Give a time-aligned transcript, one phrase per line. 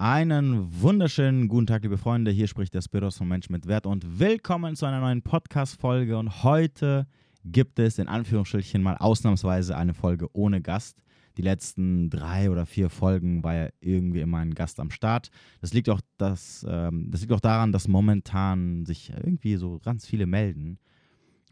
[0.00, 2.30] Einen wunderschönen guten Tag, liebe Freunde.
[2.30, 6.16] Hier spricht der Spiros von Mensch mit Wert und willkommen zu einer neuen Podcast-Folge.
[6.16, 7.06] Und heute
[7.44, 11.02] gibt es in Anführungsstrichen mal ausnahmsweise eine Folge ohne Gast.
[11.36, 15.28] Die letzten drei oder vier Folgen war ja irgendwie immer ein Gast am Start.
[15.60, 20.06] Das liegt auch, das, ähm, das liegt auch daran, dass momentan sich irgendwie so ganz
[20.06, 20.78] viele melden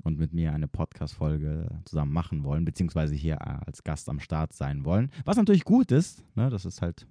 [0.04, 4.86] und mit mir eine Podcast-Folge zusammen machen wollen, beziehungsweise hier als Gast am Start sein
[4.86, 5.10] wollen.
[5.26, 6.48] Was natürlich gut ist, ne?
[6.48, 7.06] das ist halt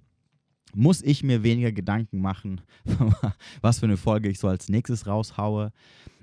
[0.74, 2.60] muss ich mir weniger Gedanken machen,
[3.60, 5.72] was für eine Folge ich so als nächstes raushaue.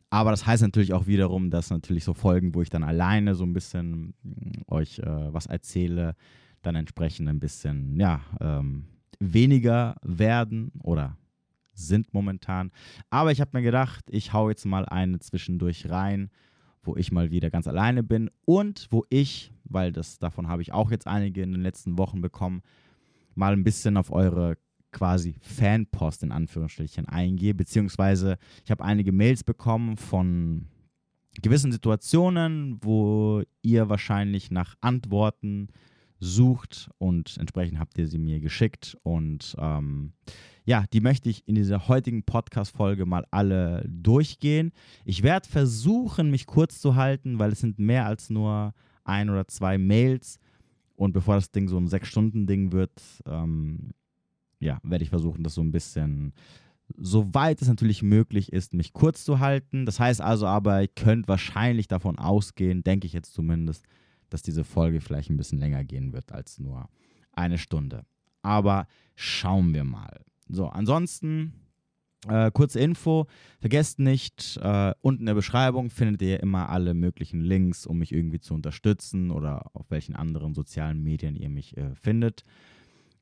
[0.09, 3.43] Aber das heißt natürlich auch wiederum, dass natürlich so Folgen, wo ich dann alleine so
[3.43, 6.15] ein bisschen mm, euch äh, was erzähle,
[6.61, 8.85] dann entsprechend ein bisschen, ja, ähm,
[9.19, 11.17] weniger werden oder
[11.73, 12.71] sind momentan.
[13.09, 16.29] Aber ich habe mir gedacht, ich hau jetzt mal eine zwischendurch rein,
[16.83, 20.71] wo ich mal wieder ganz alleine bin und wo ich, weil das davon habe ich
[20.71, 22.61] auch jetzt einige in den letzten Wochen bekommen,
[23.35, 24.57] mal ein bisschen auf eure
[24.91, 30.67] quasi Fanpost in Anführungsstrichen eingehe, beziehungsweise ich habe einige Mails bekommen von
[31.41, 35.67] gewissen Situationen, wo ihr wahrscheinlich nach Antworten
[36.19, 40.13] sucht und entsprechend habt ihr sie mir geschickt und ähm,
[40.63, 44.71] ja, die möchte ich in dieser heutigen Podcast-Folge mal alle durchgehen.
[45.03, 49.47] Ich werde versuchen, mich kurz zu halten, weil es sind mehr als nur ein oder
[49.47, 50.39] zwei Mails.
[50.95, 53.91] Und bevor das Ding so ein Sechs-Stunden-Ding wird, ähm,
[54.59, 56.33] ja, werde ich versuchen, das so ein bisschen,
[56.95, 59.85] soweit es natürlich möglich ist, mich kurz zu halten.
[59.85, 63.85] Das heißt also aber, ihr könnt wahrscheinlich davon ausgehen, denke ich jetzt zumindest,
[64.29, 66.89] dass diese Folge vielleicht ein bisschen länger gehen wird als nur
[67.33, 68.05] eine Stunde.
[68.41, 70.21] Aber schauen wir mal.
[70.47, 71.53] So, ansonsten
[72.29, 73.27] äh, kurze Info,
[73.59, 78.11] vergesst nicht, äh, unten in der Beschreibung findet ihr immer alle möglichen Links, um mich
[78.11, 82.43] irgendwie zu unterstützen oder auf welchen anderen sozialen Medien ihr mich äh, findet.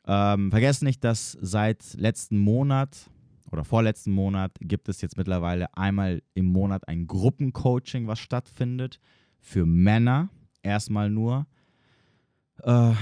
[0.06, 3.10] Ähm, vergesst nicht, dass seit letzten Monat
[3.52, 9.00] oder vorletzten Monat gibt es jetzt mittlerweile einmal im Monat ein Gruppencoaching, was stattfindet
[9.40, 10.30] für Männer.
[10.64, 11.45] Erstmal nur.
[12.64, 12.94] Äh,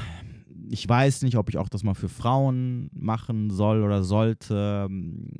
[0.72, 4.88] ich weiß nicht, ob ich auch das mal für Frauen machen soll oder sollte.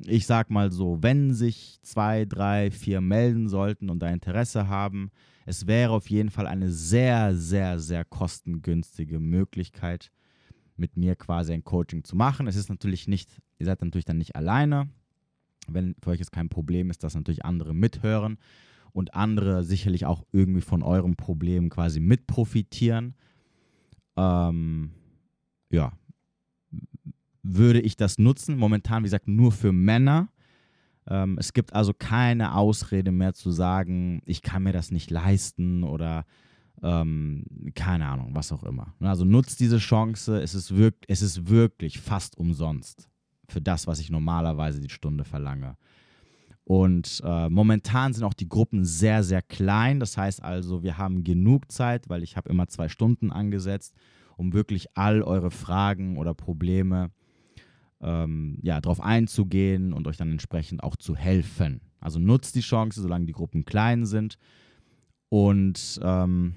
[0.04, 5.10] Ich sag mal so, wenn sich zwei, drei, vier melden sollten und da Interesse haben,
[5.46, 10.12] es wäre auf jeden Fall eine sehr, sehr, sehr kostengünstige Möglichkeit,
[10.76, 12.46] mit mir quasi ein Coaching zu machen.
[12.46, 14.90] Es ist natürlich nicht, ihr seid natürlich dann nicht alleine.
[15.66, 18.36] Wenn für euch es kein Problem ist, dass natürlich andere mithören
[18.92, 23.14] und andere sicherlich auch irgendwie von eurem Problem quasi mitprofitieren.
[24.16, 24.90] Ähm,
[25.72, 25.92] ja,
[27.42, 28.56] würde ich das nutzen.
[28.56, 30.28] Momentan, wie gesagt, nur für Männer.
[31.08, 35.82] Ähm, es gibt also keine Ausrede mehr zu sagen, ich kann mir das nicht leisten
[35.82, 36.24] oder
[36.82, 37.44] ähm,
[37.74, 38.94] keine Ahnung, was auch immer.
[39.00, 40.40] Also nutzt diese Chance.
[40.40, 40.72] Es ist,
[41.08, 43.08] es ist wirklich fast umsonst
[43.48, 45.76] für das, was ich normalerweise die Stunde verlange.
[46.64, 49.98] Und äh, momentan sind auch die Gruppen sehr, sehr klein.
[49.98, 53.94] Das heißt also, wir haben genug Zeit, weil ich habe immer zwei Stunden angesetzt
[54.36, 57.10] um wirklich all eure Fragen oder Probleme
[58.00, 61.80] ähm, ja, darauf einzugehen und euch dann entsprechend auch zu helfen.
[62.00, 64.36] Also nutzt die Chance, solange die Gruppen klein sind.
[65.28, 66.54] Und ähm,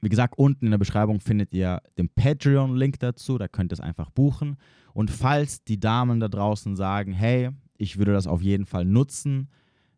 [0.00, 3.80] wie gesagt, unten in der Beschreibung findet ihr den Patreon-Link dazu, da könnt ihr es
[3.80, 4.56] einfach buchen.
[4.94, 9.50] Und falls die Damen da draußen sagen, hey, ich würde das auf jeden Fall nutzen,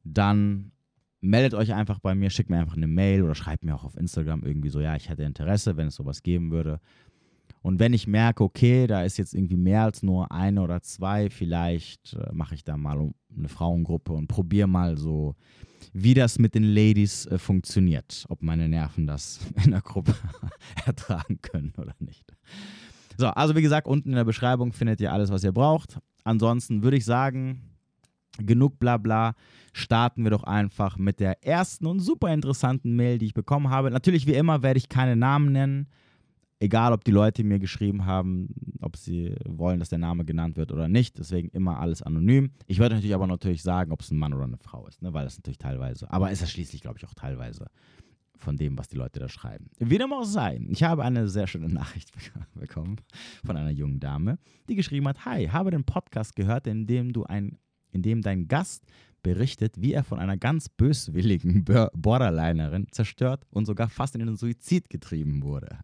[0.05, 0.73] dann
[1.23, 3.97] meldet euch einfach bei mir, schickt mir einfach eine Mail oder schreibt mir auch auf
[3.97, 6.81] Instagram irgendwie so, ja, ich hätte Interesse, wenn es sowas geben würde.
[7.63, 11.31] Und wenn ich merke, okay, da ist jetzt irgendwie mehr als nur eine oder zwei,
[11.31, 15.37] vielleicht äh, mache ich da mal eine Frauengruppe und probiere mal so,
[15.93, 18.27] wie das mit den Ladies äh, funktioniert.
[18.29, 20.15] Ob meine Nerven das in der Gruppe
[20.85, 22.35] ertragen können oder nicht.
[23.17, 25.99] So, also wie gesagt, unten in der Beschreibung findet ihr alles, was ihr braucht.
[26.25, 27.72] Ansonsten würde ich sagen,
[28.39, 29.35] genug Blabla,
[29.73, 33.91] starten wir doch einfach mit der ersten und super interessanten Mail, die ich bekommen habe.
[33.91, 35.89] Natürlich, wie immer, werde ich keine Namen nennen.
[36.61, 40.71] Egal, ob die Leute mir geschrieben haben, ob sie wollen, dass der Name genannt wird
[40.71, 41.19] oder nicht.
[41.19, 42.53] Deswegen immer alles anonym.
[42.69, 45.13] Ich werde natürlich aber natürlich sagen, ob es ein Mann oder eine Frau ist, ne?
[45.13, 47.67] weil das natürlich teilweise, aber ist ja schließlich, glaube ich, auch teilweise
[48.43, 49.71] von dem, was die Leute da schreiben.
[49.79, 52.13] Wie dem auch sei, ich habe eine sehr schöne Nachricht
[52.55, 52.97] bekommen
[53.45, 54.39] von einer jungen Dame,
[54.69, 57.59] die geschrieben hat: Hi, habe den Podcast gehört, in dem du ein
[57.93, 58.85] in dem dein Gast
[59.23, 64.91] berichtet, wie er von einer ganz böswilligen Borderlinerin zerstört und sogar fast in den Suizid
[64.91, 65.79] getrieben wurde.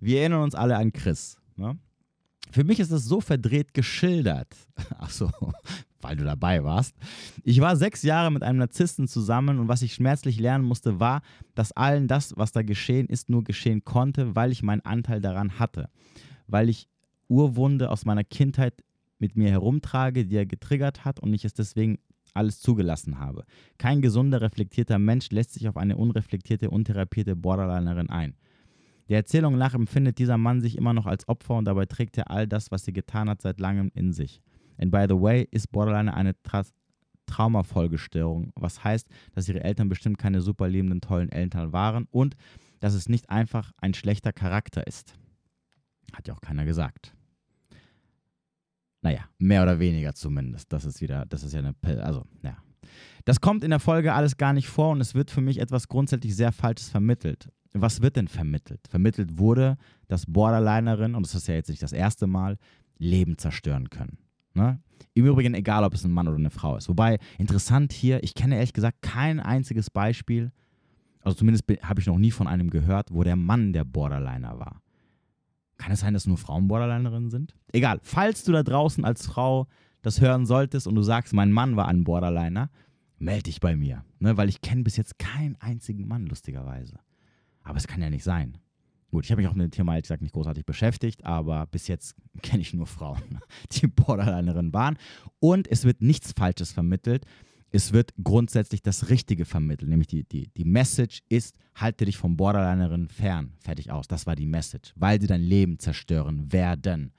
[0.00, 1.36] Wir erinnern uns alle an Chris.
[1.56, 1.78] Ne?
[2.50, 4.56] Für mich ist es so verdreht geschildert.
[4.98, 5.30] Achso,
[6.00, 6.96] weil du dabei warst.
[7.44, 11.22] Ich war sechs Jahre mit einem Narzissten zusammen und was ich schmerzlich lernen musste, war,
[11.54, 15.58] dass allen das, was da geschehen ist, nur geschehen konnte, weil ich meinen Anteil daran
[15.58, 15.88] hatte.
[16.48, 16.88] Weil ich
[17.28, 18.74] Urwunde aus meiner Kindheit
[19.20, 21.98] mit mir herumtrage, die er getriggert hat und ich es deswegen
[22.34, 23.44] alles zugelassen habe.
[23.78, 28.34] Kein gesunder, reflektierter Mensch lässt sich auf eine unreflektierte, untherapierte Borderlinerin ein.
[29.08, 32.30] Der Erzählung nach empfindet dieser Mann sich immer noch als Opfer und dabei trägt er
[32.30, 34.40] all das, was sie getan hat, seit langem in sich.
[34.78, 36.64] And by the way, ist Borderline eine Tra
[37.26, 42.34] Traumafolgestörung, was heißt, dass ihre Eltern bestimmt keine super liebenden, tollen Eltern waren und
[42.80, 45.14] dass es nicht einfach ein schlechter Charakter ist.
[46.12, 47.14] Hat ja auch keiner gesagt.
[49.02, 50.72] Naja, mehr oder weniger zumindest.
[50.72, 52.56] Das ist wieder, das ist ja eine, also, ja.
[53.24, 55.88] Das kommt in der Folge alles gar nicht vor und es wird für mich etwas
[55.88, 57.50] grundsätzlich sehr Falsches vermittelt.
[57.72, 58.80] Was wird denn vermittelt?
[58.88, 59.76] Vermittelt wurde,
[60.08, 62.56] dass Borderlinerin, und das ist ja jetzt nicht das erste Mal,
[62.98, 64.18] Leben zerstören können.
[64.54, 64.80] Ne?
[65.14, 66.88] Im Übrigen egal, ob es ein Mann oder eine Frau ist.
[66.88, 70.50] Wobei, interessant hier, ich kenne ehrlich gesagt kein einziges Beispiel,
[71.22, 74.82] also zumindest habe ich noch nie von einem gehört, wo der Mann der Borderliner war.
[75.80, 77.54] Kann es sein, dass nur Frauen Borderlinerinnen sind?
[77.72, 79.66] Egal, falls du da draußen als Frau
[80.02, 82.68] das hören solltest und du sagst, mein Mann war ein Borderliner,
[83.18, 84.04] melde dich bei mir.
[84.18, 84.36] Ne?
[84.36, 87.00] Weil ich kenne bis jetzt keinen einzigen Mann, lustigerweise.
[87.62, 88.58] Aber es kann ja nicht sein.
[89.10, 91.88] Gut, ich habe mich auch mit dem Thema, ehrlich gesagt, nicht großartig beschäftigt, aber bis
[91.88, 93.40] jetzt kenne ich nur Frauen,
[93.72, 94.98] die Borderlinerinnen waren.
[95.38, 97.24] Und es wird nichts Falsches vermittelt
[97.72, 102.36] es wird grundsätzlich das Richtige vermittelt, nämlich die, die, die Message ist, halte dich vom
[102.36, 103.52] Borderlinerin fern.
[103.60, 104.08] Fertig aus.
[104.08, 107.12] Das war die Message, weil sie dein Leben zerstören werden.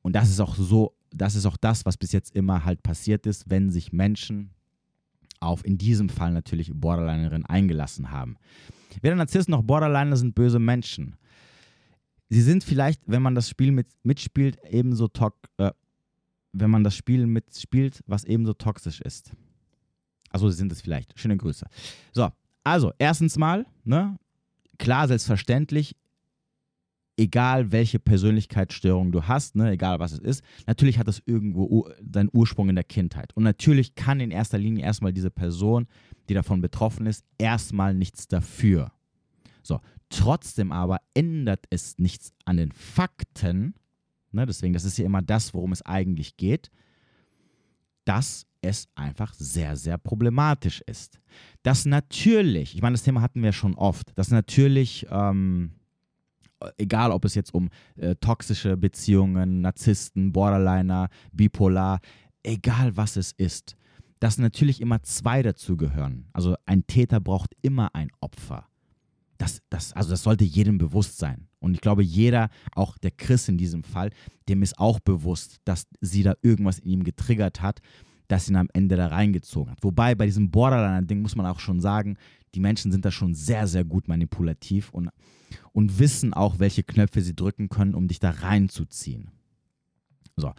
[0.00, 3.26] Und das ist auch so, das ist auch das, was bis jetzt immer halt passiert
[3.26, 4.50] ist, wenn sich Menschen
[5.40, 8.36] auf in diesem Fall natürlich Borderlinerin eingelassen haben.
[9.02, 11.16] Weder Narzissten noch Borderliner sind böse Menschen.
[12.30, 15.50] Sie sind vielleicht, wenn man das Spiel mit, mitspielt, ebenso toxisch.
[15.58, 15.72] äh,
[16.52, 19.32] wenn man das Spiel mitspielt, was ebenso toxisch ist.
[20.32, 21.18] Also sind es vielleicht.
[21.18, 21.66] Schöne Grüße.
[22.12, 22.30] So,
[22.64, 24.18] also erstens mal, ne,
[24.78, 25.96] klar, selbstverständlich,
[27.16, 32.30] egal welche Persönlichkeitsstörung du hast, ne, egal was es ist, natürlich hat es irgendwo seinen
[32.32, 33.36] Ursprung in der Kindheit.
[33.36, 35.86] Und natürlich kann in erster Linie erstmal diese Person,
[36.28, 38.92] die davon betroffen ist, erstmal nichts dafür.
[39.62, 43.74] So, trotzdem aber ändert es nichts an den Fakten,
[44.32, 44.46] Ne?
[44.46, 46.70] Deswegen, das ist ja immer das, worum es eigentlich geht,
[48.04, 51.20] dass es einfach sehr, sehr problematisch ist.
[51.62, 55.72] Dass natürlich, ich meine, das Thema hatten wir schon oft, dass natürlich, ähm,
[56.78, 62.00] egal ob es jetzt um äh, toxische Beziehungen, Narzissten, Borderliner, Bipolar,
[62.42, 63.76] egal was es ist,
[64.20, 66.28] dass natürlich immer zwei dazugehören.
[66.32, 68.68] Also ein Täter braucht immer ein Opfer.
[69.38, 71.48] Das, das, also das sollte jedem bewusst sein.
[71.58, 74.10] Und ich glaube, jeder, auch der Chris in diesem Fall,
[74.48, 77.80] dem ist auch bewusst, dass sie da irgendwas in ihm getriggert hat,
[78.32, 79.84] das ihn am Ende da reingezogen hat.
[79.84, 82.16] Wobei bei diesem Borderliner-Ding muss man auch schon sagen,
[82.54, 85.10] die Menschen sind da schon sehr, sehr gut manipulativ und,
[85.72, 89.30] und wissen auch, welche Knöpfe sie drücken können, um dich da reinzuziehen.
[90.36, 90.52] So.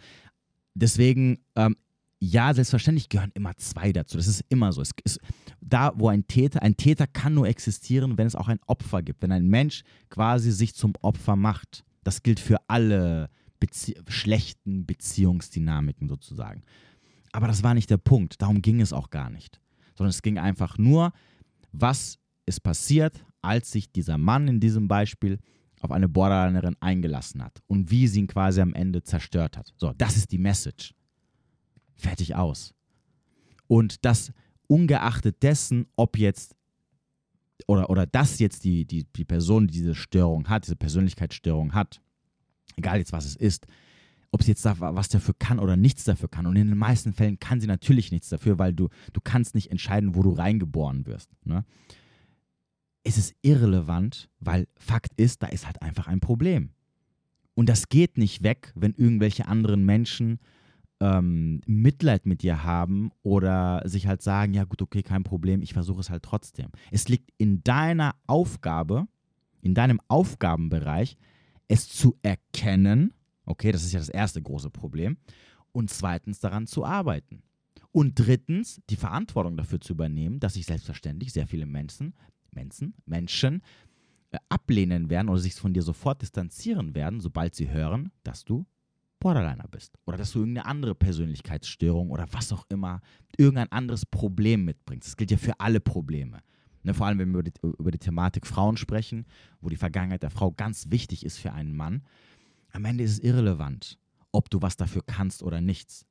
[0.74, 1.76] Deswegen, ähm,
[2.20, 4.16] ja, selbstverständlich gehören immer zwei dazu.
[4.16, 4.80] Das ist immer so.
[4.80, 5.18] Es ist
[5.60, 9.20] da, wo ein Täter, ein Täter kann nur existieren, wenn es auch ein Opfer gibt.
[9.20, 11.84] Wenn ein Mensch quasi sich zum Opfer macht.
[12.04, 16.62] Das gilt für alle Bezie schlechten Beziehungsdynamiken sozusagen.
[17.34, 18.40] Aber das war nicht der Punkt.
[18.40, 19.60] Darum ging es auch gar nicht.
[19.96, 21.12] Sondern es ging einfach nur,
[21.72, 25.40] was ist passiert, als sich dieser Mann in diesem Beispiel
[25.80, 29.74] auf eine Borderlinerin eingelassen hat und wie sie ihn quasi am Ende zerstört hat.
[29.76, 30.94] So, das ist die Message.
[31.96, 32.72] Fertig aus.
[33.66, 34.32] Und das
[34.68, 36.54] ungeachtet dessen, ob jetzt
[37.66, 42.00] oder, oder dass jetzt die, die, die Person, die diese Störung hat, diese Persönlichkeitsstörung hat,
[42.76, 43.66] egal jetzt was es ist,
[44.34, 46.46] ob sie jetzt da was dafür kann oder nichts dafür kann.
[46.46, 49.70] Und in den meisten Fällen kann sie natürlich nichts dafür, weil du, du kannst nicht
[49.70, 51.30] entscheiden, wo du reingeboren wirst.
[51.44, 51.64] Ne?
[53.04, 56.70] Es ist irrelevant, weil Fakt ist, da ist halt einfach ein Problem.
[57.54, 60.40] Und das geht nicht weg, wenn irgendwelche anderen Menschen
[60.98, 65.74] ähm, Mitleid mit dir haben oder sich halt sagen, ja gut, okay, kein Problem, ich
[65.74, 66.70] versuche es halt trotzdem.
[66.90, 69.06] Es liegt in deiner Aufgabe,
[69.62, 71.16] in deinem Aufgabenbereich,
[71.68, 73.12] es zu erkennen,
[73.44, 75.16] okay, das ist ja das erste große Problem,
[75.72, 77.42] und zweitens daran zu arbeiten.
[77.90, 82.14] Und drittens, die Verantwortung dafür zu übernehmen, dass sich selbstverständlich sehr viele Menschen,
[82.50, 83.62] Menschen, Menschen
[84.30, 88.66] äh, ablehnen werden oder sich von dir sofort distanzieren werden, sobald sie hören, dass du
[89.20, 93.00] Borderliner bist oder dass du irgendeine andere Persönlichkeitsstörung oder was auch immer,
[93.36, 95.08] irgendein anderes Problem mitbringst.
[95.08, 96.40] Das gilt ja für alle Probleme.
[96.82, 99.24] Ne, vor allem, wenn wir über die, über die Thematik Frauen sprechen,
[99.60, 102.02] wo die Vergangenheit der Frau ganz wichtig ist für einen Mann.
[102.74, 103.98] Am Ende ist es irrelevant,
[104.32, 106.04] ob du was dafür kannst oder nichts.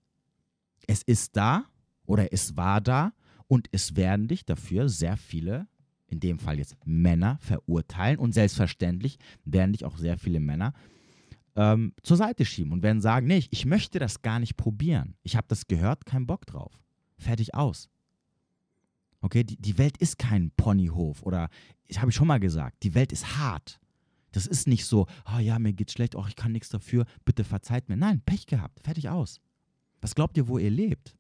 [0.88, 1.66] Es ist da
[2.06, 3.12] oder es war da
[3.48, 5.68] und es werden dich dafür sehr viele,
[6.08, 10.74] in dem Fall jetzt Männer, verurteilen und selbstverständlich werden dich auch sehr viele Männer
[11.58, 15.16] ähm, zur Seite schieben und werden sagen, nee, ich, ich möchte das gar nicht probieren.
[15.22, 16.80] Ich habe das gehört, kein Bock drauf.
[17.18, 17.90] Fertig aus.
[19.20, 21.50] Okay, die, die Welt ist kein Ponyhof oder,
[21.90, 23.82] das habe ich schon mal gesagt, die Welt ist hart.
[24.34, 27.46] Das ist nicht so, oh ja, mir geht's schlecht, oh, ich kann nichts dafür, bitte
[27.46, 27.96] verzeiht mir.
[27.96, 29.40] Nein, Pech gehabt, fertig aus.
[30.02, 31.16] Was glaubt ihr, wo ihr lebt?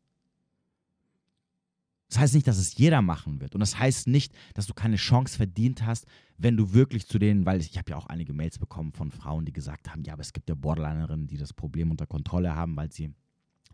[2.09, 3.55] Das heißt nicht, dass es jeder machen wird.
[3.55, 6.05] Und das heißt nicht, dass du keine Chance verdient hast,
[6.37, 9.45] wenn du wirklich zu denen, weil ich habe ja auch einige Mails bekommen von Frauen,
[9.45, 12.75] die gesagt haben, ja, aber es gibt ja Borderlinerinnen, die das Problem unter Kontrolle haben,
[12.75, 13.15] weil sie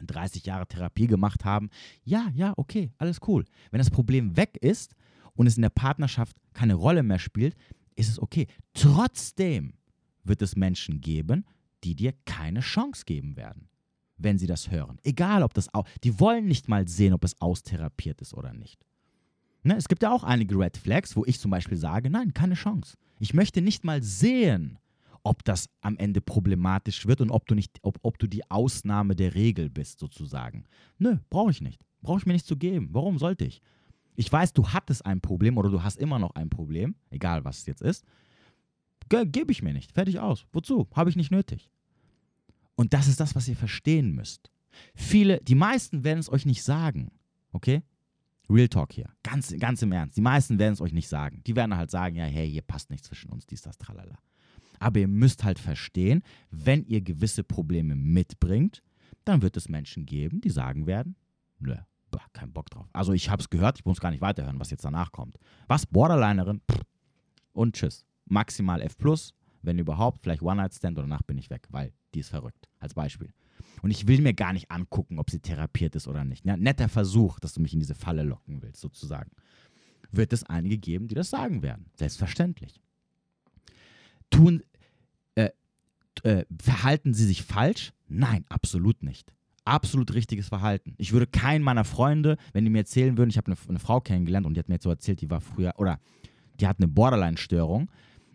[0.01, 1.69] 30 Jahre Therapie gemacht haben.
[2.03, 3.43] Ja, ja, okay, alles cool.
[3.72, 4.96] Wenn das Problem weg ist
[5.34, 7.55] und es in der Partnerschaft keine Rolle mehr spielt,
[8.00, 8.48] ist es okay.
[8.74, 9.74] Trotzdem
[10.24, 11.46] wird es Menschen geben,
[11.84, 13.70] die dir keine Chance geben werden,
[14.18, 15.00] wenn sie das hören.
[15.03, 18.86] Egal, ob das auch, die wollen nicht mal sehen, ob es austherapiert ist oder nicht.
[19.63, 19.75] Ne?
[19.75, 22.98] Es gibt ja auch einige Red Flags, wo ich zum Beispiel sage, nein, keine Chance.
[23.20, 24.79] Ich möchte nicht mal sehen,
[25.24, 29.15] ob das am Ende problematisch wird und ob du nicht, ob, ob du die Ausnahme
[29.15, 30.63] der Regel bist, sozusagen.
[30.98, 31.82] Nö, brauche ich nicht.
[32.01, 32.89] Brauche ich mir nicht zu geben.
[32.91, 33.62] Warum sollte ich?
[34.20, 37.60] Ich weiß, du hattest ein Problem oder du hast immer noch ein Problem, egal was
[37.60, 38.04] es jetzt ist.
[39.08, 39.94] Gebe ich mir nicht.
[39.94, 40.46] Fertig aus.
[40.52, 40.90] Wozu?
[40.94, 41.72] Habe ich nicht nötig.
[42.76, 44.52] Und das ist das, was ihr verstehen müsst.
[44.94, 47.14] Viele, die meisten werden es euch nicht sagen.
[47.54, 47.82] Okay?
[48.50, 49.10] Real Talk hier.
[49.24, 50.18] Ganz, ganz im Ernst.
[50.18, 51.42] Die meisten werden es euch nicht sagen.
[51.48, 54.20] Die werden halt sagen, ja, hey, hier passt nichts zwischen uns, dies, das, tralala.
[54.80, 58.84] Aber ihr müsst halt verstehen, wenn ihr gewisse Probleme mitbringt,
[59.24, 61.16] dann wird es Menschen geben, die sagen werden,
[61.60, 61.78] nö,
[62.12, 62.88] bah, kein Bock drauf.
[62.94, 65.38] Also ich habe es gehört, ich muss gar nicht weiterhören, was jetzt danach kommt.
[65.68, 65.86] Was?
[65.86, 66.62] Borderlinerin?
[66.70, 66.82] Pff,
[67.54, 68.06] und tschüss.
[68.25, 68.96] Maximal F+,
[69.62, 73.34] wenn überhaupt, vielleicht One-Night-Stand und danach bin ich weg, weil die ist verrückt, als Beispiel.
[73.82, 76.46] Und ich will mir gar nicht angucken, ob sie therapiert ist oder nicht.
[76.46, 79.32] Ja, netter Versuch, dass du mich in diese Falle locken willst, sozusagen.
[80.12, 81.88] Wird es einige geben, die das sagen werden.
[81.96, 82.82] Selbstverständlich.
[84.30, 84.63] Tun,
[85.36, 85.50] äh,
[86.24, 87.94] äh, verhalten sie sich falsch?
[88.08, 89.34] Nein, absolut nicht.
[89.66, 90.94] Absolut richtiges Verhalten.
[90.98, 94.01] Ich würde keinen meiner Freunde, wenn die mir erzählen würden, ich habe eine, eine, Frau
[94.01, 96.00] kennengelernt und die hat mir jetzt so erzählt, die war früher, oder
[96.60, 97.89] die hat eine Borderline-Störung,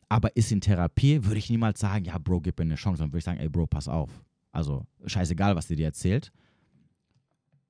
[0.08, 3.02] aber ist in Therapie, würde ich niemals sagen, ja, Bro, gib mir eine Chance.
[3.02, 4.10] Dann würde ich sagen, ey, Bro, pass auf.
[4.52, 6.32] Also, scheißegal, was die dir erzählt.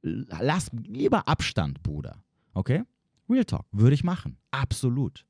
[0.03, 2.23] Lass lieber Abstand, Bruder.
[2.53, 2.83] Okay?
[3.29, 3.65] Real Talk.
[3.73, 4.37] Würde ich machen.
[4.51, 5.25] Absolut.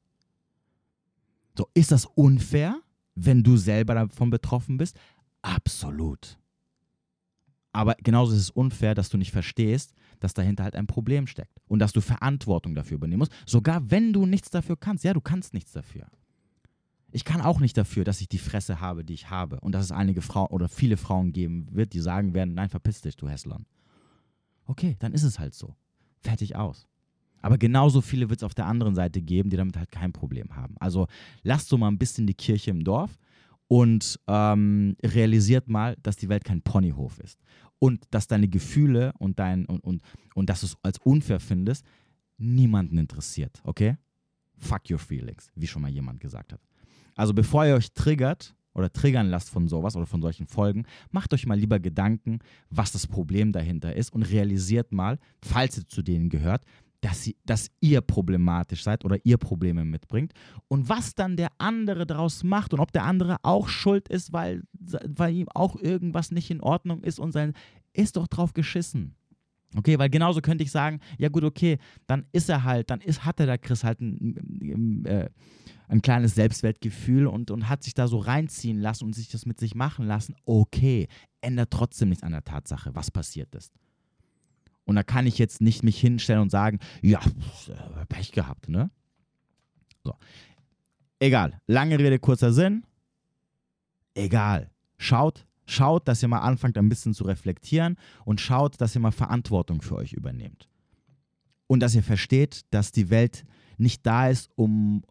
[1.57, 2.81] So, ist das unfair?
[3.15, 4.99] wenn du selber davon betroffen bist?
[5.43, 6.39] Absolut.
[7.75, 11.61] Aber genauso ist es unfair, dass du nicht verstehst, dass dahinter halt ein Problem steckt
[11.67, 15.03] und dass du Verantwortung dafür übernehmen musst, sogar wenn du nichts dafür kannst.
[15.03, 16.07] Ja, du kannst nichts dafür.
[17.11, 19.87] Ich kann auch nicht dafür, dass ich die Fresse habe, die ich habe und dass
[19.87, 23.29] es einige Frauen oder viele Frauen geben wird, die sagen werden, nein, verpiss dich, du
[23.29, 23.67] Hässlern.
[24.67, 25.75] Okay, dann ist es halt so.
[26.21, 26.87] Fertig aus.
[27.43, 30.55] Aber genauso viele wird es auf der anderen Seite geben, die damit halt kein Problem
[30.55, 30.77] haben.
[30.79, 31.09] Also
[31.43, 33.19] lasst so mal ein bisschen die Kirche im Dorf
[33.69, 37.41] und ähm, realisiert mal, dass die Welt kein Ponyhof ist.
[37.79, 40.03] Und dass deine Gefühle und, dein, und, und,
[40.35, 41.85] und dass du es als unfair findest,
[42.39, 43.97] niemanden interessiert, okay?
[44.57, 46.61] Fuck your feelings, wie schon mal jemand gesagt hat.
[47.15, 51.33] Also bevor ihr euch triggert oder triggern lasst von sowas oder von solchen Folgen, macht
[51.33, 52.41] euch mal lieber Gedanken,
[52.71, 56.65] was das Problem dahinter ist und realisiert mal, falls ihr zu denen gehört,
[57.05, 60.33] dass, sie, dass ihr problematisch seid oder ihr Probleme mitbringt
[60.69, 64.63] und was dann der andere daraus macht und ob der andere auch schuld ist, weil,
[64.81, 67.53] weil ihm auch irgendwas nicht in Ordnung ist und sein,
[67.93, 69.15] ist doch drauf geschissen.
[69.77, 73.27] Okay, weil genauso könnte ich sagen, ja gut, okay, dann ist er halt, dann ist,
[73.27, 75.29] hat der Chris halt ein, äh,
[75.89, 79.61] ein kleines Selbstwertgefühl und, und hat sich da so reinziehen lassen und sich das mit
[79.61, 80.37] sich machen lassen.
[80.47, 81.09] Okay,
[81.43, 83.75] ändert trotzdem nichts an der Tatsache, was passiert ist.
[84.85, 87.21] Und da kann ich jetzt nicht mich hinstellen und sagen, ja,
[87.69, 88.91] äh, Pech gehabt, ne?
[90.05, 90.15] So.
[91.19, 91.61] Egal.
[91.67, 92.85] Lange Rede, kurzer Sinn.
[94.15, 94.71] Egal.
[94.99, 99.11] Schaut, schaut, dass ihr mal anfangt, ein bisschen zu reflektieren und schaut, dass ihr mal
[99.11, 100.69] Verantwortung für euch übernehmt.
[101.67, 103.45] Und dass ihr versteht, dass die Welt
[103.79, 105.03] nicht da ist, um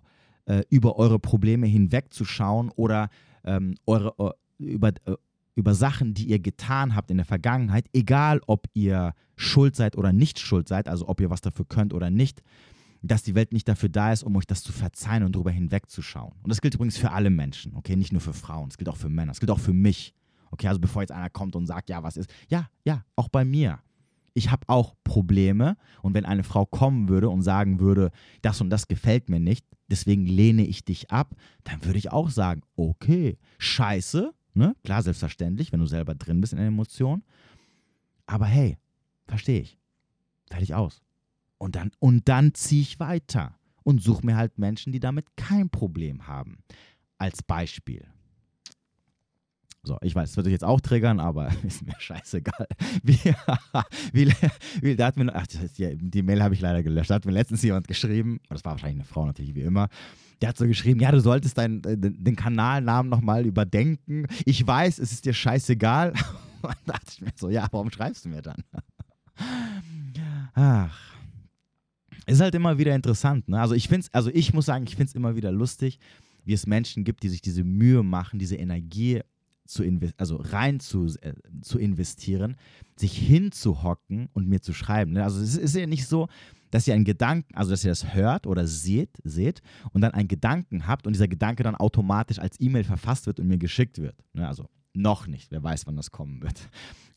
[0.45, 3.09] äh, über eure Probleme hinwegzuschauen oder
[3.43, 5.15] ähm, eure, uh, über, uh,
[5.55, 10.13] über Sachen, die ihr getan habt in der Vergangenheit, egal ob ihr schuld seid oder
[10.13, 12.41] nicht schuld seid, also ob ihr was dafür könnt oder nicht,
[13.01, 16.33] dass die Welt nicht dafür da ist, um euch das zu verzeihen und darüber hinwegzuschauen.
[16.41, 18.97] Und das gilt übrigens für alle Menschen, okay, nicht nur für Frauen, es gilt auch
[18.97, 20.13] für Männer, es gilt auch für mich.
[20.51, 22.29] Okay, also bevor jetzt einer kommt und sagt, ja, was ist?
[22.47, 23.79] Ja, ja, auch bei mir.
[24.35, 28.69] Ich habe auch Probleme und wenn eine Frau kommen würde und sagen würde, das und
[28.69, 33.37] das gefällt mir nicht, deswegen lehne ich dich ab, dann würde ich auch sagen, okay,
[33.59, 34.75] scheiße, Ne?
[34.83, 37.23] Klar, selbstverständlich, wenn du selber drin bist in der Emotion.
[38.25, 38.77] Aber hey,
[39.27, 39.77] verstehe ich.
[40.49, 41.01] Fertig aus.
[41.57, 45.69] Und dann, und dann ziehe ich weiter und suche mir halt Menschen, die damit kein
[45.69, 46.59] Problem haben.
[47.17, 48.05] Als Beispiel.
[49.85, 52.67] So, ich weiß, das wird euch jetzt auch triggern, aber ist mir scheißegal.
[53.03, 53.19] Wie,
[54.13, 54.31] wie,
[54.81, 57.09] wie da hat mir, ach, die, Mail habe ich leider gelöscht.
[57.09, 59.89] Da hat mir letztens jemand geschrieben, das war wahrscheinlich eine Frau natürlich, wie immer.
[60.43, 64.27] Der hat so geschrieben, ja, du solltest dein, äh, den, Kanalnamen nochmal überdenken.
[64.43, 66.11] Ich weiß, es ist dir scheißegal.
[66.61, 68.61] Und da dachte ich mir so, ja, warum schreibst du mir dann?
[70.53, 71.15] Ach.
[72.25, 73.47] Ist halt immer wieder interessant.
[73.47, 73.57] Ne?
[73.57, 75.97] Also ich finde also ich muss sagen, ich finde es immer wieder lustig,
[76.43, 79.21] wie es Menschen gibt, die sich diese Mühe machen, diese Energie
[79.65, 79.85] zu
[80.17, 82.57] also rein zu, äh, zu investieren,
[82.97, 85.13] sich hinzuhocken und mir zu schreiben.
[85.13, 85.23] Ne?
[85.23, 86.27] Also es ist ja nicht so,
[86.73, 89.61] dass ihr einen Gedanken, also dass ihr das hört oder seht, seht
[89.91, 93.47] und dann einen Gedanken habt und dieser Gedanke dann automatisch als E-Mail verfasst wird und
[93.47, 94.15] mir geschickt wird.
[94.33, 94.47] Ne?
[94.47, 94.65] Also
[94.95, 96.69] noch nicht, wer weiß, wann das kommen wird.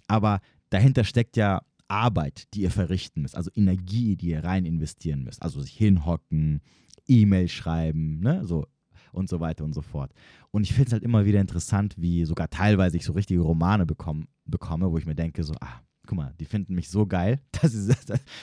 [0.08, 5.24] Aber dahinter steckt ja Arbeit, die ihr verrichten müsst, also Energie, die ihr rein investieren
[5.24, 5.42] müsst.
[5.42, 6.60] Also sich hinhocken,
[7.06, 8.44] E-Mail schreiben, ne?
[8.44, 8.66] so
[9.12, 10.12] und so weiter und so fort.
[10.50, 13.86] Und ich finde es halt immer wieder interessant, wie sogar teilweise ich so richtige Romane
[13.86, 17.40] bekomm, bekomme, wo ich mir denke, so, ah, guck mal, die finden mich so geil,
[17.52, 17.96] dass, ich,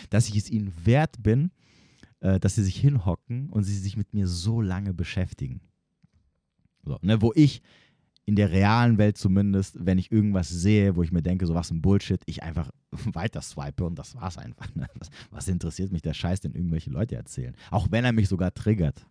[0.09, 1.51] dass ich es ihnen wert bin,
[2.19, 5.61] äh, dass sie sich hinhocken und sie sich mit mir so lange beschäftigen.
[6.85, 7.61] So, ne, wo ich
[8.25, 11.71] in der realen Welt zumindest, wenn ich irgendwas sehe, wo ich mir denke, so was
[11.71, 12.69] ein Bullshit, ich einfach
[13.13, 14.73] weiter swipe und das war's einfach.
[14.75, 14.87] Ne?
[14.95, 17.55] Was, was, interessiert mich der Scheiß, den irgendwelche Leute erzählen?
[17.71, 19.05] Auch wenn er mich sogar triggert.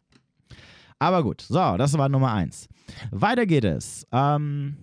[0.98, 2.68] Aber gut, so, das war Nummer eins.
[3.10, 4.06] Weiter geht es.
[4.12, 4.76] Ähm,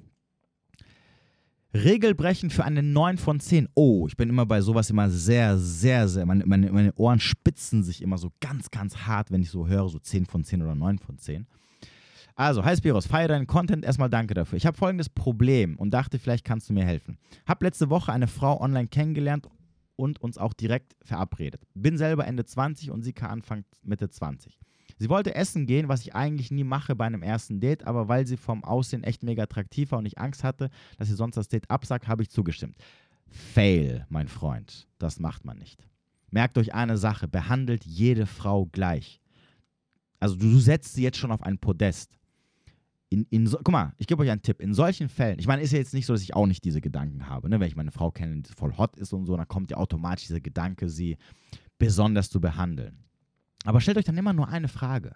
[1.74, 3.70] Regelbrechen für eine 9 von 10.
[3.76, 6.26] Oh, ich bin immer bei sowas immer sehr, sehr, sehr.
[6.26, 9.88] Meine, meine, meine Ohren spitzen sich immer so ganz, ganz hart, wenn ich so höre,
[9.88, 11.46] so 10 von 10 oder 9 von 10.
[12.36, 13.86] Also, hi Spiros, feiere deinen Content.
[13.86, 14.58] Erstmal danke dafür.
[14.58, 17.18] Ich habe folgendes Problem und dachte, vielleicht kannst du mir helfen.
[17.46, 19.48] Hab letzte Woche eine Frau online kennengelernt
[19.96, 21.62] und uns auch direkt verabredet.
[21.76, 24.58] Bin selber Ende 20 und sie kann Anfang Mitte 20.
[25.00, 28.28] Sie wollte essen gehen, was ich eigentlich nie mache bei einem ersten Date, aber weil
[28.28, 31.48] sie vom Aussehen echt mega attraktiv war und ich Angst hatte, dass sie sonst das
[31.48, 32.76] Date absagt, habe ich zugestimmt.
[33.28, 34.88] Fail, mein Freund.
[34.98, 35.88] Das macht man nicht.
[36.32, 39.22] Merkt euch eine Sache, behandelt jede Frau gleich.
[40.20, 42.12] Also du setzt sie jetzt schon auf ein Podest.
[43.10, 44.60] In, in so, guck mal, ich gebe euch einen Tipp.
[44.60, 46.82] In solchen Fällen, ich meine, ist ja jetzt nicht so, dass ich auch nicht diese
[46.82, 47.50] Gedanken habe.
[47.50, 47.60] Ne?
[47.60, 50.28] Wenn ich meine Frau kenne, die voll hot ist und so, dann kommt ja automatisch
[50.28, 51.18] dieser Gedanke, sie
[51.80, 53.06] besonders zu behandeln.
[53.70, 55.16] Aber stellt euch dann immer nur eine Frage.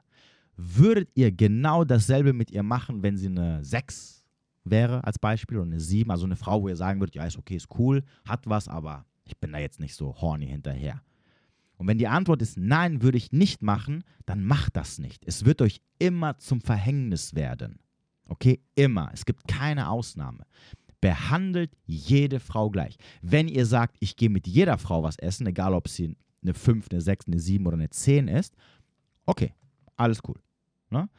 [0.56, 4.24] Würdet ihr genau dasselbe mit ihr machen, wenn sie eine 6
[4.64, 6.12] wäre, als Beispiel, oder eine 7?
[6.12, 9.08] Also eine Frau, wo ihr sagen würdet, ja, ist okay, ist cool, hat was, aber
[9.26, 11.02] ich bin da jetzt nicht so horny hinterher.
[11.78, 15.26] Und wenn die Antwort ist nein, würde ich nicht machen, dann macht das nicht.
[15.26, 17.80] Es wird euch immer zum Verhängnis werden.
[18.28, 19.10] Okay, immer.
[19.14, 20.46] Es gibt keine Ausnahme.
[21.02, 22.98] Behandelt jede Frau gleich.
[23.24, 26.88] Wenn ihr sagt, ich gehe mit jeder Frau was essen, egal ob sie eine 5,
[26.92, 28.56] eine 6, eine 7 oder eine 10 ist,
[29.26, 29.54] okay,
[29.96, 30.40] alles cool.
[30.90, 31.10] Ne?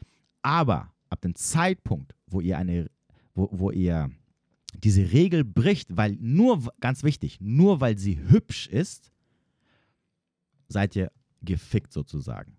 [0.42, 2.90] Aber ab dem Zeitpunkt, wo ihr eine,
[3.34, 4.10] wo, wo ihr
[4.82, 9.12] diese Regel bricht, weil nur, ganz wichtig, nur weil sie hübsch ist,
[10.68, 11.10] seid ihr
[11.42, 12.56] gefickt sozusagen.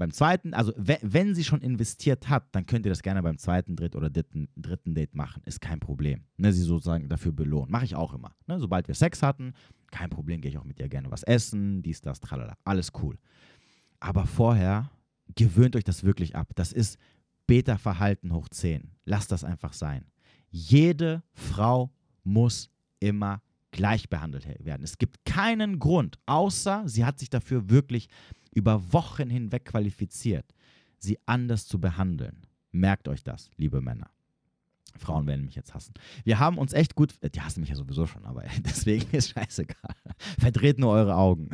[0.00, 3.76] Beim zweiten, also wenn, sie schon investiert hat, dann könnt ihr das gerne beim zweiten,
[3.76, 5.42] dritten oder dritten, dritten Date machen.
[5.44, 6.24] Ist kein Problem.
[6.38, 7.70] Ne, sie sozusagen dafür belohnen.
[7.70, 8.34] Mache ich auch immer.
[8.46, 9.52] Ne, sobald wir Sex hatten,
[9.90, 12.56] kein Problem, gehe ich auch mit dir gerne was essen, dies, das, tralala.
[12.64, 13.18] Alles cool.
[13.98, 14.90] Aber vorher
[15.34, 16.48] gewöhnt euch das wirklich ab.
[16.54, 16.98] Das ist
[17.46, 18.92] Beta-Verhalten hoch 10.
[19.04, 20.06] Lasst das einfach sein.
[20.48, 21.90] Jede Frau
[22.24, 24.82] muss immer gleich behandelt werden.
[24.82, 28.08] Es gibt keinen Grund, außer sie hat sich dafür wirklich
[28.52, 30.46] über Wochen hinweg qualifiziert,
[30.98, 32.46] sie anders zu behandeln.
[32.72, 34.10] Merkt euch das, liebe Männer.
[34.98, 35.94] Frauen werden mich jetzt hassen.
[36.24, 39.94] Wir haben uns echt gut, die hassen mich ja sowieso schon, aber deswegen ist scheißegal.
[40.38, 41.48] Verdreht nur eure Augen.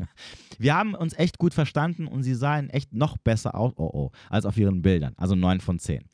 [0.58, 4.10] Wir haben uns echt gut verstanden und sie sahen echt noch besser aus, oh oh,
[4.30, 5.12] als auf ihren Bildern.
[5.18, 6.04] Also 9 von 10.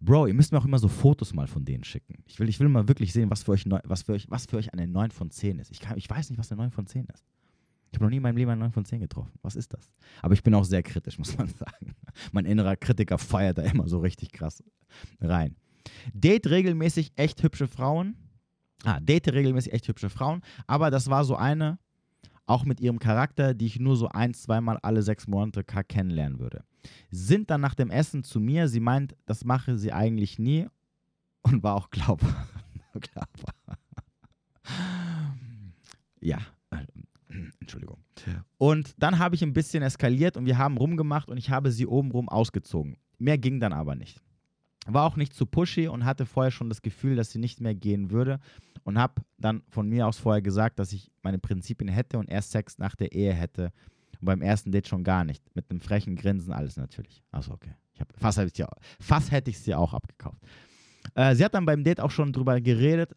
[0.00, 2.22] Bro, ihr müsst mir auch immer so Fotos mal von denen schicken.
[2.26, 4.56] Ich will, ich will mal wirklich sehen, was für euch, was für euch, was für
[4.56, 5.70] euch eine 9 von 10 ist.
[5.70, 7.26] Ich, kann, ich weiß nicht, was eine 9 von 10 ist.
[7.90, 9.32] Ich habe noch nie in meinem Leben eine 9 von 10 getroffen.
[9.42, 9.92] Was ist das?
[10.22, 11.94] Aber ich bin auch sehr kritisch, muss man sagen.
[12.32, 14.62] Mein innerer Kritiker feiert da immer so richtig krass
[15.20, 15.56] rein.
[16.12, 18.16] Date regelmäßig echt hübsche Frauen.
[18.84, 20.42] Ah, date regelmäßig echt hübsche Frauen.
[20.66, 21.78] Aber das war so eine,
[22.46, 26.64] auch mit ihrem Charakter, die ich nur so ein, zweimal alle sechs Monate kennenlernen würde.
[27.10, 28.68] Sind dann nach dem Essen zu mir.
[28.68, 30.66] Sie meint, das mache sie eigentlich nie.
[31.42, 32.34] Und war auch glaubhaft.
[36.20, 36.38] ja,
[37.60, 37.98] Entschuldigung.
[38.58, 41.86] Und dann habe ich ein bisschen eskaliert und wir haben rumgemacht und ich habe sie
[41.86, 42.96] obenrum ausgezogen.
[43.18, 44.20] Mehr ging dann aber nicht.
[44.86, 47.74] War auch nicht zu pushy und hatte vorher schon das Gefühl, dass sie nicht mehr
[47.74, 48.40] gehen würde
[48.84, 52.50] und habe dann von mir aus vorher gesagt, dass ich meine Prinzipien hätte und erst
[52.50, 53.72] Sex nach der Ehe hätte
[54.20, 55.44] und beim ersten Date schon gar nicht.
[55.54, 57.22] Mit einem frechen Grinsen alles natürlich.
[57.30, 57.74] Achso, okay.
[57.92, 58.40] Ich hab, fast,
[58.98, 60.38] fast hätte ich dir auch abgekauft.
[61.14, 63.14] Äh, sie hat dann beim Date auch schon drüber geredet,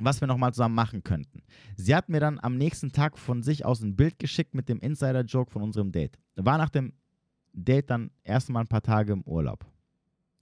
[0.00, 1.42] was wir nochmal zusammen machen könnten.
[1.76, 4.80] Sie hat mir dann am nächsten Tag von sich aus ein Bild geschickt mit dem
[4.80, 6.18] Insider-Joke von unserem Date.
[6.36, 6.92] War nach dem
[7.52, 9.66] Date dann erstmal ein paar Tage im Urlaub.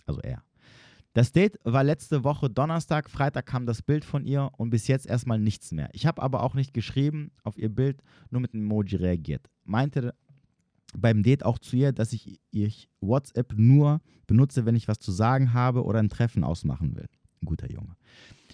[0.06, 0.42] Also er.
[1.12, 5.06] Das Date war letzte Woche Donnerstag, Freitag kam das Bild von ihr und bis jetzt
[5.06, 5.88] erstmal nichts mehr.
[5.92, 9.50] Ich habe aber auch nicht geschrieben auf ihr Bild, nur mit einem Emoji reagiert.
[9.64, 10.14] Meinte
[10.96, 15.10] beim Date auch zu ihr, dass ich, ich WhatsApp nur benutze, wenn ich was zu
[15.10, 17.08] sagen habe oder ein Treffen ausmachen will.
[17.44, 17.96] Guter Junge.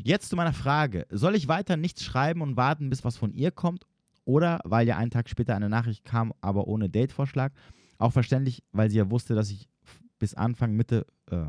[0.03, 1.07] Jetzt zu meiner Frage.
[1.11, 3.87] Soll ich weiter nichts schreiben und warten, bis was von ihr kommt?
[4.25, 7.53] Oder weil ja einen Tag später eine Nachricht kam, aber ohne Datevorschlag?
[7.99, 9.69] Auch verständlich, weil sie ja wusste, dass ich
[10.19, 11.47] bis Anfang, Mitte, äh,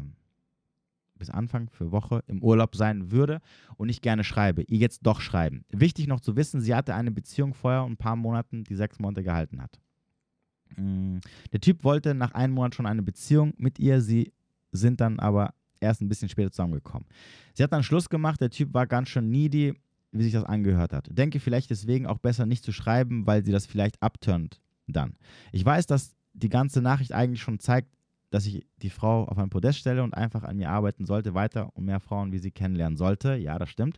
[1.16, 3.42] bis Anfang für Woche im Urlaub sein würde
[3.78, 4.62] und nicht gerne schreibe.
[4.64, 5.66] Ihr jetzt doch schreiben.
[5.70, 9.00] Wichtig noch zu wissen, sie hatte eine Beziehung vorher und ein paar Monaten, die sechs
[9.00, 9.80] Monate gehalten hat.
[10.76, 11.18] Mm,
[11.52, 14.02] der Typ wollte nach einem Monat schon eine Beziehung mit ihr.
[14.02, 14.34] Sie
[14.72, 17.08] sind dann aber erst ein bisschen später zusammengekommen.
[17.54, 18.42] Sie hat dann Schluss gemacht.
[18.42, 19.74] Der Typ war ganz schön needy,
[20.12, 21.08] wie sich das angehört hat.
[21.12, 25.16] Denke vielleicht deswegen auch besser nicht zu schreiben, weil sie das vielleicht abturnt dann.
[25.52, 27.90] Ich weiß, dass die ganze Nachricht eigentlich schon zeigt,
[28.30, 31.76] dass ich die Frau auf ein Podest stelle und einfach an mir arbeiten sollte, weiter
[31.76, 33.36] und mehr Frauen wie sie kennenlernen sollte.
[33.36, 33.98] Ja, das stimmt.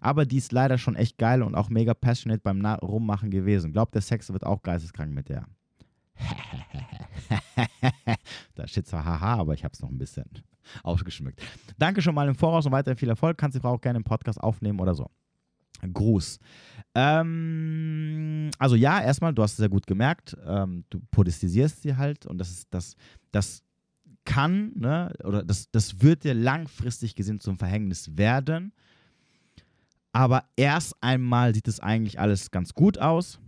[0.00, 3.72] Aber die ist leider schon echt geil und auch mega passionate beim Na Rummachen gewesen.
[3.72, 5.46] Glaubt, der Sex wird auch geisteskrank mit der.
[8.54, 10.24] da steht zwar haha, aber ich habe es noch ein bisschen
[10.82, 11.40] ausgeschmückt.
[11.78, 13.38] Danke schon mal im Voraus und weiterhin viel Erfolg.
[13.38, 15.10] Kannst Frau auch gerne im Podcast aufnehmen oder so.
[15.80, 16.38] Gruß.
[16.94, 22.26] Ähm, also ja, erstmal, du hast es sehr gut gemerkt, ähm, du protestisierst sie halt
[22.26, 22.96] und das ist das,
[23.30, 23.62] das
[24.24, 28.72] kann, ne, oder das, das wird dir langfristig gesehen zum Verhängnis werden.
[30.12, 33.38] Aber erst einmal sieht es eigentlich alles ganz gut aus.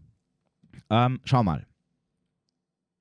[0.88, 1.66] Ähm, schau mal.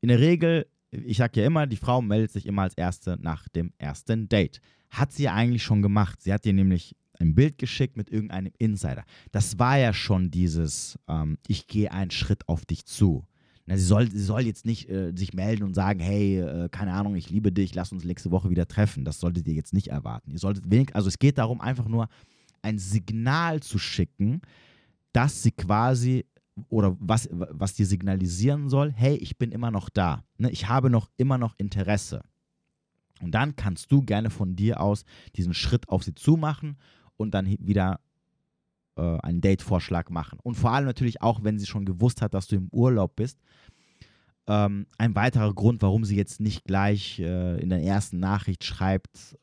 [0.01, 3.47] In der Regel, ich sage ja immer, die Frau meldet sich immer als Erste nach
[3.49, 4.61] dem ersten Date.
[4.89, 6.21] Hat sie ja eigentlich schon gemacht.
[6.21, 9.03] Sie hat dir nämlich ein Bild geschickt mit irgendeinem Insider.
[9.31, 13.25] Das war ja schon dieses, ähm, ich gehe einen Schritt auf dich zu.
[13.65, 16.93] Na, sie, soll, sie soll jetzt nicht äh, sich melden und sagen, hey, äh, keine
[16.93, 19.05] Ahnung, ich liebe dich, lass uns nächste Woche wieder treffen.
[19.05, 20.31] Das solltet ihr jetzt nicht erwarten.
[20.31, 22.07] Ihr solltet wenig, also es geht darum, einfach nur
[22.61, 24.41] ein Signal zu schicken,
[25.11, 26.25] dass sie quasi
[26.69, 30.23] oder was, was dir signalisieren soll, hey, ich bin immer noch da.
[30.37, 30.49] Ne?
[30.51, 32.21] Ich habe noch immer noch Interesse.
[33.21, 35.03] Und dann kannst du gerne von dir aus
[35.35, 36.77] diesen Schritt auf sie zumachen
[37.17, 37.99] und dann wieder
[38.95, 40.39] äh, einen Date-Vorschlag machen.
[40.43, 43.39] Und vor allem natürlich auch, wenn sie schon gewusst hat, dass du im Urlaub bist.
[44.47, 49.37] Ähm, ein weiterer Grund, warum sie jetzt nicht gleich äh, in der ersten Nachricht schreibt,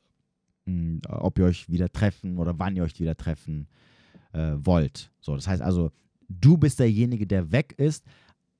[0.64, 3.68] mh, hm, ob ihr euch wieder treffen oder wann ihr euch wieder treffen
[4.32, 5.12] äh, wollt.
[5.20, 5.92] So, das heißt also,
[6.28, 8.04] du bist derjenige, der weg ist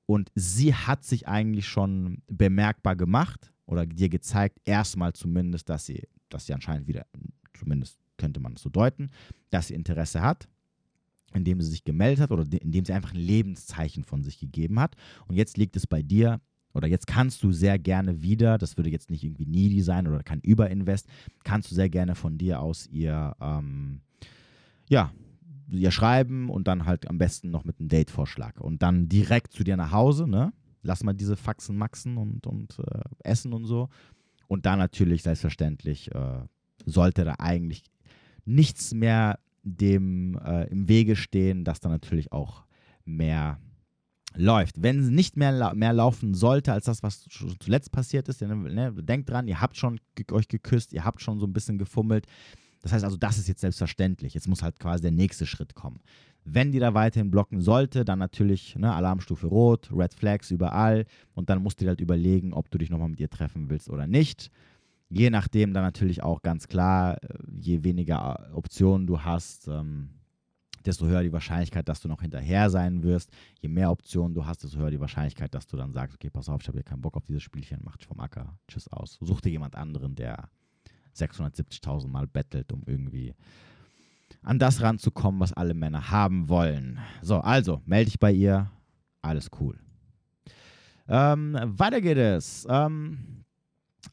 [0.05, 6.07] und sie hat sich eigentlich schon bemerkbar gemacht oder dir gezeigt, erstmal zumindest, dass sie,
[6.29, 7.05] dass sie anscheinend wieder,
[7.53, 9.11] zumindest könnte man es so deuten,
[9.49, 10.47] dass sie Interesse hat
[11.33, 14.95] indem sie sich gemeldet hat oder indem sie einfach ein Lebenszeichen von sich gegeben hat.
[15.27, 16.39] Und jetzt liegt es bei dir,
[16.73, 20.21] oder jetzt kannst du sehr gerne wieder, das würde jetzt nicht irgendwie needy sein oder
[20.23, 21.07] kein Überinvest,
[21.43, 24.01] kannst du sehr gerne von dir aus ihr, ähm,
[24.89, 25.11] ja,
[25.69, 28.59] ihr schreiben und dann halt am besten noch mit einem Date-Vorschlag.
[28.59, 30.53] Und dann direkt zu dir nach Hause, ne?
[30.83, 33.89] Lass mal diese Faxen maxen und, und äh, essen und so.
[34.47, 36.39] Und dann natürlich selbstverständlich äh,
[36.85, 37.83] sollte da eigentlich
[38.45, 42.63] nichts mehr dem äh, im Wege stehen, dass da natürlich auch
[43.03, 43.59] mehr
[44.35, 44.81] läuft.
[44.81, 47.27] Wenn es nicht mehr, mehr laufen sollte als das, was
[47.59, 49.99] zuletzt passiert ist, ne, denkt dran, ihr habt schon
[50.31, 52.27] euch geküsst, ihr habt schon so ein bisschen gefummelt.
[52.87, 54.33] Das heißt also, das ist jetzt selbstverständlich.
[54.33, 55.99] Jetzt muss halt quasi der nächste Schritt kommen.
[56.45, 61.49] Wenn die da weiterhin blocken sollte, dann natürlich ne, Alarmstufe rot, Red Flags überall und
[61.49, 64.07] dann musst du dir halt überlegen, ob du dich nochmal mit ihr treffen willst oder
[64.07, 64.51] nicht.
[65.09, 67.27] Je nachdem dann natürlich auch ganz klar, äh,
[67.59, 70.11] je weniger äh, Optionen du hast, ähm,
[70.85, 73.29] desto höher die Wahrscheinlichkeit, dass du noch hinterher sein wirst.
[73.59, 76.47] Je mehr Optionen du hast, desto höher die Wahrscheinlichkeit, dass du dann sagst, okay, pass
[76.47, 79.17] auf, ich habe hier keinen Bock auf dieses Spielchen, mach dich vom Acker, tschüss aus.
[79.19, 80.49] Such dir jemand anderen, der
[81.17, 83.33] 670.000 Mal bettelt, um irgendwie
[84.41, 86.99] an das ranzukommen, was alle Männer haben wollen.
[87.21, 88.71] So, also, melde dich bei ihr,
[89.21, 89.77] alles cool.
[91.07, 92.65] Ähm, weiter geht es.
[92.69, 93.43] Ähm,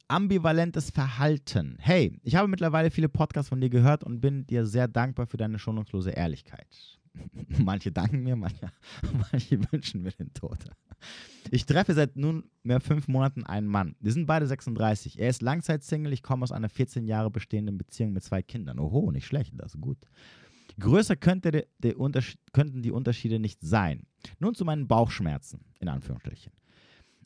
[0.09, 1.77] ambivalentes Verhalten.
[1.81, 5.37] Hey, ich habe mittlerweile viele Podcasts von dir gehört und bin dir sehr dankbar für
[5.37, 6.99] deine schonungslose Ehrlichkeit.
[7.59, 8.71] manche danken mir, manche,
[9.33, 10.59] manche wünschen mir den Tod.
[11.51, 13.95] Ich treffe seit nunmehr fünf Monaten einen Mann.
[14.01, 15.19] Wir sind beide 36.
[15.19, 16.13] Er ist Langzeitsingle.
[16.13, 18.79] Ich komme aus einer 14 Jahre bestehenden Beziehung mit zwei Kindern.
[18.79, 19.99] Oho, nicht schlecht, das ist gut.
[20.79, 21.95] Größer könnte de, de
[22.53, 24.07] könnten die Unterschiede nicht sein.
[24.39, 26.53] Nun zu meinen Bauchschmerzen, in Anführungsstrichen.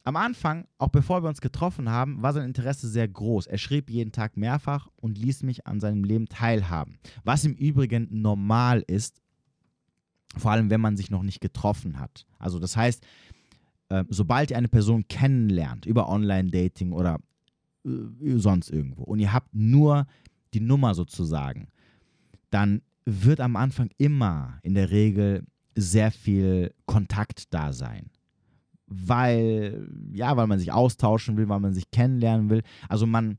[0.04, 3.46] am Anfang, auch bevor wir uns getroffen haben, war sein Interesse sehr groß.
[3.46, 6.98] Er schrieb jeden Tag mehrfach und ließ mich an seinem Leben teilhaben.
[7.24, 9.22] Was im Übrigen normal ist,
[10.36, 12.26] vor allem wenn man sich noch nicht getroffen hat.
[12.38, 13.04] Also das heißt,
[13.88, 17.18] äh, sobald ihr eine Person kennenlernt, über Online-Dating oder
[17.84, 20.06] äh, sonst irgendwo, und ihr habt nur
[20.54, 21.68] die Nummer sozusagen,
[22.50, 28.10] dann wird am Anfang immer in der Regel sehr viel Kontakt da sein.
[28.86, 32.62] Weil, ja, weil man sich austauschen will, weil man sich kennenlernen will.
[32.88, 33.38] Also man,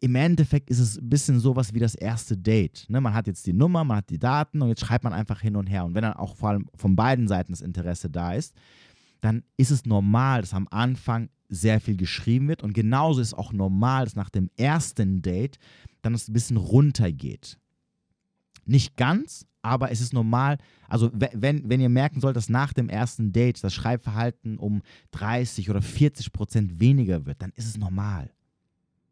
[0.00, 2.84] im Endeffekt ist es ein bisschen sowas wie das erste Date.
[2.88, 3.00] Ne?
[3.00, 5.56] Man hat jetzt die Nummer, man hat die Daten und jetzt schreibt man einfach hin
[5.56, 5.84] und her.
[5.84, 8.54] Und wenn dann auch vor allem von beiden Seiten das Interesse da ist,
[9.20, 12.62] dann ist es normal, dass am Anfang sehr viel geschrieben wird.
[12.62, 15.58] Und genauso ist auch normal, dass nach dem ersten Date
[16.02, 17.58] dann es ein bisschen runtergeht.
[18.66, 20.58] Nicht ganz, aber es ist normal.
[20.88, 24.82] Also, wenn, wenn ihr merken sollt, dass nach dem ersten Date das Schreibverhalten um
[25.12, 28.30] 30 oder 40 Prozent weniger wird, dann ist es normal.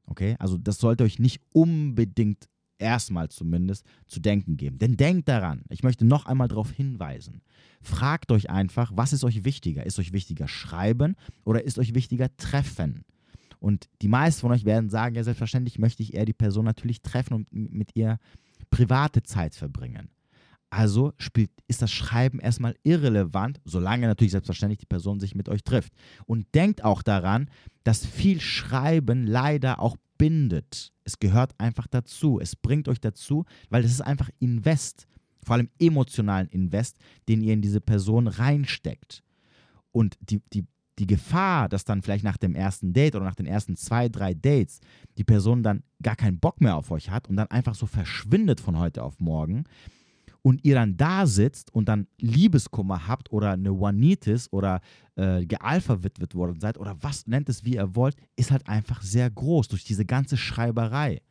[0.07, 0.37] Okay?
[0.39, 4.79] Also, das sollte euch nicht unbedingt erstmal zumindest zu denken geben.
[4.79, 7.43] Denn denkt daran, ich möchte noch einmal darauf hinweisen.
[7.81, 9.87] Fragt euch einfach, was ist euch wichtiger?
[9.87, 13.05] Ist euch wichtiger schreiben oder ist euch wichtiger treffen?
[13.61, 17.01] Und die meisten von euch werden sagen, ja, selbstverständlich möchte ich eher die Person natürlich
[17.01, 18.19] treffen und mit ihr
[18.71, 20.11] private Zeit verbringen.
[20.75, 25.63] Also spielt, ist das Schreiben erstmal irrelevant, solange natürlich selbstverständlich die Person sich mit euch
[25.63, 25.93] trifft.
[26.27, 27.49] Und denkt auch daran,
[27.85, 30.93] dass viel Schreiben leider auch bindet.
[31.05, 32.41] Es gehört einfach dazu.
[32.41, 35.07] Es bringt euch dazu, weil es ist einfach Invest,
[35.45, 39.23] vor allem emotionalen Invest, den ihr in diese Person reinsteckt.
[39.93, 40.67] Und die, die
[41.01, 44.33] die Gefahr, dass dann vielleicht nach dem ersten Date oder nach den ersten zwei, drei
[44.33, 44.79] Dates
[45.19, 48.61] die Person dann gar keinen Bock mehr auf euch hat und dann einfach so verschwindet
[48.61, 49.65] von heute auf morgen
[50.45, 54.83] und ihr dann da sitzt und dann Liebeskummer habt oder eine One-Nitis oder
[55.17, 59.31] äh, gealpha-witwet worden seid oder was, nennt es wie ihr wollt, ist halt einfach sehr
[59.31, 61.23] groß durch diese ganze Schreiberei.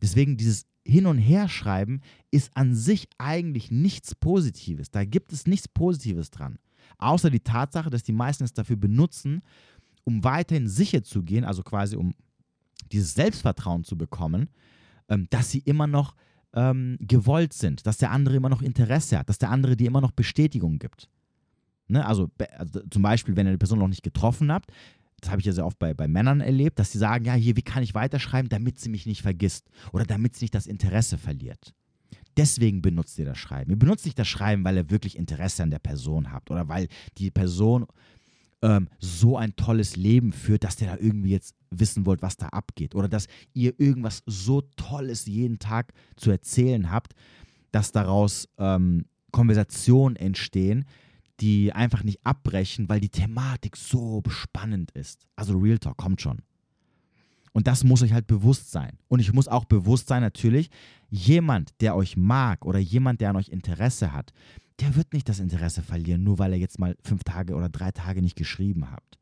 [0.00, 4.92] Deswegen dieses Hin- und Herschreiben ist an sich eigentlich nichts Positives.
[4.92, 6.60] Da gibt es nichts Positives dran.
[6.98, 9.42] Außer die Tatsache, dass die meisten es dafür benutzen,
[10.04, 12.14] um weiterhin sicher zu gehen, also quasi um
[12.92, 14.50] dieses Selbstvertrauen zu bekommen,
[15.08, 16.14] ähm, dass sie immer noch
[16.54, 20.00] ähm, gewollt sind, dass der andere immer noch Interesse hat, dass der andere dir immer
[20.00, 21.08] noch Bestätigung gibt.
[21.88, 22.04] Ne?
[22.06, 24.70] Also, also, zum Beispiel, wenn ihr die Person noch nicht getroffen habt,
[25.20, 27.56] das habe ich ja sehr oft bei, bei Männern erlebt, dass sie sagen, ja, hier,
[27.56, 31.16] wie kann ich weiterschreiben, damit sie mich nicht vergisst oder damit sie nicht das Interesse
[31.16, 31.74] verliert.
[32.36, 33.70] Deswegen benutzt ihr das Schreiben.
[33.70, 36.88] Ihr benutzt nicht das Schreiben, weil ihr wirklich Interesse an der Person habt oder weil
[37.18, 37.86] die Person
[38.62, 42.48] ähm, so ein tolles Leben führt, dass ihr da irgendwie jetzt wissen wollt, was da
[42.48, 42.94] abgeht.
[42.94, 47.14] Oder dass ihr irgendwas so Tolles jeden Tag zu erzählen habt,
[47.70, 50.84] dass daraus ähm, Konversationen entstehen,
[51.40, 55.26] die einfach nicht abbrechen, weil die Thematik so spannend ist.
[55.34, 56.42] Also Real Talk kommt schon.
[57.52, 58.98] Und das muss euch halt bewusst sein.
[59.08, 60.70] Und ich muss auch bewusst sein, natürlich,
[61.10, 64.32] jemand, der euch mag oder jemand, der an euch Interesse hat,
[64.80, 67.92] der wird nicht das Interesse verlieren, nur weil er jetzt mal fünf Tage oder drei
[67.92, 69.18] Tage nicht geschrieben habt.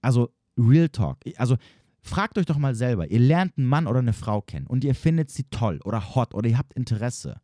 [0.00, 1.18] Also, Real Talk.
[1.36, 1.56] Also,
[2.02, 3.10] fragt euch doch mal selber.
[3.10, 6.34] Ihr lernt einen Mann oder eine Frau kennen und ihr findet sie toll oder hot
[6.34, 7.40] oder ihr habt Interesse.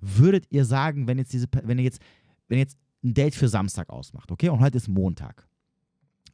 [0.00, 2.00] Würdet ihr sagen, wenn jetzt diese, wenn ihr jetzt,
[2.48, 5.48] wenn ihr jetzt ein Date für Samstag ausmacht, okay, und heute ist Montag,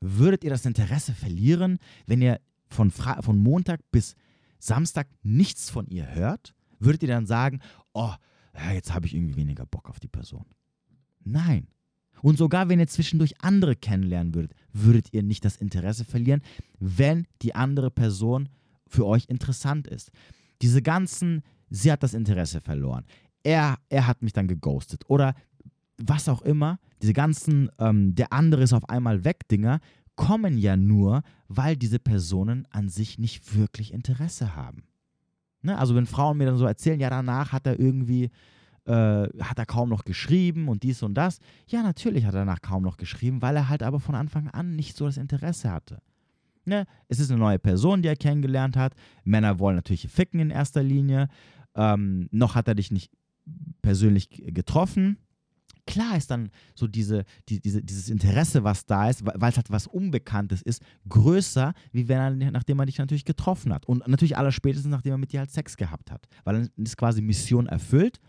[0.00, 4.16] würdet ihr das Interesse verlieren, wenn ihr von, Fra von Montag bis
[4.58, 7.60] Samstag nichts von ihr hört, würdet ihr dann sagen,
[7.92, 8.12] oh,
[8.54, 10.44] ja, jetzt habe ich irgendwie weniger Bock auf die Person.
[11.24, 11.68] Nein.
[12.22, 16.40] Und sogar wenn ihr zwischendurch andere kennenlernen würdet, würdet ihr nicht das Interesse verlieren,
[16.78, 18.48] wenn die andere Person
[18.86, 20.10] für euch interessant ist.
[20.62, 23.04] Diese ganzen, sie hat das Interesse verloren,
[23.42, 25.34] er, er hat mich dann geghostet oder
[25.98, 29.80] was auch immer, diese ganzen, ähm, der andere ist auf einmal weg, Dinger,
[30.14, 34.84] kommen ja nur, weil diese Personen an sich nicht wirklich Interesse haben.
[35.62, 35.76] Ne?
[35.76, 38.30] Also wenn Frauen mir dann so erzählen, ja, danach hat er irgendwie,
[38.84, 41.38] äh, hat er kaum noch geschrieben und dies und das.
[41.66, 44.76] Ja, natürlich hat er danach kaum noch geschrieben, weil er halt aber von Anfang an
[44.76, 45.98] nicht so das Interesse hatte.
[46.64, 46.86] Ne?
[47.08, 48.94] Es ist eine neue Person, die er kennengelernt hat.
[49.24, 51.28] Männer wollen natürlich ficken in erster Linie.
[51.74, 53.10] Ähm, noch hat er dich nicht
[53.82, 55.18] persönlich getroffen
[55.86, 59.70] klar ist dann so diese, die, diese, dieses Interesse, was da ist, weil es halt
[59.70, 63.86] was Unbekanntes ist, größer, wie wenn er, nachdem man dich natürlich getroffen hat.
[63.86, 66.26] Und natürlich allerspätestens, nachdem er mit dir halt Sex gehabt hat.
[66.44, 68.20] Weil dann ist quasi Mission erfüllt.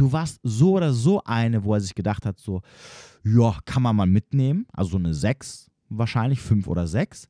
[0.00, 2.62] Du warst so oder so eine, wo er sich gedacht hat, so,
[3.22, 4.64] ja, kann man mal mitnehmen.
[4.72, 7.28] Also so eine 6, wahrscheinlich 5 oder 6.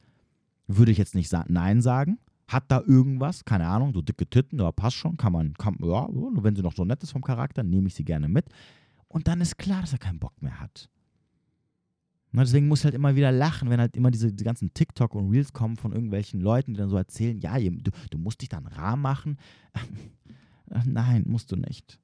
[0.69, 2.21] Würde ich jetzt nicht sa Nein sagen.
[2.47, 6.07] Hat da irgendwas, keine Ahnung, so dicke Titten, ja, passt schon, kann man, kann, ja,
[6.13, 8.47] wenn sie noch so nett ist vom Charakter, nehme ich sie gerne mit.
[9.09, 10.89] Und dann ist klar, dass er keinen Bock mehr hat.
[12.33, 15.17] Und deswegen muss ich halt immer wieder lachen, wenn halt immer diese, diese ganzen TikTok
[15.17, 18.49] und Reels kommen von irgendwelchen Leuten, die dann so erzählen, ja, du, du musst dich
[18.49, 19.39] dann rar machen.
[20.85, 21.99] Nein, musst du nicht.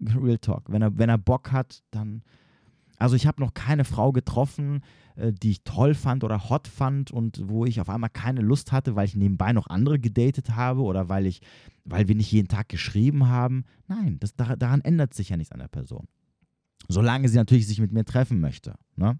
[0.00, 0.64] Real Talk.
[0.68, 2.22] Wenn er, wenn er Bock hat, dann.
[2.98, 4.82] Also ich habe noch keine Frau getroffen,
[5.16, 8.70] äh, die ich toll fand oder hot fand und wo ich auf einmal keine Lust
[8.70, 11.40] hatte, weil ich nebenbei noch andere gedatet habe oder weil ich,
[11.84, 13.64] weil wir nicht jeden Tag geschrieben haben.
[13.88, 16.06] Nein, das, daran ändert sich ja nichts an der Person.
[16.88, 18.74] Solange sie natürlich sich mit mir treffen möchte.
[18.96, 19.18] Ne?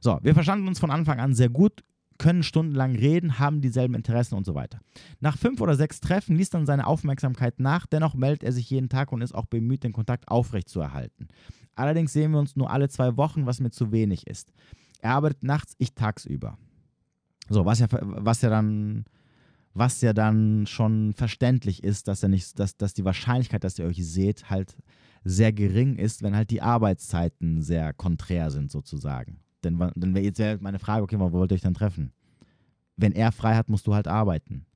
[0.00, 1.84] So, wir verstanden uns von Anfang an sehr gut,
[2.20, 4.80] können stundenlang reden, haben dieselben Interessen und so weiter.
[5.20, 8.90] Nach fünf oder sechs Treffen ließ dann seine Aufmerksamkeit nach, dennoch meldet er sich jeden
[8.90, 11.28] Tag und ist auch bemüht, den Kontakt aufrechtzuerhalten.
[11.74, 14.52] Allerdings sehen wir uns nur alle zwei Wochen, was mir zu wenig ist.
[15.00, 16.58] Er arbeitet nachts, ich tagsüber.
[17.48, 19.06] So, was ja, was ja dann,
[19.72, 23.86] was ja dann schon verständlich ist, dass er nicht, dass, dass die Wahrscheinlichkeit, dass ihr
[23.86, 24.76] euch seht, halt
[25.24, 29.40] sehr gering ist, wenn halt die Arbeitszeiten sehr konträr sind, sozusagen.
[29.64, 32.12] Denn dann wäre jetzt wär meine Frage, okay, wo wollt ihr euch dann treffen?
[32.96, 34.66] Wenn er frei hat, musst du halt arbeiten.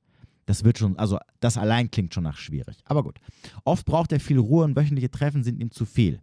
[0.47, 2.77] Das wird schon, also das allein klingt schon nach schwierig.
[2.85, 3.19] Aber gut.
[3.65, 6.21] Oft braucht er viel Ruhe und wöchentliche Treffen sind ihm zu viel.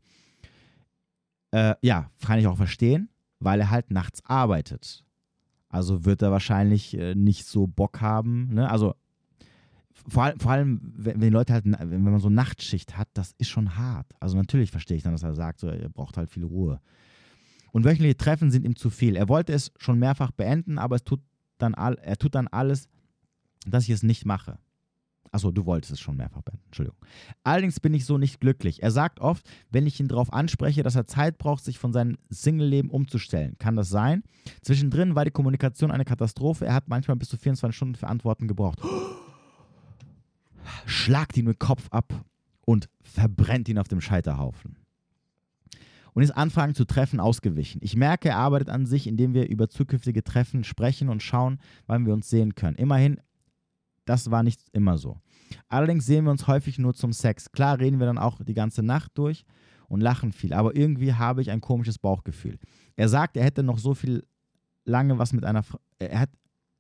[1.52, 5.04] Äh, ja, kann ich auch verstehen, weil er halt nachts arbeitet.
[5.70, 8.54] Also wird er wahrscheinlich äh, nicht so Bock haben.
[8.54, 8.70] Ne?
[8.70, 8.94] Also
[10.08, 13.50] vor, vor, allem, wenn, wenn die Leute halt, wenn man so Nachtschicht hat, das ist
[13.50, 14.08] schon hart.
[14.20, 16.80] Also natürlich verstehe ich dann, dass er sagt, so, er braucht halt viel Ruhe.
[17.72, 19.16] Und wöchentliche Treffen sind ihm zu viel.
[19.16, 21.22] Er wollte es schon mehrfach beenden, aber es tut
[21.58, 22.90] dann all, er tut dann alles,
[23.66, 24.58] dass ich es nicht mache.
[25.34, 26.66] Achso, du wolltest es schon mehrfach beenden.
[26.66, 27.00] Entschuldigung.
[27.44, 28.84] Allerdings bin ich so nicht glücklich.
[28.84, 32.18] Er sagt oft, wenn ich ihn darauf anspreche, dass er Zeit braucht, sich von seinem
[32.30, 33.56] Single-Leben umzustellen.
[33.58, 34.24] Kann das sein?
[34.62, 36.66] Zwischendrin war die Kommunikation eine Katastrophe.
[36.66, 38.80] Er hat manchmal bis zu 24 Stunden für Antworten gebraucht.
[40.86, 42.26] Schlagt ihn mit Kopf ab
[42.66, 44.81] und verbrennt ihn auf dem Scheiterhaufen
[46.14, 47.80] und ist Anfragen zu Treffen ausgewichen.
[47.84, 52.06] Ich merke, er arbeitet an sich, indem wir über zukünftige Treffen sprechen und schauen, wann
[52.06, 52.76] wir uns sehen können.
[52.76, 53.20] Immerhin,
[54.06, 55.18] das war nicht immer so.
[55.68, 57.52] Allerdings sehen wir uns häufig nur zum Sex.
[57.52, 59.46] Klar reden wir dann auch die ganze Nacht durch
[59.88, 62.58] und lachen viel, aber irgendwie habe ich ein komisches Bauchgefühl.
[62.96, 64.26] Er sagt, er hätte noch so viel
[64.86, 65.80] lange was mit einer Frau.
[66.00, 66.30] Er hat.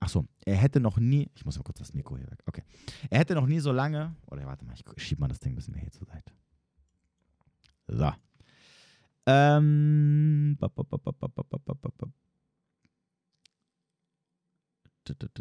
[0.04, 1.30] Ach so, er hätte noch nie.
[1.36, 2.42] Ich muss mal kurz das Mikro hier weg.
[2.48, 2.64] Okay.
[3.12, 4.16] Er hätte noch nie so lange.
[4.26, 6.34] Oder warte mal, ich schiebe mal das Ding ein bisschen mehr hier zur Seite.
[7.88, 8.12] So.
[9.26, 10.58] Ähm.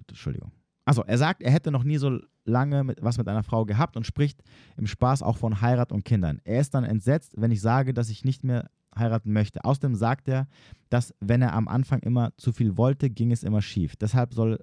[0.09, 0.53] Entschuldigung.
[0.85, 3.97] Also, er sagt, er hätte noch nie so lange mit, was mit einer Frau gehabt
[3.97, 4.43] und spricht
[4.77, 6.41] im Spaß auch von Heirat und Kindern.
[6.45, 9.65] Er ist dann entsetzt, wenn ich sage, dass ich nicht mehr heiraten möchte.
[9.65, 10.49] Außerdem sagt er,
[10.89, 13.95] dass wenn er am Anfang immer zu viel wollte, ging es immer schief.
[13.97, 14.59] Deshalb soll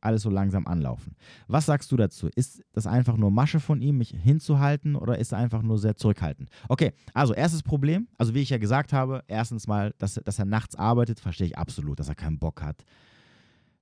[0.00, 1.14] alles so langsam anlaufen.
[1.48, 2.28] Was sagst du dazu?
[2.34, 5.96] Ist das einfach nur Masche von ihm, mich hinzuhalten oder ist er einfach nur sehr
[5.96, 6.50] zurückhaltend?
[6.68, 10.44] Okay, also erstes Problem, also wie ich ja gesagt habe, erstens mal, dass, dass er
[10.44, 12.84] nachts arbeitet, verstehe ich absolut, dass er keinen Bock hat.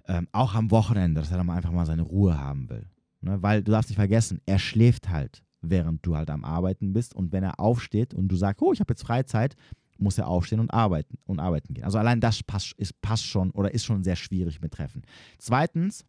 [0.07, 2.87] Ähm, auch am Wochenende, dass er dann einfach mal seine Ruhe haben will.
[3.21, 3.43] Ne?
[3.43, 7.33] Weil du darfst nicht vergessen, er schläft halt, während du halt am Arbeiten bist und
[7.33, 9.57] wenn er aufsteht und du sagst, oh, ich habe jetzt Freizeit,
[9.99, 11.85] muss er aufstehen und arbeiten und arbeiten gehen.
[11.85, 15.03] Also allein das passt, ist, passt schon oder ist schon sehr schwierig mit Treffen.
[15.39, 16.05] Zweitens,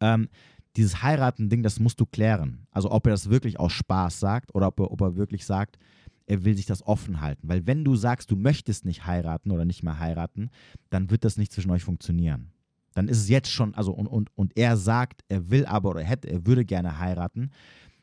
[0.00, 0.28] ähm,
[0.76, 2.66] dieses Heiraten-Ding, das musst du klären.
[2.70, 5.78] Also ob er das wirklich aus Spaß sagt oder ob er, ob er wirklich sagt,
[6.26, 7.48] er will sich das offen halten.
[7.48, 10.50] Weil wenn du sagst, du möchtest nicht heiraten oder nicht mehr heiraten,
[10.90, 12.52] dann wird das nicht zwischen euch funktionieren.
[12.94, 16.02] Dann ist es jetzt schon, also und, und, und er sagt, er will aber oder
[16.02, 17.50] hätte, er würde gerne heiraten,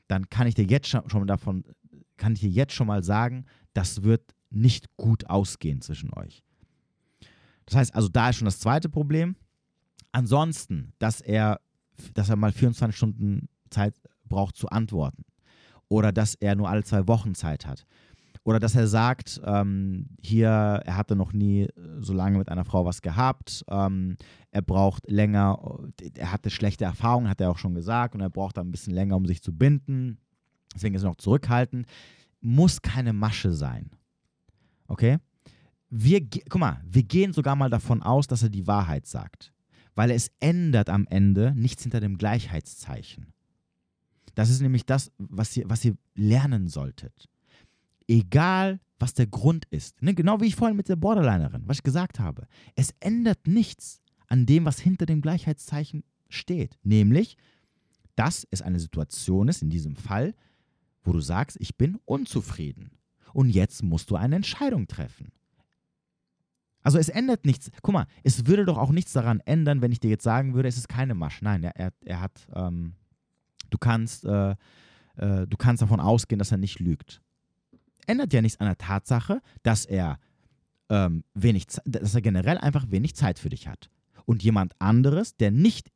[0.08, 1.64] dann kann ich dir jetzt schon, davon,
[2.18, 6.44] kann ich dir jetzt schon mal sagen, das wird nicht gut ausgehen zwischen euch.
[7.66, 9.36] Das heißt also, da ist schon das zweite Problem.
[10.12, 11.60] Ansonsten, dass er,
[12.14, 15.26] dass er mal 24 Stunden Zeit braucht zu antworten.
[15.88, 17.86] Oder dass er nur alle zwei Wochen Zeit hat.
[18.46, 21.68] Oder dass er sagt, ähm, hier, er hatte noch nie
[22.00, 24.18] so lange mit einer Frau was gehabt, ähm,
[24.52, 25.60] er braucht länger,
[26.16, 29.16] er hatte schlechte Erfahrungen, hat er auch schon gesagt, und er braucht ein bisschen länger,
[29.16, 30.20] um sich zu binden.
[30.76, 31.88] Deswegen ist er noch zurückhaltend.
[32.40, 33.90] Muss keine Masche sein.
[34.96, 35.18] Okay?
[35.90, 39.52] Wir, guck mal, wir gehen sogar mal davon aus, dass er die Wahrheit sagt.
[39.94, 43.34] Weil es ändert am Ende nichts hinter dem Gleichheitszeichen.
[44.36, 47.28] Das ist nämlich das, was ihr, was ihr lernen solltet.
[48.08, 50.02] Egal, was der Grund ist.
[50.02, 50.14] Ne?
[50.14, 52.48] Genau wie ich vorhin mit der Borderlinerin, was ich gesagt habe.
[52.76, 56.78] Es ändert nichts an dem, was hinter dem Gleichheitszeichen steht.
[56.84, 57.36] Nämlich,
[58.16, 60.36] dass es eine Situation ist, in diesem Fall,
[61.04, 62.92] wo du sagst, ich bin unzufrieden
[63.36, 65.34] und jetzt musst du eine Entscheidung treffen.
[66.82, 67.70] Also es ändert nichts.
[67.82, 70.70] Guck mal, es würde doch auch nichts daran ändern, wenn ich dir jetzt sagen würde,
[70.70, 71.44] es ist keine Masche.
[71.44, 72.94] Nein, er, er, hat, ähm,
[73.72, 74.52] du kannst, äh,
[75.18, 77.22] äh, du kannst davon ausgehen, dass er nicht lügt.
[78.08, 80.18] Ändert ja nichts an der Tatsache, dass er
[80.90, 83.90] ähm, wenig, dass er generell einfach wenig Zeit für dich hat.
[84.24, 85.92] Und jemand anderes, der nicht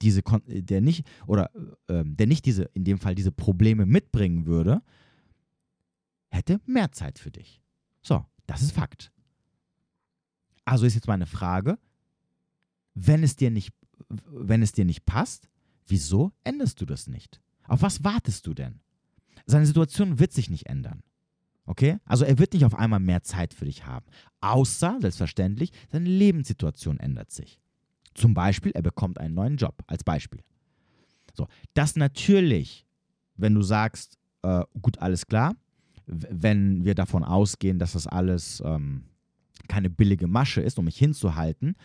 [0.00, 1.50] diese, der nicht, oder
[1.88, 4.82] äh, der nicht diese, in dem Fall diese Probleme mitbringen würde,
[6.32, 7.60] hätte mehr Zeit für dich.
[8.02, 9.12] So, das ist Fakt.
[10.64, 11.78] Also ist jetzt meine Frage,
[12.94, 13.72] wenn es dir nicht,
[14.08, 15.48] wenn es dir nicht passt,
[15.86, 17.40] wieso änderst du das nicht?
[17.66, 18.80] Auf was wartest du denn?
[19.46, 21.02] Seine Situation wird sich nicht ändern.
[21.66, 21.98] Okay?
[22.04, 24.06] Also er wird nicht auf einmal mehr Zeit für dich haben.
[24.40, 27.60] Außer, selbstverständlich, seine Lebenssituation ändert sich.
[28.14, 30.42] Zum Beispiel, er bekommt einen neuen Job, als Beispiel.
[31.34, 32.86] So, das natürlich,
[33.36, 35.54] wenn du sagst, äh, gut, alles klar,
[36.30, 39.04] wenn wir davon ausgehen, dass das alles ähm,
[39.68, 41.76] keine billige Masche ist, um mich hinzuhalten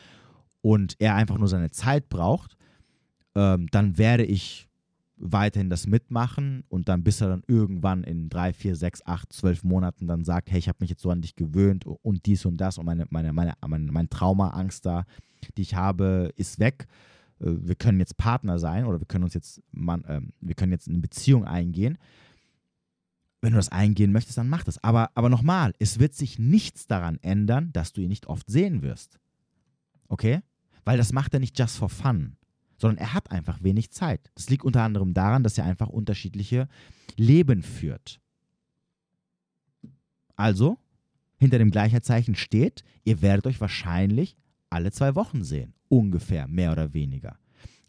[0.61, 2.57] und er einfach nur seine Zeit braucht,
[3.35, 4.67] ähm, dann werde ich
[5.17, 9.63] weiterhin das mitmachen und dann bis er dann irgendwann in drei, vier, sechs, acht, zwölf
[9.63, 12.57] Monaten dann sagt, hey, ich habe mich jetzt so an dich gewöhnt und dies und
[12.57, 15.05] das und meine, meine, meine, meine, mein Trauma, Angst da,
[15.57, 16.87] die ich habe, ist weg.
[17.39, 20.71] Äh, wir können jetzt Partner sein oder wir können uns jetzt, man, äh, wir können
[20.71, 21.97] jetzt eine Beziehung eingehen.
[23.41, 24.83] Wenn du das eingehen möchtest, dann mach das.
[24.83, 28.81] Aber, aber nochmal, es wird sich nichts daran ändern, dass du ihn nicht oft sehen
[28.81, 29.19] wirst.
[30.07, 30.41] Okay?
[30.85, 32.37] Weil das macht er nicht just for fun
[32.77, 34.31] sondern er hat einfach wenig Zeit.
[34.35, 36.67] Das liegt unter anderem daran, dass er einfach unterschiedliche
[37.15, 38.21] Leben führt.
[40.35, 40.77] Also,
[41.39, 44.37] hinter dem Gleichheitszeichen steht, ihr werdet euch wahrscheinlich
[44.69, 47.39] alle zwei Wochen sehen, ungefähr, mehr oder weniger.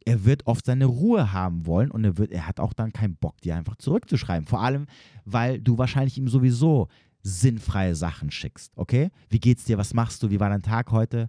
[0.08, 3.16] Er wird oft seine Ruhe haben wollen und er, wird, er hat auch dann keinen
[3.16, 4.46] Bock, dir einfach zurückzuschreiben.
[4.46, 4.86] Vor allem,
[5.26, 6.88] weil du wahrscheinlich ihm sowieso
[7.22, 9.10] sinnfreie Sachen schickst, okay?
[9.28, 9.76] Wie geht's dir?
[9.76, 10.30] Was machst du?
[10.30, 11.28] Wie war dein Tag heute?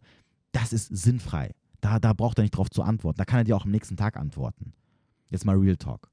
[0.54, 1.52] Das ist sinnfrei.
[1.82, 3.18] Da, da braucht er nicht drauf zu antworten.
[3.18, 4.72] Da kann er dir auch am nächsten Tag antworten.
[5.30, 6.10] Jetzt mal Real Talk.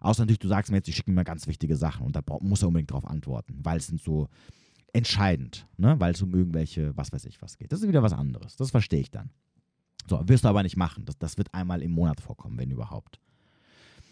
[0.00, 2.62] Außer natürlich, du sagst mir jetzt, ich schicke mir ganz wichtige Sachen und da muss
[2.62, 4.26] er unbedingt drauf antworten, weil es sind so
[4.92, 5.94] entscheidend, ne?
[6.00, 7.70] weil es um irgendwelche, was weiß ich, was geht.
[7.70, 8.56] Das ist wieder was anderes.
[8.56, 9.30] Das verstehe ich dann.
[10.08, 11.04] So, wirst du aber nicht machen.
[11.04, 13.20] Das, das wird einmal im Monat vorkommen, wenn überhaupt.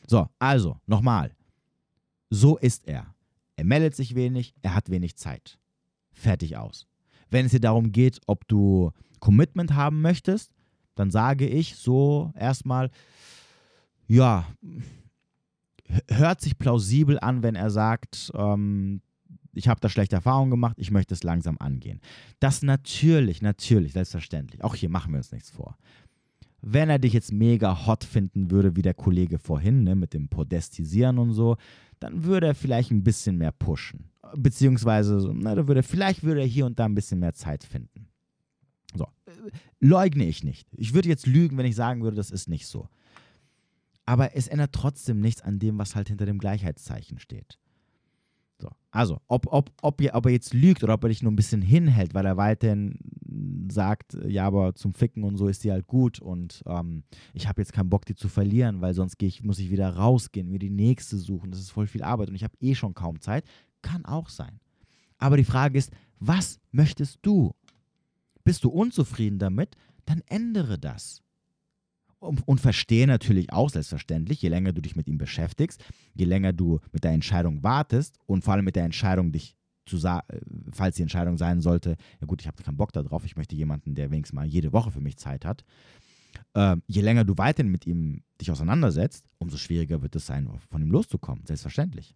[0.06, 1.34] So, also, nochmal.
[2.30, 3.14] So ist er.
[3.56, 5.58] Er meldet sich wenig, er hat wenig Zeit.
[6.12, 6.86] Fertig aus.
[7.30, 10.52] Wenn es dir darum geht, ob du Commitment haben möchtest,
[10.94, 12.90] dann sage ich so erstmal,
[14.06, 14.46] ja,
[16.08, 19.00] hört sich plausibel an, wenn er sagt, ähm,
[19.56, 22.00] ich habe da schlechte Erfahrungen gemacht, ich möchte es langsam angehen.
[22.40, 24.62] Das natürlich, natürlich, selbstverständlich.
[24.62, 25.76] Auch hier machen wir uns nichts vor.
[26.62, 30.28] Wenn er dich jetzt mega hot finden würde, wie der Kollege vorhin, ne, mit dem
[30.28, 31.56] Podestisieren und so,
[32.00, 34.10] dann würde er vielleicht ein bisschen mehr pushen.
[34.36, 38.08] Beziehungsweise, na, da würde, vielleicht würde er hier und da ein bisschen mehr Zeit finden.
[38.94, 39.06] So.
[39.80, 40.68] Leugne ich nicht.
[40.76, 42.88] Ich würde jetzt lügen, wenn ich sagen würde, das ist nicht so.
[44.04, 47.58] Aber es ändert trotzdem nichts an dem, was halt hinter dem Gleichheitszeichen steht.
[48.58, 48.68] So.
[48.90, 51.36] Also, ob, ob, ob, ihr, ob er jetzt lügt oder ob er dich nur ein
[51.36, 52.98] bisschen hinhält, weil er weiterhin
[53.70, 57.02] sagt, ja, aber zum Ficken und so ist die halt gut und ähm,
[57.34, 60.50] ich habe jetzt keinen Bock, die zu verlieren, weil sonst ich, muss ich wieder rausgehen,
[60.50, 61.50] mir die nächste suchen.
[61.50, 63.44] Das ist voll viel Arbeit und ich habe eh schon kaum Zeit.
[63.82, 64.60] Kann auch sein.
[65.18, 67.52] Aber die Frage ist, was möchtest du?
[68.44, 69.76] Bist du unzufrieden damit,
[70.06, 71.22] dann ändere das.
[72.18, 76.80] Und, verstehe natürlich auch selbstverständlich, je länger du dich mit ihm beschäftigst, je länger du
[76.92, 79.54] mit der Entscheidung wartest und vor allem mit der Entscheidung, dich
[79.84, 80.40] zu sagen, äh,
[80.72, 83.94] falls die Entscheidung sein sollte, ja gut, ich habe keinen Bock darauf, ich möchte jemanden,
[83.94, 85.64] der wenigstens mal jede Woche für mich Zeit hat.
[86.54, 90.82] Äh, je länger du weiterhin mit ihm dich auseinandersetzt, umso schwieriger wird es sein, von
[90.82, 92.14] ihm loszukommen, selbstverständlich.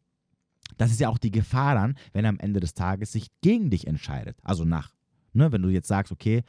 [0.78, 3.70] Das ist ja auch die Gefahr dann, wenn er am Ende des Tages sich gegen
[3.70, 4.90] dich entscheidet, also nach
[5.32, 6.42] Ne, wenn du jetzt sagst, okay,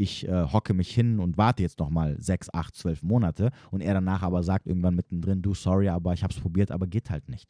[0.00, 3.80] ich äh, hocke mich hin und warte jetzt noch mal sechs, acht, zwölf Monate und
[3.82, 7.10] er danach aber sagt irgendwann mittendrin, du, sorry, aber ich habe es probiert, aber geht
[7.10, 7.48] halt nicht.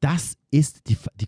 [0.00, 1.26] Das ist die, die,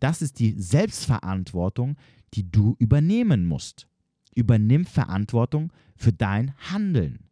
[0.00, 1.96] das ist die Selbstverantwortung,
[2.34, 3.86] die du übernehmen musst.
[4.34, 7.30] Übernimm Verantwortung für dein Handeln.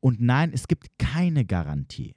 [0.00, 2.14] Und nein, es gibt keine Garantie.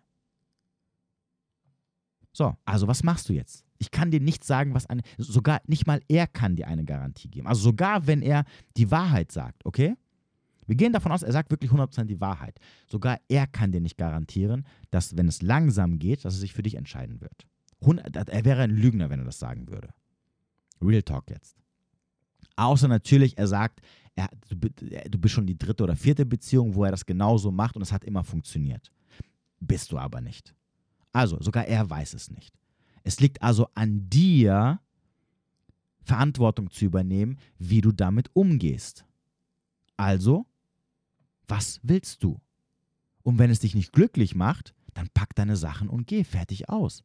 [2.33, 3.65] So, also was machst du jetzt?
[3.81, 7.29] Ich kann dir nicht sagen, was eine, sogar nicht mal er kann dir eine Garantie
[7.29, 7.47] geben.
[7.47, 8.45] Also sogar wenn er
[8.77, 9.95] die Wahrheit sagt, okay?
[10.67, 12.59] Wir gehen davon aus, er sagt wirklich 100% die Wahrheit.
[12.87, 16.61] Sogar er kann dir nicht garantieren, dass wenn es langsam geht, dass er sich für
[16.61, 17.47] dich entscheiden wird.
[18.29, 19.89] Er wäre ein Lügner, wenn er das sagen würde.
[20.79, 21.57] Real Talk jetzt.
[22.55, 23.81] Außer natürlich, er sagt,
[24.15, 24.69] er, du,
[25.09, 27.91] du bist schon die dritte oder vierte Beziehung, wo er das genauso macht und es
[27.91, 28.91] hat immer funktioniert.
[29.59, 30.53] Bist du aber nicht.
[31.11, 32.60] Also, sogar er weiß es nicht.
[33.03, 34.79] Es liegt also an dir,
[36.03, 39.05] Verantwortung zu übernehmen, wie du damit umgehst.
[39.97, 40.45] Also,
[41.47, 42.41] was willst du?
[43.23, 47.03] Und wenn es dich nicht glücklich macht, dann pack deine Sachen und geh fertig aus.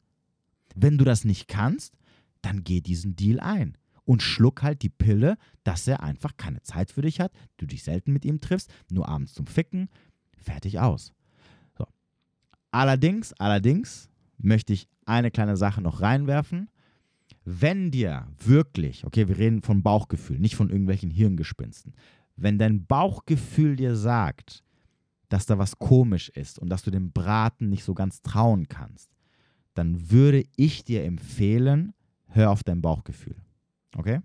[0.75, 1.95] Wenn du das nicht kannst,
[2.41, 6.91] dann geh diesen Deal ein und schluck halt die Pille, dass er einfach keine Zeit
[6.91, 9.89] für dich hat, du dich selten mit ihm triffst, nur abends zum Ficken,
[10.37, 11.13] fertig aus.
[11.77, 11.85] So.
[12.71, 16.69] Allerdings, allerdings möchte ich eine kleine Sache noch reinwerfen.
[17.43, 21.93] Wenn dir wirklich, okay, wir reden von Bauchgefühl, nicht von irgendwelchen Hirngespinsten,
[22.35, 24.63] wenn dein Bauchgefühl dir sagt,
[25.29, 29.11] dass da was komisch ist und dass du dem Braten nicht so ganz trauen kannst,
[29.73, 31.93] dann würde ich dir empfehlen,
[32.27, 33.35] hör auf dein Bauchgefühl.
[33.95, 34.21] Okay?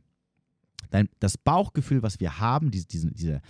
[0.90, 3.40] Dein, das Bauchgefühl, was wir haben, diese, diese, dieser,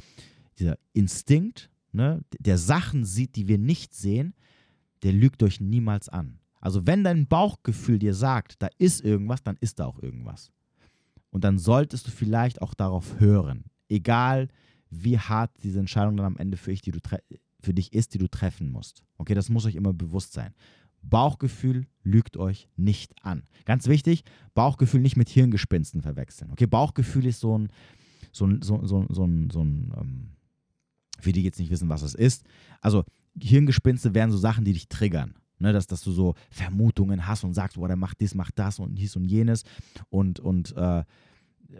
[0.58, 4.34] dieser Instinkt, ne, der Sachen sieht, die wir nicht sehen,
[5.02, 6.38] der lügt euch niemals an.
[6.62, 10.52] Also wenn dein Bauchgefühl dir sagt, da ist irgendwas, dann ist da auch irgendwas.
[11.30, 13.64] Und dann solltest du vielleicht auch darauf hören.
[13.88, 14.48] Egal,
[14.88, 17.00] wie hart diese Entscheidung dann am Ende für, ich, die du
[17.60, 19.02] für dich ist, die du treffen musst.
[19.18, 20.54] Okay, das muss euch immer bewusst sein.
[21.02, 23.42] Bauchgefühl lügt euch nicht an.
[23.64, 24.22] Ganz wichtig,
[24.54, 26.52] Bauchgefühl nicht mit Hirngespinsten verwechseln.
[26.52, 27.70] Okay, Bauchgefühl ist so ein,
[28.30, 30.28] so ein, so, so, so so ein ähm,
[31.18, 32.44] für die jetzt nicht wissen, was es ist.
[32.80, 33.04] Also
[33.40, 35.34] Hirngespinste wären so Sachen, die dich triggern.
[35.62, 38.80] Ne, dass, dass du so Vermutungen hast und sagst, boah, der macht dies, macht das
[38.80, 39.62] und dies und jenes.
[40.10, 41.04] Und, und äh,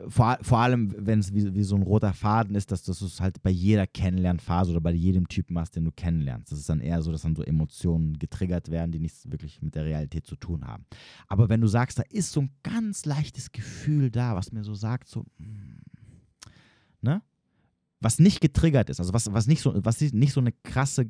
[0.09, 3.07] vor, vor allem, wenn es wie, wie so ein roter Faden ist, dass, dass du
[3.07, 6.53] es halt bei jeder Kennenlernphase oder bei jedem Typen machst, den du kennenlernst.
[6.53, 9.74] Das ist dann eher so, dass dann so Emotionen getriggert werden, die nichts wirklich mit
[9.74, 10.87] der Realität zu tun haben.
[11.26, 14.74] Aber wenn du sagst, da ist so ein ganz leichtes Gefühl da, was mir so
[14.74, 15.80] sagt, so, hm,
[17.01, 17.20] ne?
[18.01, 21.09] Was nicht getriggert ist, also was, was, nicht, so, was nicht so eine krasse,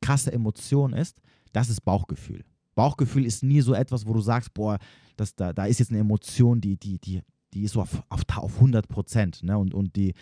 [0.00, 1.20] krasse Emotion ist,
[1.56, 2.44] das ist Bauchgefühl.
[2.74, 4.78] Bauchgefühl ist nie so etwas, wo du sagst, boah,
[5.16, 7.22] das, da, da ist jetzt eine Emotion, die, die, die
[7.56, 9.42] die ist so auf, auf, auf 100 Prozent.
[9.42, 9.56] Ne?
[9.56, 10.12] Und, und die,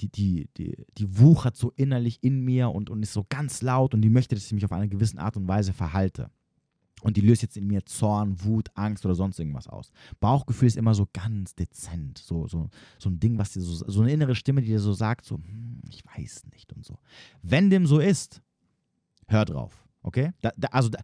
[0.00, 3.94] die, die, die, die wuchert so innerlich in mir und, und ist so ganz laut
[3.94, 6.30] und die möchte, dass ich mich auf eine gewisse Art und Weise verhalte.
[7.02, 9.92] Und die löst jetzt in mir Zorn, Wut, Angst oder sonst irgendwas aus.
[10.18, 12.18] Bauchgefühl ist immer so ganz dezent.
[12.18, 14.92] So, so, so ein Ding, was dir so, so eine innere Stimme, die dir so
[14.92, 16.98] sagt, so, hm, ich weiß nicht und so.
[17.42, 18.42] Wenn dem so ist,
[19.28, 19.85] hör drauf.
[20.06, 20.32] Okay?
[20.40, 21.00] Da, da, also, da,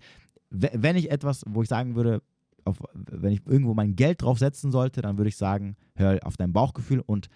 [0.50, 2.22] wenn ich etwas, wo ich sagen würde,
[2.64, 6.36] auf, wenn ich irgendwo mein Geld drauf setzen sollte, dann würde ich sagen, hör auf
[6.36, 7.28] dein Bauchgefühl und,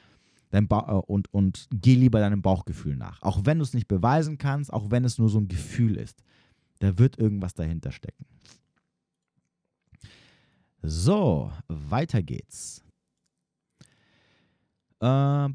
[0.50, 3.20] dein ba äh, und, und geh lieber deinem Bauchgefühl nach.
[3.22, 6.22] Auch wenn du es nicht beweisen kannst, auch wenn es nur so ein Gefühl ist.
[6.78, 8.26] Da wird irgendwas dahinter stecken.
[10.82, 12.84] So, weiter geht's.
[15.00, 15.48] Äh,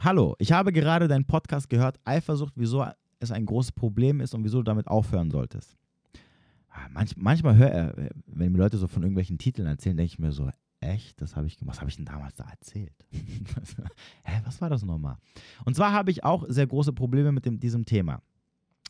[0.00, 2.86] Hallo, ich habe gerade deinen Podcast gehört, Eifersucht, wieso
[3.18, 5.76] es ein großes Problem ist und wieso du damit aufhören solltest.
[6.70, 10.18] Ah, manch, manchmal höre äh, wenn mir Leute so von irgendwelchen Titeln erzählen, denke ich
[10.18, 10.50] mir so,
[10.80, 11.76] echt, das habe ich gemacht.
[11.76, 12.94] Was habe ich denn damals da erzählt?
[14.24, 15.16] Hä, was war das nochmal?
[15.64, 18.20] Und zwar habe ich auch sehr große Probleme mit dem, diesem Thema.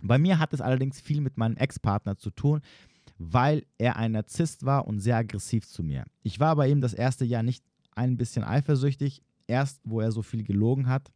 [0.03, 2.61] Bei mir hat es allerdings viel mit meinem Ex-Partner zu tun,
[3.19, 6.05] weil er ein Narzisst war und sehr aggressiv zu mir.
[6.23, 7.65] Ich war bei ihm das erste Jahr nicht
[7.95, 11.11] ein bisschen eifersüchtig, erst wo er so viel gelogen hat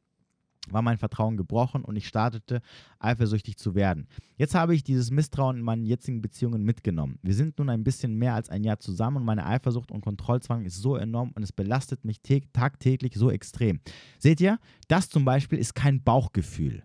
[0.69, 2.61] war mein Vertrauen gebrochen und ich startete
[2.99, 4.07] eifersüchtig zu werden.
[4.37, 7.19] Jetzt habe ich dieses Misstrauen in meinen jetzigen Beziehungen mitgenommen.
[7.23, 10.65] Wir sind nun ein bisschen mehr als ein Jahr zusammen und meine Eifersucht und Kontrollzwang
[10.65, 12.21] ist so enorm und es belastet mich
[12.53, 13.81] tagtäglich so extrem.
[14.19, 14.59] Seht ihr,
[14.89, 16.83] das zum Beispiel ist kein Bauchgefühl.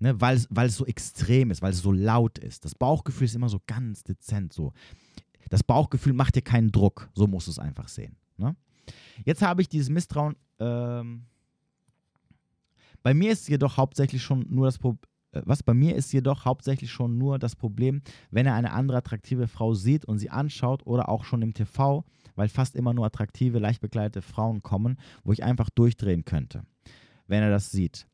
[0.00, 2.64] Ne, weil, es, weil es so extrem ist, weil es so laut ist.
[2.64, 4.52] Das Bauchgefühl ist immer so ganz dezent.
[4.52, 4.72] So.
[5.50, 7.10] Das Bauchgefühl macht dir keinen Druck.
[7.14, 8.16] So musst du es einfach sehen.
[8.36, 8.54] Ne?
[9.24, 11.24] Jetzt habe ich dieses Misstrauen ähm,
[13.08, 16.44] bei mir ist jedoch hauptsächlich schon nur das Problem, äh, was bei mir ist jedoch
[16.44, 20.86] hauptsächlich schon nur das Problem, wenn er eine andere attraktive Frau sieht und sie anschaut
[20.86, 22.04] oder auch schon im TV,
[22.36, 26.64] weil fast immer nur attraktive, leicht bekleidete Frauen kommen, wo ich einfach durchdrehen könnte,
[27.28, 28.06] wenn er das sieht.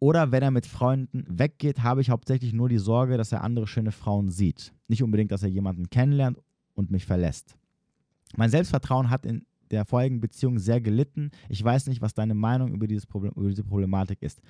[0.00, 3.68] Oder wenn er mit Freunden weggeht, habe ich hauptsächlich nur die Sorge, dass er andere
[3.68, 4.74] schöne Frauen sieht.
[4.88, 6.40] Nicht unbedingt, dass er jemanden kennenlernt
[6.74, 7.56] und mich verlässt.
[8.34, 11.30] Mein Selbstvertrauen hat in der vorherigen Beziehung sehr gelitten.
[11.48, 14.40] Ich weiß nicht, was deine Meinung über, dieses Problem, über diese Problematik ist.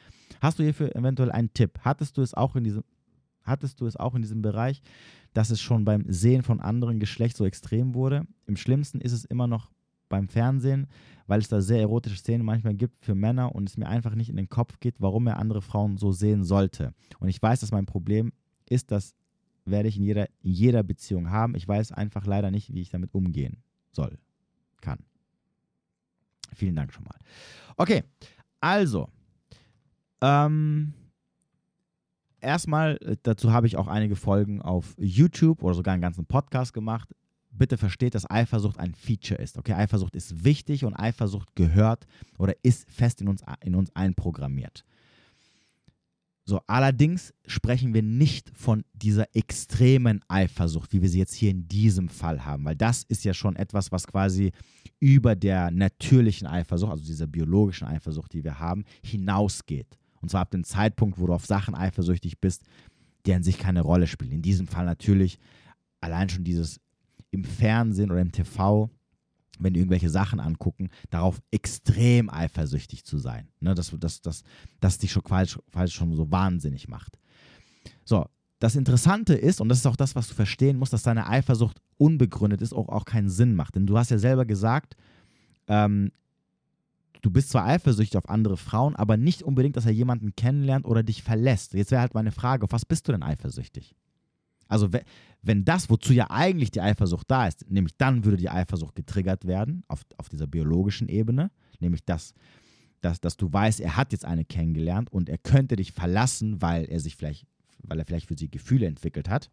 [0.41, 1.79] Hast du hierfür eventuell einen Tipp?
[1.81, 2.85] Hattest du es auch in diesem,
[3.45, 4.83] hattest du es auch in diesem Bereich,
[5.33, 8.27] dass es schon beim Sehen von anderen Geschlecht so extrem wurde?
[8.47, 9.70] Im schlimmsten ist es immer noch
[10.09, 10.89] beim Fernsehen,
[11.27, 14.29] weil es da sehr erotische Szenen manchmal gibt für Männer und es mir einfach nicht
[14.29, 16.93] in den Kopf geht, warum er andere Frauen so sehen sollte.
[17.18, 18.33] Und ich weiß, dass mein Problem
[18.68, 19.14] ist, das
[19.64, 21.55] werde ich in jeder, in jeder Beziehung haben.
[21.55, 24.18] Ich weiß einfach leider nicht, wie ich damit umgehen soll,
[24.81, 24.99] kann.
[26.55, 27.16] Vielen Dank schon mal.
[27.76, 28.05] Okay,
[28.61, 29.09] also,
[30.20, 30.94] ähm,
[32.40, 36.72] erstmal, äh, dazu habe ich auch einige Folgen auf YouTube oder sogar einen ganzen Podcast
[36.72, 37.14] gemacht.
[37.50, 39.59] Bitte versteht, dass Eifersucht ein Feature ist.
[39.59, 42.07] Okay, Eifersucht ist wichtig und Eifersucht gehört
[42.38, 44.84] oder ist fest in uns, in uns einprogrammiert.
[46.45, 51.68] So, allerdings sprechen wir nicht von dieser extremen Eifersucht, wie wir sie jetzt hier in
[51.68, 54.51] diesem Fall haben, weil das ist ja schon etwas, was quasi
[54.99, 59.99] über der natürlichen Eifersucht, also dieser biologischen Eifersucht, die wir haben, hinausgeht.
[60.20, 62.62] Und zwar ab dem Zeitpunkt, wo du auf Sachen eifersüchtig bist,
[63.24, 64.32] die an sich keine Rolle spielen.
[64.32, 65.38] In diesem Fall natürlich
[66.01, 66.80] allein schon dieses
[67.30, 68.90] im Fernsehen oder im TV
[69.64, 73.48] wenn die irgendwelche Sachen angucken, darauf extrem eifersüchtig zu sein.
[73.60, 74.42] Ne, dass, dass, dass,
[74.80, 77.18] dass dich schon falsch, falsch schon so wahnsinnig macht.
[78.04, 78.26] So,
[78.58, 81.80] das Interessante ist, und das ist auch das, was du verstehen musst, dass deine Eifersucht
[81.96, 83.74] unbegründet ist, auch, auch keinen Sinn macht.
[83.74, 84.96] Denn du hast ja selber gesagt,
[85.66, 86.12] ähm,
[87.22, 91.02] du bist zwar eifersüchtig auf andere Frauen, aber nicht unbedingt, dass er jemanden kennenlernt oder
[91.02, 91.74] dich verlässt.
[91.74, 93.96] Jetzt wäre halt meine Frage, auf was bist du denn eifersüchtig?
[94.73, 94.89] Also
[95.43, 99.47] wenn das, wozu ja eigentlich die Eifersucht da ist, nämlich dann würde die Eifersucht getriggert
[99.47, 102.33] werden auf, auf dieser biologischen Ebene, nämlich dass,
[103.03, 106.87] dass, dass du weißt, er hat jetzt eine kennengelernt und er könnte dich verlassen, weil
[106.87, 107.47] er sich vielleicht,
[107.83, 109.51] weil er vielleicht für sie Gefühle entwickelt hat.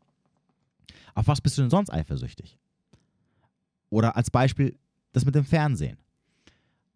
[1.15, 2.57] Auf was bist du denn sonst eifersüchtig?
[3.89, 4.77] Oder als Beispiel
[5.11, 5.97] das mit dem Fernsehen.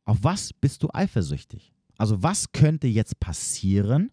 [0.05, 1.73] Auf was bist du eifersüchtig?
[1.97, 4.11] Also was könnte jetzt passieren,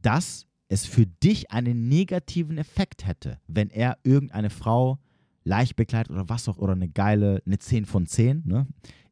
[0.00, 5.00] dass es für dich einen negativen Effekt hätte, wenn er irgendeine Frau
[5.42, 8.68] leicht bekleidet oder was auch, oder eine geile, eine 10 von 10 ne,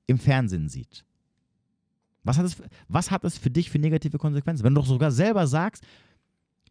[0.06, 1.04] im Fernsehen sieht.
[2.22, 4.62] Was hat, es, was hat es für dich für negative Konsequenzen?
[4.62, 5.82] Wenn du doch sogar selber sagst,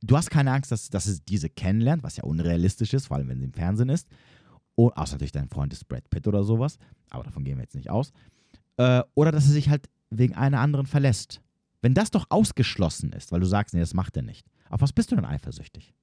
[0.02, 3.28] du hast keine Angst, dass, dass es diese kennenlernt, was ja unrealistisch ist, vor allem
[3.28, 4.08] wenn sie im Fernsehen ist,
[4.76, 6.78] und, außer natürlich dein Freund ist Brad Pitt oder sowas,
[7.10, 8.14] aber davon gehen wir jetzt nicht aus,
[8.78, 11.42] äh, oder dass er sich halt wegen einer anderen verlässt.
[11.82, 14.94] Wenn das doch ausgeschlossen ist, weil du sagst, nee, das macht er nicht, auf was
[14.94, 15.94] bist du denn eifersüchtig?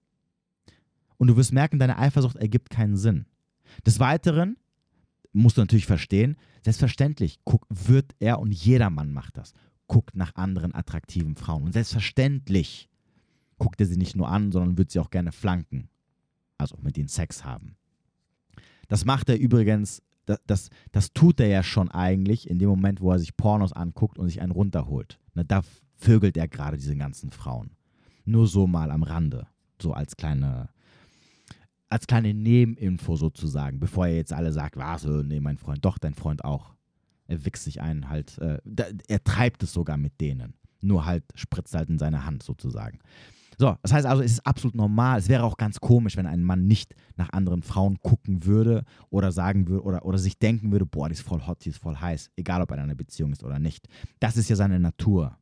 [1.16, 3.26] Und du wirst merken, deine Eifersucht ergibt keinen Sinn.
[3.86, 4.56] Des Weiteren
[5.32, 9.52] musst du natürlich verstehen, selbstverständlich guck, wird er und jeder Mann macht das,
[9.86, 11.64] guckt nach anderen attraktiven Frauen.
[11.64, 12.88] Und selbstverständlich
[13.58, 15.88] guckt er sie nicht nur an, sondern wird sie auch gerne flanken.
[16.58, 17.76] Also mit ihnen Sex haben.
[18.88, 23.00] Das macht er übrigens, das, das, das tut er ja schon eigentlich in dem Moment,
[23.00, 25.18] wo er sich Pornos anguckt und sich einen runterholt.
[25.34, 25.62] Na, da
[25.96, 27.70] vögelt er gerade diese ganzen Frauen.
[28.24, 29.46] Nur so mal am Rande.
[29.80, 30.68] So als kleine,
[31.88, 36.14] als kleine Nebeninfo sozusagen, bevor er jetzt alle sagt, was, nee, mein Freund, doch, dein
[36.14, 36.74] Freund auch.
[37.26, 38.58] Er wichst sich einen halt, äh,
[39.08, 40.54] er treibt es sogar mit denen.
[40.80, 42.98] Nur halt spritzt halt in seine Hand sozusagen.
[43.58, 45.18] So, das heißt also, es ist absolut normal.
[45.18, 49.32] Es wäre auch ganz komisch, wenn ein Mann nicht nach anderen Frauen gucken würde oder
[49.32, 51.96] sagen würde oder, oder sich denken würde, boah, die ist voll hot, die ist voll
[51.96, 53.86] heiß, egal ob er in einer Beziehung ist oder nicht.
[54.20, 55.38] Das ist ja seine Natur.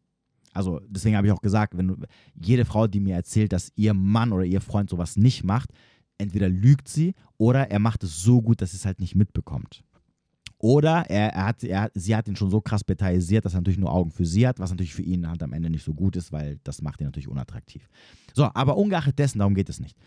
[0.53, 1.97] Also deswegen habe ich auch gesagt, wenn
[2.35, 5.71] jede Frau, die mir erzählt, dass ihr Mann oder ihr Freund sowas nicht macht,
[6.19, 9.83] entweder lügt sie oder er macht es so gut, dass sie es halt nicht mitbekommt.
[10.59, 13.81] Oder er, er hat, er, sie hat ihn schon so krass betaissiert, dass er natürlich
[13.81, 16.15] nur Augen für sie hat, was natürlich für ihn halt am Ende nicht so gut
[16.15, 17.89] ist, weil das macht ihn natürlich unattraktiv.
[18.33, 19.99] So, aber ungeachtet dessen, darum geht es nicht.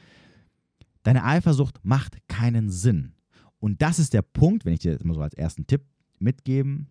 [1.03, 3.11] Deine Eifersucht macht keinen Sinn.
[3.59, 5.81] Und das ist der Punkt, wenn ich dir jetzt mal so als ersten Tipp
[6.19, 6.87] mitgeben,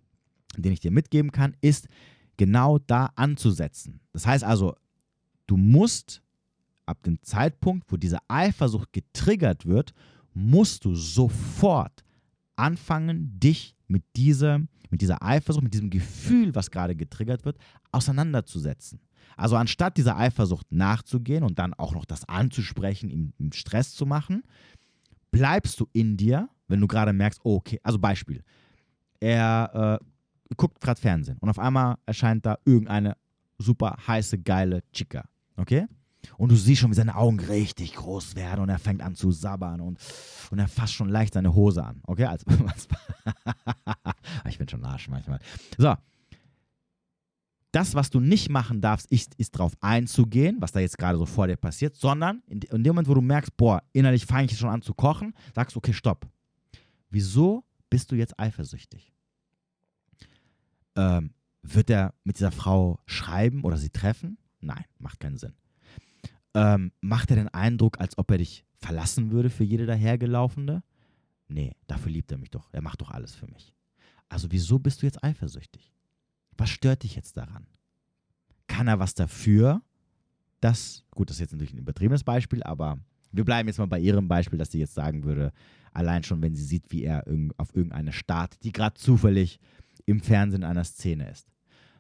[0.59, 1.89] den ich dir mitgeben kann, ist,
[2.37, 4.01] genau da anzusetzen.
[4.13, 4.75] Das heißt also,
[5.47, 6.23] du musst
[6.87, 9.95] ab dem Zeitpunkt, wo diese Eifersucht getriggert wird,
[10.35, 12.05] musst du sofort
[12.57, 14.61] anfangen, dich mit dieser,
[14.91, 17.59] mit dieser Eifersucht, mit diesem Gefühl, was gerade getriggert wird,
[17.93, 19.01] auseinanderzusetzen.
[19.37, 24.43] Also anstatt dieser Eifersucht nachzugehen und dann auch noch das anzusprechen, ihm, Stress zu machen,
[25.31, 28.45] bleibst du in dir, wenn du gerade merkst, okay, also Beispiel,
[29.21, 30.05] er äh,
[30.55, 33.17] guckt gerade Fernsehen und auf einmal erscheint da irgendeine
[33.59, 35.25] super heiße, geile Chica.
[35.57, 35.87] Okay?
[36.39, 39.31] Und du siehst schon, wie seine Augen richtig groß werden und er fängt an zu
[39.31, 39.99] sabbern und,
[40.51, 42.01] und er fasst schon leicht seine Hose an.
[42.07, 42.25] Okay?
[42.25, 42.47] Also,
[44.49, 45.39] ich bin schon Arsch manchmal.
[45.77, 45.95] So.
[47.73, 51.27] Das, was du nicht machen darfst, ist, ist darauf einzugehen, was da jetzt gerade so
[51.27, 54.57] vor dir passiert, sondern in, in dem Moment, wo du merkst, boah, innerlich fange ich
[54.57, 56.27] schon an zu kochen, sagst du, okay, stopp.
[57.11, 59.14] Wieso bist du jetzt eifersüchtig?
[60.97, 64.39] Ähm, wird er mit dieser Frau schreiben oder sie treffen?
[64.61, 65.55] Nein, macht keinen Sinn.
[66.55, 70.83] Ähm, macht er den Eindruck, als ob er dich verlassen würde für jede dahergelaufene?
[71.49, 72.69] Nee, dafür liebt er mich doch.
[72.73, 73.75] Er macht doch alles für mich.
[74.29, 75.93] Also wieso bist du jetzt eifersüchtig?
[76.57, 77.67] Was stört dich jetzt daran?
[78.67, 79.83] Kann er was dafür,
[80.61, 82.99] dass, gut, das ist jetzt natürlich ein übertriebenes Beispiel, aber
[83.33, 85.53] wir bleiben jetzt mal bei ihrem Beispiel, dass sie jetzt sagen würde,
[85.93, 87.25] allein schon, wenn sie sieht, wie er
[87.57, 89.59] auf irgendeine startet, die gerade zufällig
[90.07, 91.49] im Fernsehen einer Szene ist.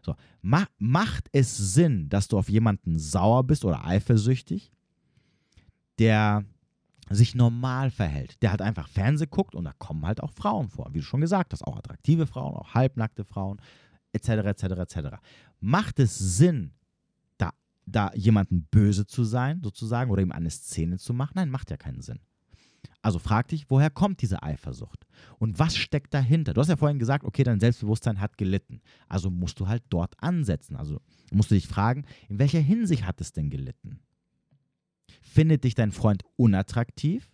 [0.03, 4.73] So, ma macht es Sinn, dass du auf jemanden sauer bist oder eifersüchtig,
[5.99, 6.45] der
[7.11, 8.43] sich normal verhält.
[8.43, 11.21] Der hat einfach Fernsehen guckt und da kommen halt auch Frauen vor, wie du schon
[11.21, 13.61] gesagt hast, auch attraktive Frauen, auch halbnackte Frauen,
[14.13, 14.97] etc., etc., etc.
[15.61, 16.73] Macht es Sinn,
[17.39, 17.51] da
[17.87, 21.33] da jemanden böse zu sein, sozusagen, oder ihm eine Szene zu machen?
[21.37, 22.21] Nein, macht ja keinen Sinn.
[23.05, 25.07] Also frag dich, woher kommt diese Eifersucht?
[25.39, 26.55] Und was steckt dahinter?
[26.55, 28.81] Du hast ja vorhin gesagt, okay, dein Selbstbewusstsein hat gelitten.
[29.09, 30.75] Also musst du halt dort ansetzen.
[30.75, 34.01] Also musst du dich fragen, in welcher Hinsicht hat es denn gelitten?
[35.21, 37.31] Findet dich dein Freund unattraktiv?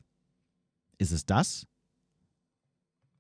[0.99, 1.69] Ist es das?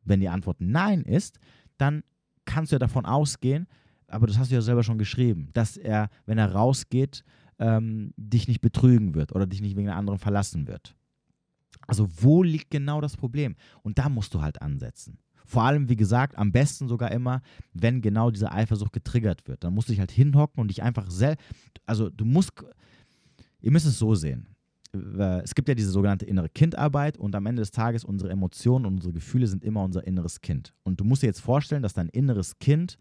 [0.02, 1.38] Wenn die Antwort Nein ist,
[1.78, 2.02] dann
[2.46, 3.68] kannst du ja davon ausgehen,
[4.08, 7.22] aber das hast du ja selber schon geschrieben, dass er, wenn er rausgeht,
[7.60, 10.96] ähm, dich nicht betrügen wird oder dich nicht wegen einer anderen verlassen wird.
[11.86, 13.56] Also wo liegt genau das Problem?
[13.82, 15.18] Und da musst du halt ansetzen.
[15.46, 19.64] Vor allem, wie gesagt, am besten sogar immer, wenn genau diese Eifersucht getriggert wird.
[19.64, 21.44] Dann musst du dich halt hinhocken und dich einfach selbst,
[21.86, 22.52] also du musst,
[23.60, 24.46] ihr müsst es so sehen.
[25.42, 28.94] Es gibt ja diese sogenannte innere Kindarbeit und am Ende des Tages unsere Emotionen und
[28.94, 30.74] unsere Gefühle sind immer unser inneres Kind.
[30.82, 32.98] Und du musst dir jetzt vorstellen, dass dein inneres Kind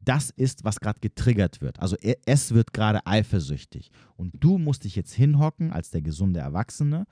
[0.00, 1.80] das ist, was gerade getriggert wird.
[1.80, 3.90] Also es wird gerade eifersüchtig.
[4.16, 7.06] Und du musst dich jetzt hinhocken als der gesunde Erwachsene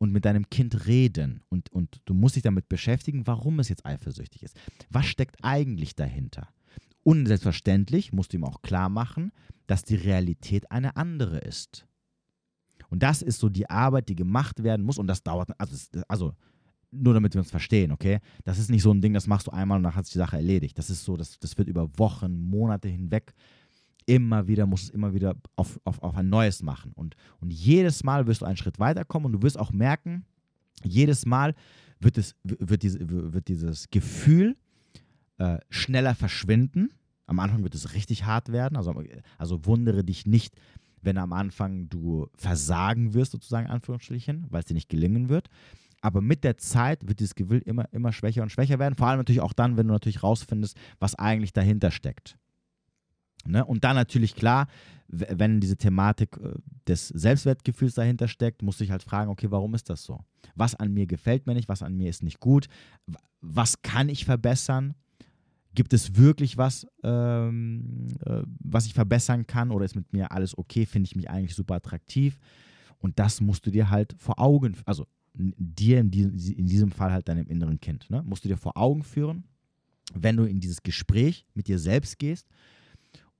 [0.00, 1.42] und mit deinem Kind reden.
[1.50, 4.56] Und, und du musst dich damit beschäftigen, warum es jetzt eifersüchtig ist.
[4.88, 6.48] Was steckt eigentlich dahinter?
[7.02, 9.30] Und selbstverständlich musst du ihm auch klar machen,
[9.66, 11.86] dass die Realität eine andere ist.
[12.88, 14.98] Und das ist so die Arbeit, die gemacht werden muss.
[14.98, 15.76] Und das dauert, also,
[16.08, 16.32] also
[16.90, 18.20] nur damit wir uns verstehen, okay?
[18.44, 20.18] Das ist nicht so ein Ding, das machst du einmal und dann hat sich die
[20.18, 20.78] Sache erledigt.
[20.78, 23.34] Das ist so, das, das wird über Wochen, Monate hinweg
[24.10, 26.90] immer wieder, musst es immer wieder auf, auf, auf ein neues machen.
[26.94, 30.24] Und, und jedes Mal wirst du einen Schritt weiterkommen und du wirst auch merken,
[30.82, 31.54] jedes Mal
[32.00, 34.56] wird, es, wird, diese, wird dieses Gefühl
[35.38, 36.90] äh, schneller verschwinden.
[37.26, 38.76] Am Anfang wird es richtig hart werden.
[38.76, 39.00] Also,
[39.38, 40.56] also wundere dich nicht,
[41.02, 45.48] wenn am Anfang du versagen wirst, sozusagen Anführungsstrichen, weil es dir nicht gelingen wird.
[46.00, 48.96] Aber mit der Zeit wird dieses Gefühl immer, immer schwächer und schwächer werden.
[48.96, 52.36] Vor allem natürlich auch dann, wenn du natürlich rausfindest, was eigentlich dahinter steckt.
[53.46, 53.64] Ne?
[53.64, 54.66] Und dann natürlich klar,
[55.08, 56.54] wenn diese Thematik äh,
[56.86, 60.20] des Selbstwertgefühls dahinter steckt, musst du dich halt fragen, okay, warum ist das so?
[60.54, 62.68] Was an mir gefällt mir nicht, was an mir ist nicht gut?
[63.40, 64.94] Was kann ich verbessern?
[65.74, 70.56] Gibt es wirklich was, ähm, äh, was ich verbessern kann oder ist mit mir alles
[70.56, 70.86] okay?
[70.86, 72.38] Finde ich mich eigentlich super attraktiv?
[72.98, 77.12] Und das musst du dir halt vor Augen, also dir in diesem, in diesem Fall
[77.12, 78.22] halt deinem inneren Kind, ne?
[78.24, 79.44] musst du dir vor Augen führen,
[80.12, 82.48] wenn du in dieses Gespräch mit dir selbst gehst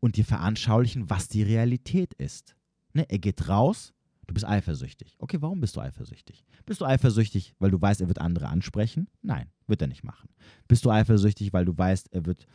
[0.01, 2.57] und dir veranschaulichen, was die Realität ist.
[2.93, 3.07] Ne?
[3.09, 3.93] Er geht raus,
[4.27, 5.17] du bist eifersüchtig.
[5.19, 6.45] Okay, warum bist du eifersüchtig?
[6.67, 9.09] Bist du eifersüchtig, weil du weißt, er wird andere ansprechen?
[9.23, 10.31] Nein, wird er nicht machen.
[10.69, 12.47] Bist du eifersüchtig, weil du weißt, er wird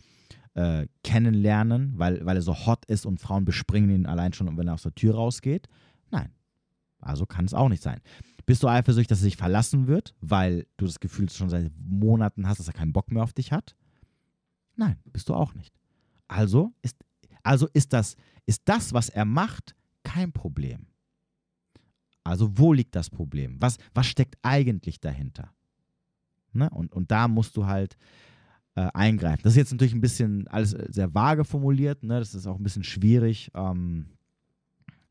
[0.55, 4.67] äh, kennenlernen, weil, weil er so hot ist und Frauen bespringen ihn allein schon, wenn
[4.67, 5.67] er aus der Tür rausgeht?
[6.11, 6.31] Nein.
[6.99, 8.01] Also kann es auch nicht sein.
[8.45, 12.47] Bist du eifersüchtig, dass er sich verlassen wird, weil du das Gefühl schon seit Monaten
[12.47, 13.75] hast, dass er keinen Bock mehr auf dich hat?
[14.75, 15.73] Nein, bist du auch nicht.
[16.27, 16.95] Also ist,
[17.45, 20.87] also ist, das, ist das, was er macht, kein Problem.
[22.23, 23.57] Also wo liegt das Problem?
[23.59, 25.53] Was, was steckt eigentlich dahinter?
[26.53, 26.69] Ne?
[26.71, 27.97] Und, und da musst du halt
[28.75, 29.41] äh, eingreifen.
[29.43, 32.03] Das ist jetzt natürlich ein bisschen alles sehr vage formuliert.
[32.03, 32.19] Ne?
[32.19, 34.07] Das ist auch ein bisschen schwierig, ähm,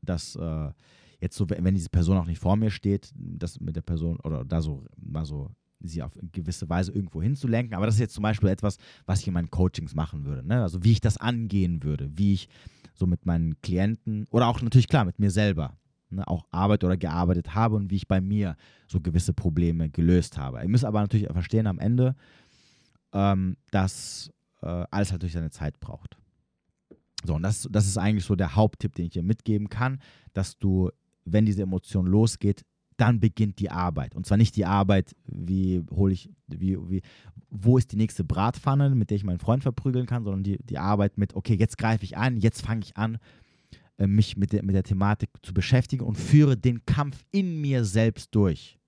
[0.02, 0.72] das äh,
[1.20, 4.44] jetzt so, wenn diese Person auch nicht vor mir steht, das mit der Person oder
[4.44, 5.50] da so mal so
[5.88, 7.74] sie auf gewisse Weise irgendwo hinzulenken.
[7.74, 10.46] Aber das ist jetzt zum Beispiel etwas, was ich in meinen Coachings machen würde.
[10.46, 10.62] Ne?
[10.62, 12.48] Also wie ich das angehen würde, wie ich
[12.94, 15.76] so mit meinen Klienten oder auch natürlich klar mit mir selber
[16.10, 18.56] ne, auch arbeitet oder gearbeitet habe und wie ich bei mir
[18.86, 20.62] so gewisse Probleme gelöst habe.
[20.62, 22.14] Ihr müsst aber natürlich verstehen am Ende,
[23.12, 24.30] ähm, dass
[24.62, 26.16] äh, alles halt durch seine Zeit braucht.
[27.24, 30.00] So, und das, das ist eigentlich so der Haupttipp, den ich dir mitgeben kann,
[30.34, 30.90] dass du,
[31.24, 32.64] wenn diese Emotion losgeht,
[32.96, 34.14] dann beginnt die Arbeit.
[34.14, 37.02] Und zwar nicht die Arbeit, wie hole ich, wie, wie,
[37.50, 40.78] wo ist die nächste Bratpfanne, mit der ich meinen Freund verprügeln kann, sondern die, die
[40.78, 43.18] Arbeit mit, okay, jetzt greife ich an, jetzt fange ich an,
[43.98, 47.84] äh, mich mit der, mit der Thematik zu beschäftigen und führe den Kampf in mir
[47.84, 48.78] selbst durch.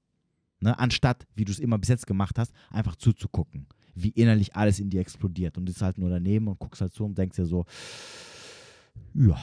[0.60, 0.78] Ne?
[0.78, 4.90] Anstatt, wie du es immer bis jetzt gemacht hast, einfach zuzugucken, wie innerlich alles in
[4.90, 5.56] dir explodiert.
[5.58, 7.64] Und du bist halt nur daneben und guckst halt zu und denkst dir so,
[9.14, 9.38] ja,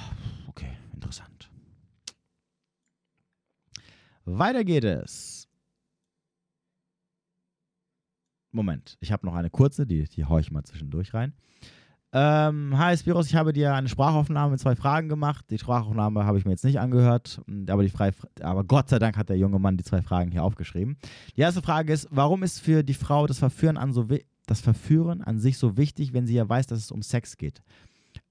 [0.47, 1.49] okay, interessant.
[4.25, 5.47] Weiter geht es.
[8.51, 11.33] Moment, ich habe noch eine kurze, die, die haue ich mal zwischendurch rein.
[12.15, 15.45] Ähm, hi Spiros, ich habe dir eine Sprachaufnahme mit zwei Fragen gemacht.
[15.49, 19.17] Die Sprachaufnahme habe ich mir jetzt nicht angehört, aber, die Frei aber Gott sei Dank
[19.17, 20.97] hat der junge Mann die zwei Fragen hier aufgeschrieben.
[21.35, 24.07] Die erste Frage ist, warum ist für die Frau das Verführen an, so
[24.45, 27.63] das Verführen an sich so wichtig, wenn sie ja weiß, dass es um Sex geht?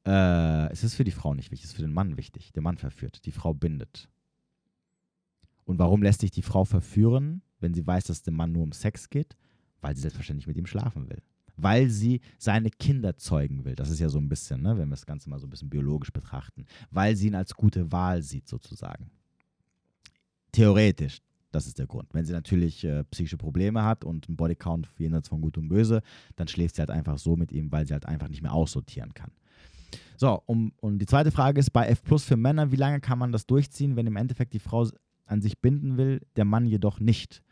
[0.07, 2.53] Äh, es ist für die Frau nicht wichtig, es ist für den Mann wichtig.
[2.53, 4.09] Der Mann verführt, die Frau bindet.
[5.73, 8.63] Und warum lässt sich die Frau verführen, wenn sie weiß, dass es dem Mann nur
[8.63, 9.37] um Sex geht?
[9.81, 11.23] Weil sie selbstverständlich mit ihm schlafen will.
[11.57, 13.75] weil sie seine Kinder zeugen will.
[13.75, 15.71] Das ist ja so ein bisschen, ne, wenn wir das Ganze mal so ein bisschen
[15.71, 19.11] biologisch betrachten, weil sie ihn als gute Wahl sieht sozusagen.
[20.51, 21.19] Theoretisch,
[21.51, 22.09] das ist der Grund.
[22.13, 26.03] Wenn sie natürlich äh, psychische Probleme hat und einen Bodycount jenseits von Gut und Böse,
[26.37, 29.15] dann schläft sie halt einfach so mit ihm, weil sie halt einfach nicht mehr aussortieren
[29.15, 29.31] kann.
[30.17, 33.19] So, um, und die zweite Frage ist bei F Plus für Männer, wie lange kann
[33.19, 34.89] man das durchziehen, wenn im Endeffekt die Frau
[35.33, 37.43] an sich binden will, der Mann jedoch nicht?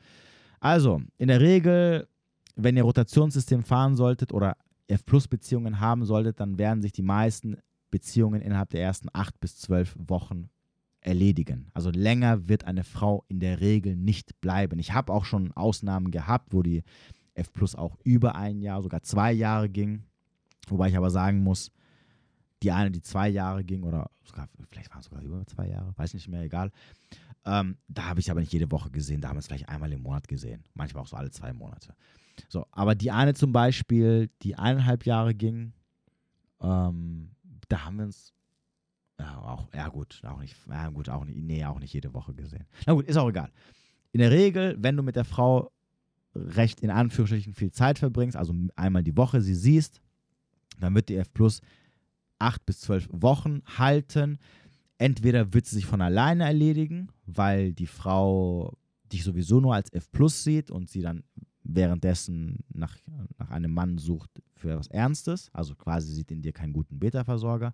[0.60, 2.06] Also, in der Regel,
[2.54, 4.56] wenn ihr Rotationssystem fahren solltet oder
[4.86, 7.56] F Plus Beziehungen haben solltet, dann werden sich die meisten
[7.90, 10.50] Beziehungen innerhalb der ersten acht bis zwölf Wochen
[11.00, 11.70] erledigen.
[11.72, 14.78] Also länger wird eine Frau in der Regel nicht bleiben.
[14.78, 16.82] Ich habe auch schon Ausnahmen gehabt, wo die
[17.34, 20.04] F Plus auch über ein Jahr, sogar zwei Jahre ging.
[20.68, 21.72] Wobei ich aber sagen muss,
[22.62, 25.94] die eine, die zwei Jahre ging oder sogar, vielleicht waren es sogar über zwei Jahre,
[25.96, 26.70] weiß nicht mehr, egal.
[27.44, 29.92] Ähm, da habe ich aber nicht jede Woche gesehen, da haben wir es vielleicht einmal
[29.92, 30.64] im Monat gesehen.
[30.74, 31.94] Manchmal auch so alle zwei Monate.
[32.48, 35.72] So, aber die eine zum Beispiel, die eineinhalb Jahre ging,
[36.60, 37.30] ähm,
[37.68, 38.32] da haben wir uns
[39.18, 42.34] ja, auch, ja gut, auch nicht, ja gut, auch nicht, nee, auch nicht jede Woche
[42.34, 42.66] gesehen.
[42.86, 43.52] Na gut, ist auch egal.
[44.12, 45.70] In der Regel, wenn du mit der Frau
[46.34, 50.00] recht in Anführungsstrichen viel Zeit verbringst, also einmal die Woche sie siehst,
[50.78, 51.60] dann wird die F Plus
[52.38, 54.38] acht bis zwölf Wochen halten.
[55.00, 58.76] Entweder wird sie sich von alleine erledigen, weil die Frau
[59.10, 61.24] dich sowieso nur als F Plus sieht und sie dann
[61.62, 62.96] währenddessen nach,
[63.38, 67.72] nach einem Mann sucht für was Ernstes, also quasi sieht in dir keinen guten Beta-Versorger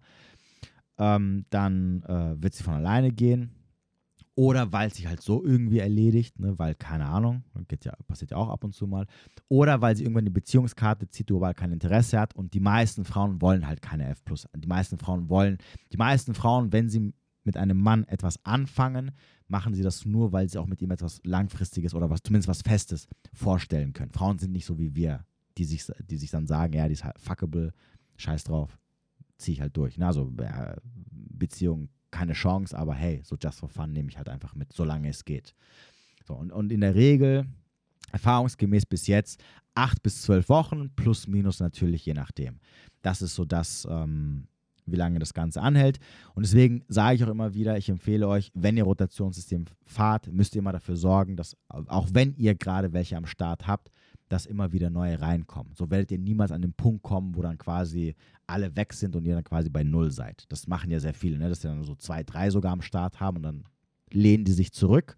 [0.98, 3.50] ähm, dann äh, wird sie von alleine gehen.
[4.36, 7.42] Oder weil es sich halt so irgendwie erledigt, ne, weil, keine Ahnung,
[7.82, 9.06] ja, passiert ja auch ab und zu mal.
[9.48, 12.36] Oder weil sie irgendwann die Beziehungskarte zieht, wo aber kein Interesse hat.
[12.36, 14.22] Und die meisten Frauen wollen halt keine F.
[14.54, 15.56] Die meisten Frauen wollen,
[15.92, 17.14] die meisten Frauen, wenn sie
[17.44, 19.12] mit einem Mann etwas anfangen,
[19.48, 22.62] machen sie das nur, weil sie auch mit ihm etwas Langfristiges oder was, zumindest was
[22.62, 24.12] Festes vorstellen können.
[24.12, 25.24] Frauen sind nicht so wie wir,
[25.56, 27.72] die sich, die sich dann sagen, ja, die ist halt fuckable,
[28.16, 28.78] scheiß drauf
[29.38, 29.98] ziehe ich halt durch.
[29.98, 30.06] Ne?
[30.06, 30.32] Also
[31.10, 35.08] Beziehung keine Chance, aber hey, so just for fun nehme ich halt einfach mit, solange
[35.08, 35.54] es geht.
[36.26, 37.46] So, und, und in der Regel,
[38.12, 39.42] erfahrungsgemäß bis jetzt,
[39.74, 42.58] acht bis zwölf Wochen, plus minus natürlich, je nachdem.
[43.02, 44.48] Das ist so das, ähm,
[44.86, 45.98] wie lange das Ganze anhält.
[46.34, 50.54] Und deswegen sage ich auch immer wieder, ich empfehle euch, wenn ihr Rotationssystem fahrt, müsst
[50.54, 53.90] ihr immer dafür sorgen, dass, auch wenn ihr gerade welche am Start habt,
[54.28, 55.74] dass immer wieder neue reinkommen.
[55.74, 58.14] So werdet ihr niemals an den Punkt kommen, wo dann quasi
[58.46, 60.44] alle weg sind und ihr dann quasi bei Null seid.
[60.48, 61.48] Das machen ja sehr viele, ne?
[61.48, 63.64] dass sie dann so zwei, drei sogar am Start haben und dann
[64.10, 65.16] lehnen die sich zurück.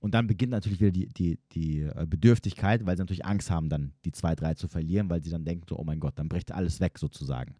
[0.00, 3.68] Und dann beginnt natürlich wieder die, die, die äh, Bedürftigkeit, weil sie natürlich Angst haben,
[3.68, 6.28] dann die zwei, drei zu verlieren, weil sie dann denken, so, oh mein Gott, dann
[6.28, 7.54] bricht alles weg sozusagen.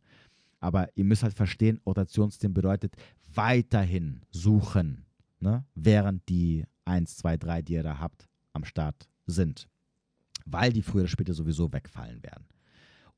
[0.60, 2.96] Aber ihr müsst halt verstehen, Rotationssystem bedeutet
[3.32, 5.04] weiterhin suchen,
[5.38, 5.64] ne?
[5.74, 9.68] während die 1, 2, 3, die ihr da habt, am Start sind
[10.52, 12.44] weil die früher oder später sowieso wegfallen werden.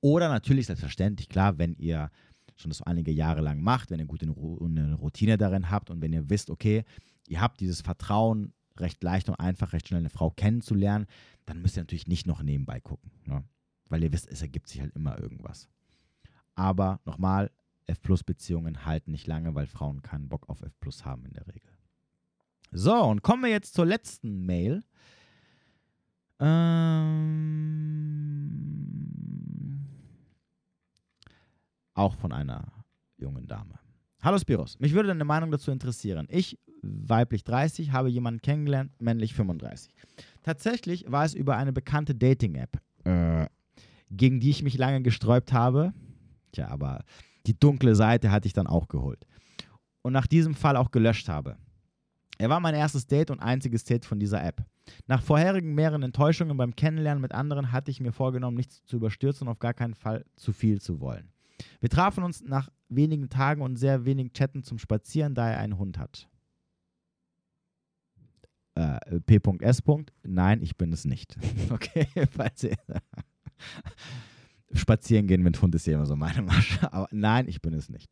[0.01, 2.11] Oder natürlich selbstverständlich, klar, wenn ihr
[2.57, 6.13] schon das einige Jahre lang macht, wenn ihr gut eine Routine darin habt und wenn
[6.13, 6.85] ihr wisst, okay,
[7.29, 11.07] ihr habt dieses Vertrauen, recht leicht und einfach, recht schnell eine Frau kennenzulernen,
[11.47, 13.11] dann müsst ihr natürlich nicht noch nebenbei gucken.
[13.25, 13.45] Ne?
[13.89, 15.69] Weil ihr wisst, es ergibt sich halt immer irgendwas.
[16.55, 17.51] Aber nochmal,
[17.87, 21.71] F-Plus-Beziehungen halten nicht lange, weil Frauen keinen Bock auf F-Plus haben in der Regel.
[22.73, 24.85] So, und kommen wir jetzt zur letzten Mail.
[26.41, 28.31] Ähm,
[31.93, 32.73] auch von einer
[33.19, 33.79] jungen Dame.
[34.23, 36.27] Hallo Spiros, mich würde deine Meinung dazu interessieren.
[36.31, 39.95] Ich, weiblich 30, habe jemanden kennengelernt, männlich 35.
[40.43, 43.47] Tatsächlich war es über eine bekannte Dating-App, äh,
[44.11, 45.93] gegen die ich mich lange gesträubt habe.
[46.53, 47.05] Tja, aber
[47.47, 49.27] die dunkle Seite hatte ich dann auch geholt.
[50.03, 51.57] Und nach diesem Fall auch gelöscht habe.
[52.41, 54.65] Er war mein erstes Date und einziges Date von dieser App.
[55.07, 59.47] Nach vorherigen mehreren Enttäuschungen beim Kennenlernen mit anderen hatte ich mir vorgenommen, nichts zu überstürzen
[59.47, 61.31] und auf gar keinen Fall zu viel zu wollen.
[61.81, 65.77] Wir trafen uns nach wenigen Tagen und sehr wenigen Chatten zum Spazieren, da er einen
[65.77, 66.31] Hund hat.
[68.75, 69.83] Äh, P.S.
[70.23, 71.37] Nein, ich bin es nicht.
[71.71, 72.75] okay, falls ihr
[74.73, 76.91] Spazieren gehen mit Hund ist ja immer so meine Masche.
[76.91, 78.11] Aber nein, ich bin es nicht.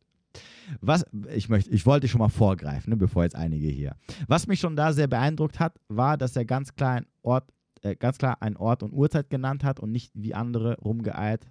[0.81, 3.95] Was, ich, möchte, ich wollte schon mal vorgreifen, ne, bevor jetzt einige hier.
[4.27, 7.95] Was mich schon da sehr beeindruckt hat, war, dass er ganz klar einen Ort, äh,
[7.95, 11.47] ganz klar einen Ort und Uhrzeit genannt hat und nicht wie andere rumgeeilt,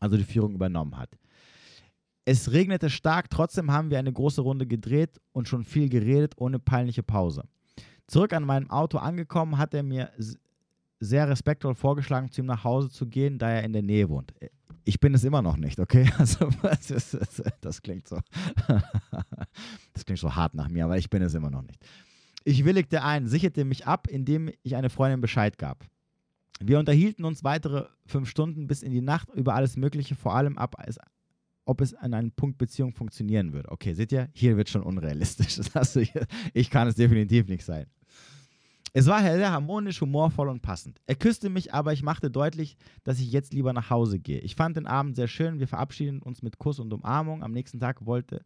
[0.00, 1.10] also die Führung übernommen hat.
[2.24, 6.58] Es regnete stark, trotzdem haben wir eine große Runde gedreht und schon viel geredet, ohne
[6.58, 7.44] peinliche Pause.
[8.06, 10.10] Zurück an meinem Auto angekommen, hat er mir
[11.00, 14.32] sehr respektvoll vorgeschlagen, zu ihm nach Hause zu gehen, da er in der Nähe wohnt.
[14.84, 16.10] Ich bin es immer noch nicht, okay?
[16.18, 18.18] Also, das, ist, das, klingt so.
[19.92, 21.84] das klingt so hart nach mir, aber ich bin es immer noch nicht.
[22.44, 25.84] Ich willigte ein, sicherte mich ab, indem ich eine Freundin Bescheid gab.
[26.60, 30.58] Wir unterhielten uns weitere fünf Stunden bis in die Nacht über alles Mögliche, vor allem
[30.58, 30.76] ab,
[31.64, 33.70] ob es an einem Punkt Beziehung funktionieren würde.
[33.70, 35.56] Okay, seht ihr, hier wird schon unrealistisch.
[35.58, 36.02] Das hast du
[36.54, 37.86] ich kann es definitiv nicht sein.
[38.92, 41.00] Es war sehr harmonisch, humorvoll und passend.
[41.06, 44.40] Er küsste mich, aber ich machte deutlich, dass ich jetzt lieber nach Hause gehe.
[44.40, 45.58] Ich fand den Abend sehr schön.
[45.58, 47.42] Wir verabschiedeten uns mit Kuss und Umarmung.
[47.42, 48.44] Am nächsten Tag wollte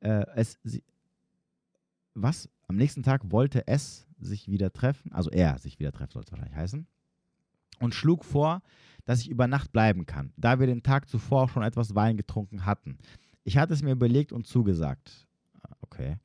[0.00, 0.82] äh, es sie.
[2.14, 2.48] Was?
[2.68, 6.32] Am nächsten Tag wollte es sich wieder treffen, also er sich wieder treffen, soll es
[6.32, 6.86] wahrscheinlich heißen,
[7.80, 8.62] und schlug vor,
[9.04, 12.64] dass ich über Nacht bleiben kann, da wir den Tag zuvor schon etwas Wein getrunken
[12.64, 12.98] hatten.
[13.44, 15.26] Ich hatte es mir überlegt und zugesagt.
[15.62, 16.16] Ah, okay.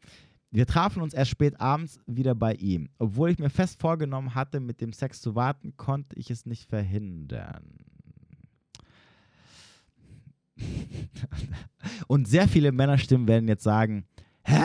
[0.53, 2.89] Wir trafen uns erst spät abends wieder bei ihm.
[2.99, 6.69] Obwohl ich mir fest vorgenommen hatte, mit dem Sex zu warten, konnte ich es nicht
[6.69, 7.77] verhindern.
[12.07, 14.05] Und sehr viele Männerstimmen werden jetzt sagen,
[14.43, 14.61] hä?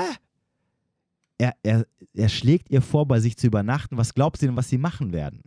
[1.38, 3.96] Er, er, er schlägt ihr vor, bei sich zu übernachten.
[3.96, 5.42] Was glaubt sie denn, was sie machen werden?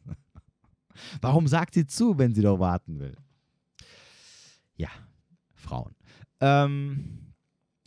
[1.20, 3.16] Warum sagt sie zu, wenn sie doch warten will?
[4.76, 4.88] Ja,
[5.52, 5.94] Frauen.
[6.40, 7.23] Ähm,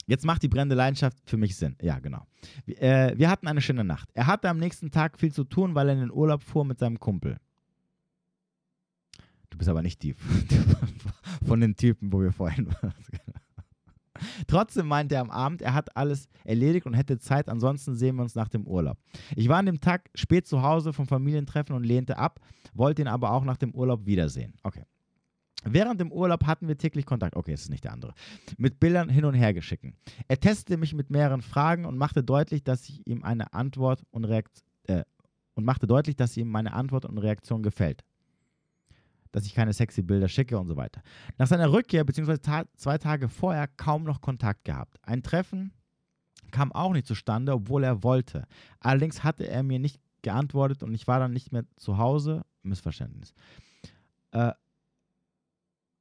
[0.08, 1.76] Jetzt macht die brennende Leidenschaft für mich Sinn.
[1.82, 2.26] Ja, genau.
[2.66, 4.10] Wir, äh, wir hatten eine schöne Nacht.
[4.14, 6.80] Er hatte am nächsten Tag viel zu tun, weil er in den Urlaub fuhr mit
[6.80, 7.38] seinem Kumpel.
[9.50, 10.16] Du bist aber nicht die
[11.46, 12.94] von den Typen, wo wir vorhin waren.
[14.48, 18.24] Trotzdem meinte er am Abend, er hat alles erledigt und hätte Zeit, ansonsten sehen wir
[18.24, 18.98] uns nach dem Urlaub.
[19.36, 22.40] Ich war an dem Tag spät zu Hause vom Familientreffen und lehnte ab,
[22.74, 24.54] wollte ihn aber auch nach dem Urlaub wiedersehen.
[24.64, 24.86] Okay.
[25.64, 27.36] Während dem Urlaub hatten wir täglich Kontakt.
[27.36, 28.14] Okay, es ist nicht der andere.
[28.58, 29.96] Mit Bildern hin und her geschicken.
[30.28, 34.26] Er testete mich mit mehreren Fragen und machte deutlich, dass ich ihm eine Antwort und,
[34.26, 35.04] Reakt äh,
[35.56, 38.04] und machte deutlich, dass ihm meine Antwort und Reaktion gefällt.
[39.32, 41.02] Dass ich keine sexy Bilder schicke und so weiter.
[41.38, 44.98] Nach seiner Rückkehr, beziehungsweise ta zwei Tage vorher, kaum noch Kontakt gehabt.
[45.04, 45.74] Ein Treffen
[46.52, 48.46] kam auch nicht zustande, obwohl er wollte.
[48.80, 52.44] Allerdings hatte er mir nicht geantwortet und ich war dann nicht mehr zu Hause.
[52.64, 53.34] Missverständnis.
[54.32, 54.54] Äh,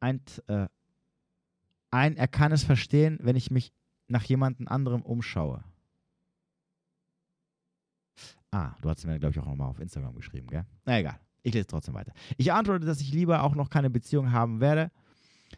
[0.00, 0.66] ein, äh,
[1.90, 3.72] ein, er kann es verstehen, wenn ich mich
[4.08, 5.64] nach jemandem anderem umschaue.
[8.50, 10.64] Ah, du hast mir, glaube ich, auch nochmal auf Instagram geschrieben, gell?
[10.84, 12.12] Na egal, ich lese trotzdem weiter.
[12.36, 14.90] Ich antworte, dass ich lieber auch noch keine Beziehung haben werde,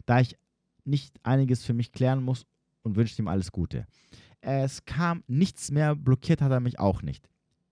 [0.05, 0.37] da ich
[0.83, 2.45] nicht einiges für mich klären muss
[2.81, 3.85] und wünsche ihm alles Gute.
[4.41, 7.28] Es kam nichts mehr, blockiert hat er mich auch nicht.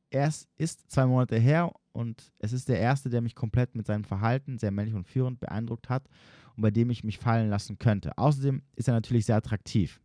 [0.10, 4.03] Es ist zwei Monate her und es ist der erste, der mich komplett mit seinem
[4.03, 6.08] Verhalten, sehr männlich und führend, beeindruckt hat
[6.55, 8.18] und bei dem ich mich fallen lassen könnte.
[8.18, 9.99] Außerdem ist er natürlich sehr attraktiv.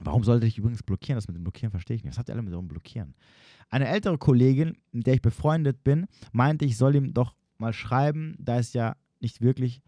[0.00, 1.16] Warum sollte ich übrigens blockieren?
[1.16, 2.12] Das mit dem Blockieren verstehe ich nicht.
[2.12, 3.14] Was habt ihr alle mit dem Blockieren?
[3.68, 8.36] Eine ältere Kollegin, mit der ich befreundet bin, meinte, ich soll ihm doch mal schreiben,
[8.38, 9.82] da es ja nicht wirklich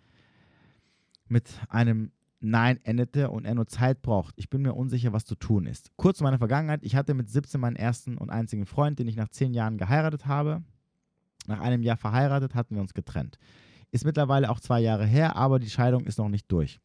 [1.28, 2.10] mit einem
[2.40, 4.34] Nein endete und er nur Zeit braucht.
[4.36, 5.90] Ich bin mir unsicher, was zu tun ist.
[5.96, 6.80] Kurz zu meiner Vergangenheit.
[6.82, 10.26] Ich hatte mit 17 meinen ersten und einzigen Freund, den ich nach 10 Jahren geheiratet
[10.26, 10.62] habe.
[11.46, 13.38] Nach einem Jahr verheiratet hatten wir uns getrennt.
[13.90, 16.80] Ist mittlerweile auch zwei Jahre her, aber die Scheidung ist noch nicht durch.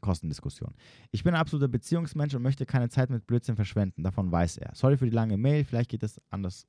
[0.00, 0.74] Kostendiskussion.
[1.10, 4.02] Ich bin ein absoluter Beziehungsmensch und möchte keine Zeit mit Blödsinn verschwenden.
[4.02, 4.74] Davon weiß er.
[4.74, 6.66] Sorry für die lange Mail, vielleicht geht es anders.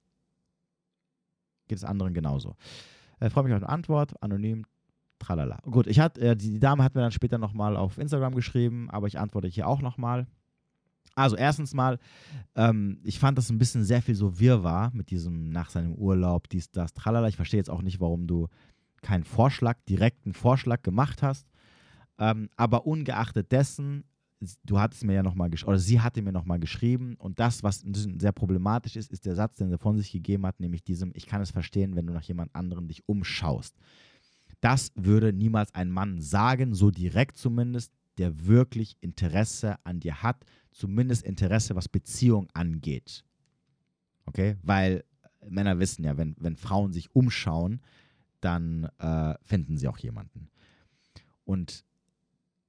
[1.68, 2.56] Geht es anderen genauso.
[3.20, 4.22] Äh, Freue mich auf eine Antwort.
[4.22, 4.66] Anonym.
[5.22, 5.60] Tralala.
[5.70, 9.08] Gut, ich hat, äh, die, Dame hat mir dann später nochmal auf Instagram geschrieben, aber
[9.08, 10.28] ich antworte hier auch nochmal.
[11.16, 12.00] Also erstens mal,
[12.56, 16.50] ähm, ich fand das ein bisschen sehr viel so wirrwarr mit diesem nach seinem Urlaub,
[16.50, 17.28] dies, das, tralala.
[17.28, 18.48] Ich verstehe jetzt auch nicht, warum du
[19.02, 21.48] keinen Vorschlag, direkten Vorschlag gemacht hast.
[22.18, 24.06] Ähm, aber ungeachtet dessen,
[24.64, 27.84] du hattest mir ja nochmal geschrieben, oder sie hatte mir nochmal geschrieben und das, was
[28.18, 31.26] sehr problematisch ist, ist der Satz, den sie von sich gegeben hat, nämlich diesem, ich
[31.26, 33.76] kann es verstehen, wenn du nach jemand anderem dich umschaust.
[34.62, 40.46] Das würde niemals ein Mann sagen, so direkt zumindest, der wirklich Interesse an dir hat,
[40.72, 43.26] zumindest Interesse, was Beziehung angeht.
[44.26, 44.58] Okay?
[44.62, 45.04] Weil
[45.50, 47.82] Männer wissen ja, wenn, wenn Frauen sich umschauen,
[48.40, 50.50] dann äh, finden sie auch jemanden.
[51.44, 51.84] Und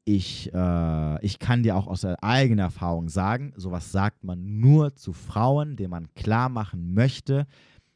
[0.04, 5.12] ich, äh, ich kann dir auch aus eigener Erfahrung sagen, sowas sagt man nur zu
[5.12, 7.46] Frauen, denen man klar machen möchte,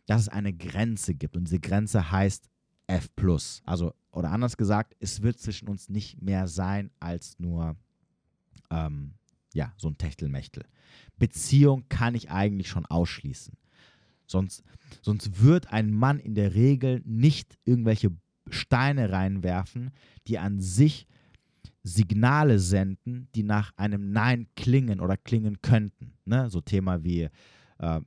[0.07, 1.37] dass es eine Grenze gibt.
[1.37, 2.49] Und diese Grenze heißt
[2.87, 3.11] F.
[3.65, 7.77] Also, oder anders gesagt, es wird zwischen uns nicht mehr sein als nur
[8.71, 9.15] ähm,
[9.55, 10.65] ja, so ein Techtelmechtel.
[11.19, 13.55] Beziehung kann ich eigentlich schon ausschließen.
[14.27, 14.63] Sonst,
[15.03, 18.11] sonst wird ein Mann in der Regel nicht irgendwelche
[18.49, 19.91] Steine reinwerfen,
[20.27, 21.07] die an sich
[21.83, 26.13] Signale senden, die nach einem Nein klingen oder klingen könnten.
[26.25, 26.51] Ne?
[26.51, 27.29] So Thema wie,
[27.79, 28.01] äh,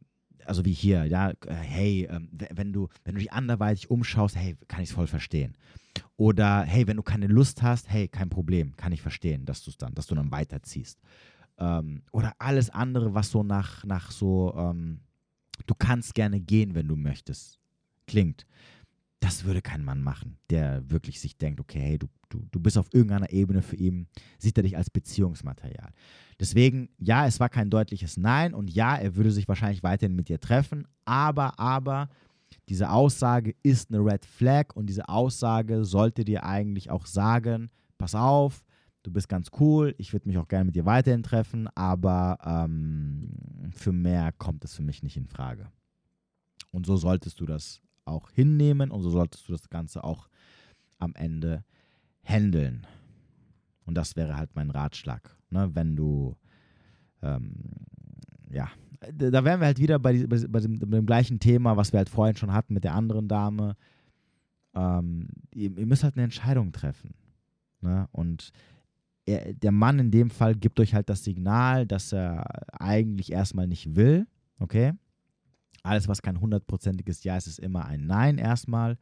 [0.45, 2.19] also wie hier, ja, äh, hey, äh,
[2.51, 5.57] wenn du, wenn du dich anderweitig umschaust, hey, kann ich es voll verstehen.
[6.17, 9.71] Oder hey, wenn du keine Lust hast, hey, kein Problem, kann ich verstehen, dass du
[9.71, 10.99] es dann, dass du dann weiterziehst.
[11.57, 15.01] Ähm, oder alles andere, was so nach, nach so ähm,
[15.65, 17.59] du kannst gerne gehen, wenn du möchtest,
[18.07, 18.45] klingt.
[19.19, 22.77] das würde kein Mann machen, der wirklich sich denkt, okay, hey, du, du, du bist
[22.77, 24.07] auf irgendeiner Ebene für ihn,
[24.37, 25.91] sieht er dich als Beziehungsmaterial.
[26.39, 30.29] Deswegen, ja, es war kein deutliches Nein und ja, er würde sich wahrscheinlich weiterhin mit
[30.29, 32.09] dir treffen, aber, aber,
[32.67, 38.15] diese Aussage ist eine Red Flag und diese Aussage sollte dir eigentlich auch sagen, pass
[38.15, 38.63] auf,
[39.03, 43.31] du bist ganz cool, ich würde mich auch gerne mit dir weiterhin treffen, aber ähm,
[43.71, 45.71] für mehr kommt es für mich nicht in Frage.
[46.71, 50.29] Und so solltest du das auch hinnehmen und so solltest du das Ganze auch
[50.99, 51.63] am Ende
[52.29, 52.85] handeln.
[53.85, 55.71] Und das wäre halt mein Ratschlag, ne?
[55.73, 56.35] wenn du,
[57.23, 57.53] ähm,
[58.51, 58.69] ja,
[59.13, 61.97] da wären wir halt wieder bei, bei, bei, dem, bei, dem, gleichen Thema, was wir
[61.97, 63.75] halt vorhin schon hatten mit der anderen Dame.
[64.75, 67.13] Ähm, ihr, ihr, müsst halt eine Entscheidung treffen.
[67.81, 68.07] Ne?
[68.11, 68.51] Und
[69.25, 72.45] er, der Mann in dem Fall gibt euch halt das Signal, dass er
[72.79, 74.27] eigentlich erstmal nicht will.
[74.59, 74.93] Okay?
[75.83, 78.97] Alles, was kein hundertprozentiges Ja ist, ist immer ein Nein erstmal.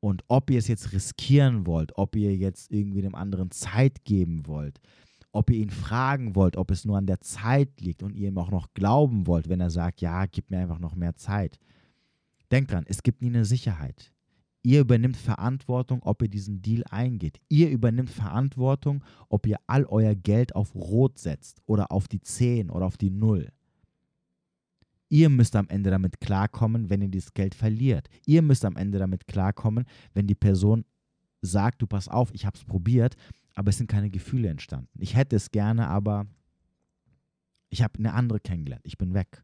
[0.00, 4.46] Und ob ihr es jetzt riskieren wollt, ob ihr jetzt irgendwie dem anderen Zeit geben
[4.46, 4.80] wollt,
[5.32, 8.38] ob ihr ihn fragen wollt, ob es nur an der Zeit liegt und ihr ihm
[8.38, 11.58] auch noch glauben wollt, wenn er sagt, ja, gib mir einfach noch mehr Zeit.
[12.50, 14.12] Denkt dran, es gibt nie eine Sicherheit.
[14.62, 17.40] Ihr übernimmt Verantwortung, ob ihr diesen Deal eingeht.
[17.48, 22.70] Ihr übernimmt Verantwortung, ob ihr all euer Geld auf Rot setzt oder auf die 10
[22.70, 23.50] oder auf die 0.
[25.08, 28.08] Ihr müsst am Ende damit klarkommen, wenn ihr dieses Geld verliert.
[28.26, 29.84] Ihr müsst am Ende damit klarkommen,
[30.14, 30.84] wenn die Person
[31.40, 33.16] sagt, du pass auf, ich habe es probiert,
[33.54, 34.90] aber es sind keine Gefühle entstanden.
[34.98, 36.26] Ich hätte es gerne, aber
[37.70, 38.84] ich habe eine andere kennengelernt.
[38.86, 39.42] Ich bin weg.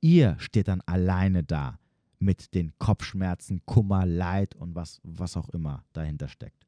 [0.00, 1.78] Ihr steht dann alleine da
[2.18, 6.66] mit den Kopfschmerzen, Kummer, Leid und was, was auch immer dahinter steckt.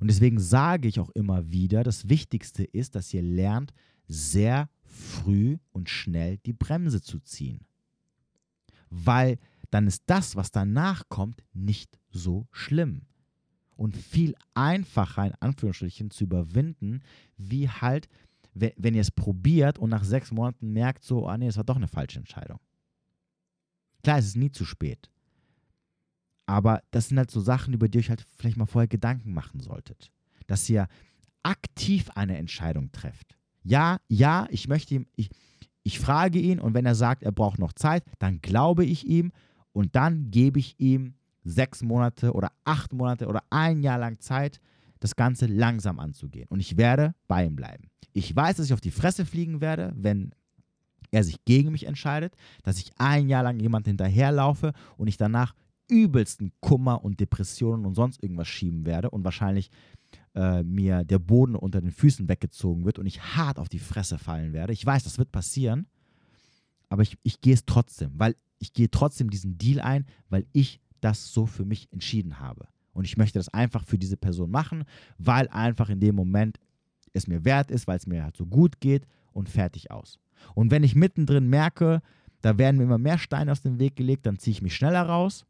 [0.00, 3.72] Und deswegen sage ich auch immer wieder, das Wichtigste ist, dass ihr lernt,
[4.08, 7.66] sehr früh und schnell die Bremse zu ziehen.
[8.90, 9.38] Weil
[9.70, 13.02] dann ist das, was danach kommt, nicht so schlimm.
[13.76, 17.02] Und viel einfacher, in Anführungsstrichen, zu überwinden,
[17.36, 18.08] wie halt,
[18.54, 21.76] wenn ihr es probiert und nach sechs Monaten merkt, so, ah nee, es war doch
[21.76, 22.58] eine falsche Entscheidung.
[24.02, 25.10] Klar, es ist nie zu spät.
[26.46, 29.34] Aber das sind halt so Sachen, über die ihr euch halt vielleicht mal vorher Gedanken
[29.34, 30.10] machen solltet.
[30.46, 30.86] Dass ihr
[31.42, 33.36] aktiv eine Entscheidung trefft.
[33.66, 35.28] Ja, ja, ich möchte ihm, ich,
[35.82, 39.32] ich frage ihn und wenn er sagt, er braucht noch Zeit, dann glaube ich ihm
[39.72, 44.60] und dann gebe ich ihm sechs Monate oder acht Monate oder ein Jahr lang Zeit,
[45.00, 46.46] das Ganze langsam anzugehen.
[46.48, 47.90] Und ich werde bei ihm bleiben.
[48.12, 50.32] Ich weiß, dass ich auf die Fresse fliegen werde, wenn
[51.10, 55.54] er sich gegen mich entscheidet, dass ich ein Jahr lang jemand hinterherlaufe und ich danach
[55.88, 59.70] übelsten Kummer und Depressionen und sonst irgendwas schieben werde und wahrscheinlich
[60.36, 64.18] äh, mir der Boden unter den Füßen weggezogen wird und ich hart auf die Fresse
[64.18, 64.72] fallen werde.
[64.72, 65.86] Ich weiß, das wird passieren,
[66.88, 70.80] aber ich, ich gehe es trotzdem, weil ich gehe trotzdem diesen Deal ein, weil ich
[71.00, 72.68] das so für mich entschieden habe.
[72.92, 74.84] Und ich möchte das einfach für diese Person machen,
[75.18, 76.58] weil einfach in dem Moment
[77.12, 80.18] es mir wert ist, weil es mir halt so gut geht und fertig aus.
[80.54, 82.02] Und wenn ich mittendrin merke,
[82.42, 85.02] da werden mir immer mehr Steine aus dem Weg gelegt, dann ziehe ich mich schneller
[85.02, 85.46] raus.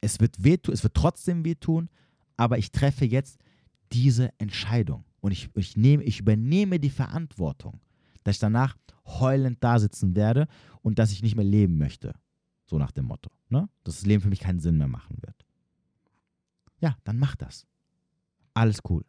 [0.00, 1.88] Es wird wehtun, es wird trotzdem wehtun,
[2.36, 3.38] aber ich treffe jetzt
[3.92, 5.04] diese Entscheidung.
[5.20, 7.80] Und ich, ich, nehme, ich übernehme die Verantwortung,
[8.24, 10.48] dass ich danach heulend da sitzen werde
[10.80, 12.14] und dass ich nicht mehr leben möchte.
[12.66, 13.30] So nach dem Motto.
[13.48, 13.68] Ne?
[13.84, 15.44] Dass das Leben für mich keinen Sinn mehr machen wird.
[16.80, 17.66] Ja, dann mach das.
[18.54, 19.04] Alles cool.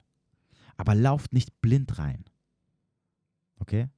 [0.77, 2.25] Aber lauft nicht blind rein.
[3.59, 3.89] Okay?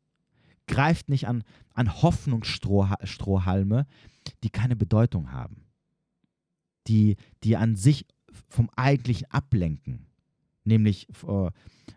[0.67, 3.87] Greift nicht an, an Hoffnungsstrohhalme,
[4.43, 5.65] die keine Bedeutung haben.
[6.87, 8.05] Die, die an sich
[8.49, 10.07] vom Eigentlichen ablenken
[10.65, 11.51] nämlich vor,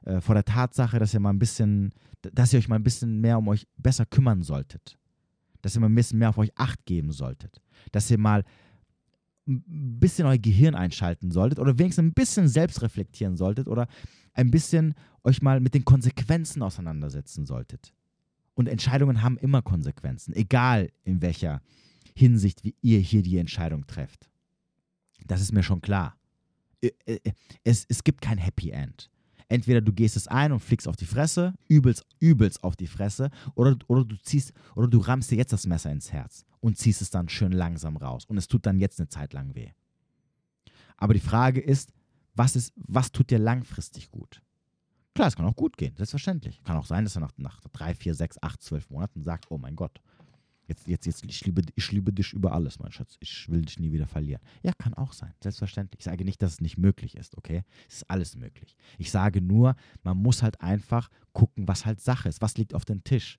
[0.05, 3.21] äh, vor der Tatsache, dass ihr mal ein bisschen, dass ihr euch mal ein bisschen
[3.21, 4.99] mehr um euch besser kümmern solltet.
[5.63, 7.61] Dass ihr mal ein bisschen mehr auf euch Acht geben solltet.
[7.93, 8.45] Dass ihr mal
[9.47, 13.89] ein bisschen euer Gehirn einschalten solltet oder wenigstens ein bisschen selbst reflektieren solltet oder
[14.35, 14.95] ein bisschen
[15.25, 17.93] euch mal mit den Konsequenzen auseinandersetzen solltet.
[18.55, 21.63] Und Entscheidungen haben immer Konsequenzen, egal in welcher
[22.15, 24.29] Hinsicht wie ihr hier die Entscheidung trefft.
[25.27, 26.17] Das ist mir schon klar.
[26.81, 27.21] Äh, äh,
[27.65, 29.11] es, es gibt kein Happy End.
[29.49, 33.31] Entweder du gehst es ein und fliegst auf die Fresse, übelst, übelst auf die Fresse,
[33.55, 37.01] oder, oder du ziehst, oder du rammst dir jetzt das Messer ins Herz und ziehst
[37.01, 38.27] es dann schön langsam raus.
[38.27, 39.71] Und es tut dann jetzt eine Zeit lang weh.
[40.99, 41.93] Aber die Frage ist,
[42.35, 44.43] was, ist, was tut dir langfristig gut?
[45.15, 46.63] Klar, es kann auch gut gehen, selbstverständlich.
[46.63, 49.59] Kann auch sein, dass er nach, nach drei, vier, sechs, acht, zwölf Monaten sagt, oh
[49.59, 50.01] mein Gott,
[50.69, 53.17] Jetzt, jetzt, jetzt, ich liebe, ich liebe dich über alles, mein Schatz.
[53.21, 54.43] Ich will dich nie wieder verlieren.
[54.63, 56.01] Ja, kann auch sein, selbstverständlich.
[56.01, 57.63] Ich sage nicht, dass es nicht möglich ist, okay?
[57.89, 58.77] Es ist alles möglich.
[58.99, 62.43] Ich sage nur, man muss halt einfach gucken, was halt Sache ist.
[62.43, 63.39] Was liegt auf dem Tisch?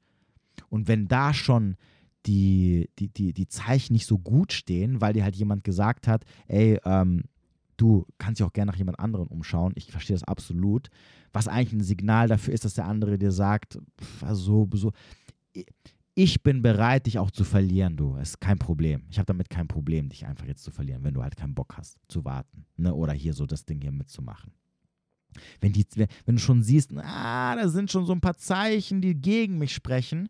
[0.70, 1.78] Und wenn da schon
[2.26, 6.26] die, die, die, die Zeichen nicht so gut stehen, weil dir halt jemand gesagt hat,
[6.48, 7.26] ey, ähm,
[7.78, 9.74] du kannst dich auch gerne nach jemand anderem umschauen.
[9.76, 10.90] Ich verstehe das absolut.
[11.32, 13.78] Was eigentlich ein Signal dafür ist, dass der andere dir sagt,
[14.22, 14.92] also so,
[16.22, 18.18] ich bin bereit, dich auch zu verlieren, du.
[18.18, 19.04] Ist kein Problem.
[19.10, 21.78] Ich habe damit kein Problem, dich einfach jetzt zu verlieren, wenn du halt keinen Bock
[21.78, 22.66] hast zu warten.
[22.76, 22.94] Ne?
[22.94, 24.52] Oder hier so das Ding hier mitzumachen.
[25.62, 29.16] Wenn, die, wenn du schon siehst, ah, da sind schon so ein paar Zeichen, die
[29.16, 30.28] gegen mich sprechen,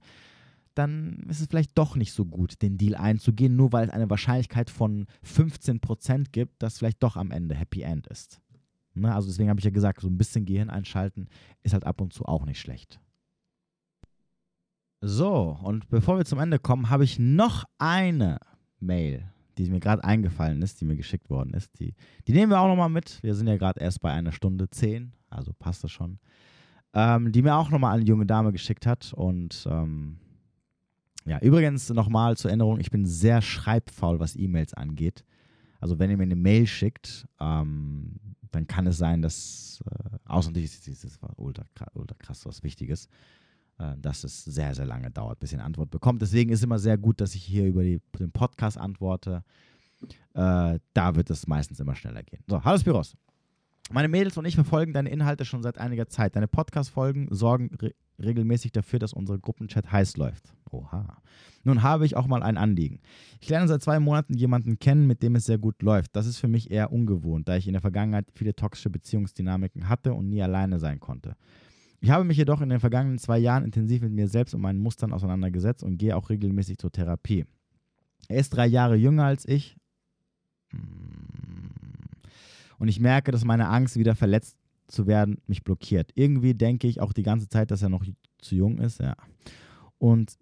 [0.76, 4.12] dann ist es vielleicht doch nicht so gut, den Deal einzugehen, nur weil es eine
[4.12, 8.40] Wahrscheinlichkeit von 15% gibt, dass vielleicht doch am Ende Happy End ist.
[8.94, 9.12] Ne?
[9.12, 11.30] Also deswegen habe ich ja gesagt, so ein bisschen Gehirn einschalten
[11.64, 13.00] ist halt ab und zu auch nicht schlecht.
[15.02, 18.40] So, und bevor wir zum Ende kommen, habe ich noch eine
[18.80, 21.80] Mail, die mir gerade eingefallen ist, die mir geschickt worden ist.
[21.80, 21.96] Die,
[22.28, 23.24] die nehmen wir auch nochmal mit.
[23.24, 26.20] Wir sind ja gerade erst bei einer Stunde zehn, also passt das schon.
[26.94, 29.14] Ähm, die mir auch nochmal eine junge Dame geschickt hat.
[29.14, 30.18] Und ähm,
[31.26, 35.24] ja, übrigens nochmal zur Erinnerung, ich bin sehr schreibfaul, was E-Mails angeht.
[35.80, 38.16] Also wenn ihr mir eine Mail schickt, ähm,
[38.52, 41.64] dann kann es sein, dass, äh, außer das war ultra,
[41.94, 43.08] ultra krass was Wichtiges,
[44.02, 46.22] dass es sehr, sehr lange dauert, bis ihr eine Antwort bekommt.
[46.22, 49.44] Deswegen ist es immer sehr gut, dass ich hier über die, den Podcast antworte.
[50.34, 52.44] Äh, da wird es meistens immer schneller gehen.
[52.48, 53.16] So, hallo Spiros.
[53.92, 56.36] Meine Mädels und ich verfolgen deine Inhalte schon seit einiger Zeit.
[56.36, 60.54] Deine Podcast-Folgen sorgen re regelmäßig dafür, dass unser Gruppenchat heiß läuft.
[60.72, 61.22] Oha.
[61.64, 63.00] Nun habe ich auch mal ein Anliegen.
[63.40, 66.16] Ich lerne seit zwei Monaten jemanden kennen, mit dem es sehr gut läuft.
[66.18, 70.14] Das ist für mich eher ungewohnt, da ich in der Vergangenheit viele toxische Beziehungsdynamiken hatte
[70.14, 71.38] und nie alleine sein konnte.
[72.02, 74.80] Ich habe mich jedoch in den vergangenen zwei Jahren intensiv mit mir selbst und meinen
[74.80, 77.46] Mustern auseinandergesetzt und gehe auch regelmäßig zur Therapie.
[78.28, 79.76] Er ist drei Jahre jünger als ich.
[82.78, 84.56] Und ich merke, dass meine Angst, wieder verletzt
[84.88, 86.12] zu werden, mich blockiert.
[86.16, 88.06] Irgendwie denke ich auch die ganze Zeit, dass er noch
[88.40, 89.16] zu jung ist, ja.
[89.98, 90.38] Und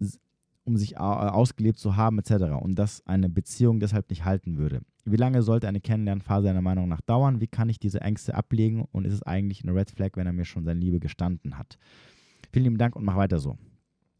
[0.64, 2.52] um sich ausgelebt zu haben, etc.
[2.60, 4.82] Und dass eine Beziehung deshalb nicht halten würde.
[5.12, 7.40] Wie lange sollte eine Kennenlernphase deiner Meinung nach dauern?
[7.40, 8.86] Wie kann ich diese Ängste ablegen?
[8.92, 11.78] Und ist es eigentlich eine Red Flag, wenn er mir schon seine Liebe gestanden hat?
[12.52, 13.56] Vielen lieben Dank und mach weiter so.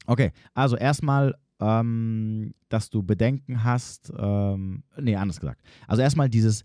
[0.06, 5.62] Okay, also erstmal, ähm, dass du Bedenken hast, ähm, nee, anders gesagt.
[5.86, 6.64] Also erstmal dieses,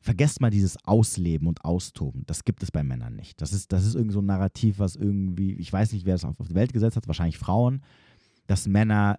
[0.00, 2.24] vergesst mal dieses Ausleben und Austoben.
[2.26, 3.40] Das gibt es bei Männern nicht.
[3.40, 6.26] Das ist, das ist irgend so ein Narrativ, was irgendwie, ich weiß nicht, wer das
[6.26, 7.82] auf die Welt gesetzt hat, wahrscheinlich Frauen,
[8.46, 9.18] dass Männer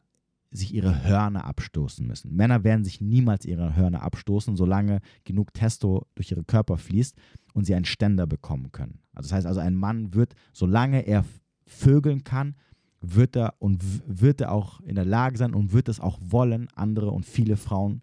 [0.52, 2.36] sich ihre Hörner abstoßen müssen.
[2.36, 7.16] Männer werden sich niemals ihre Hörner abstoßen, solange genug Testo durch ihre Körper fließt
[7.54, 9.00] und sie einen Ständer bekommen können.
[9.14, 11.26] Also das heißt also, ein Mann wird, solange er
[11.66, 12.56] vögeln kann,
[13.02, 16.68] wird er und wird er auch in der Lage sein und wird es auch wollen,
[16.76, 18.02] andere und viele Frauen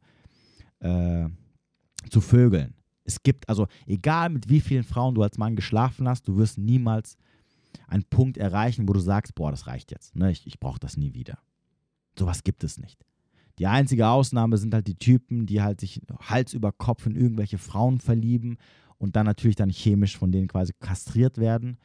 [0.80, 1.28] äh,
[2.10, 2.74] zu vögeln.
[3.04, 6.58] Es gibt also, egal mit wie vielen Frauen du als Mann geschlafen hast, du wirst
[6.58, 7.16] niemals
[7.88, 10.14] einen Punkt erreichen, wo du sagst, boah, das reicht jetzt.
[10.14, 10.30] Ne?
[10.30, 11.38] Ich, ich brauche das nie wieder.
[12.18, 13.04] Sowas gibt es nicht.
[13.58, 17.58] Die einzige Ausnahme sind halt die Typen, die halt sich Hals über Kopf in irgendwelche
[17.58, 18.56] Frauen verlieben
[18.98, 21.78] und dann natürlich dann chemisch von denen quasi kastriert werden.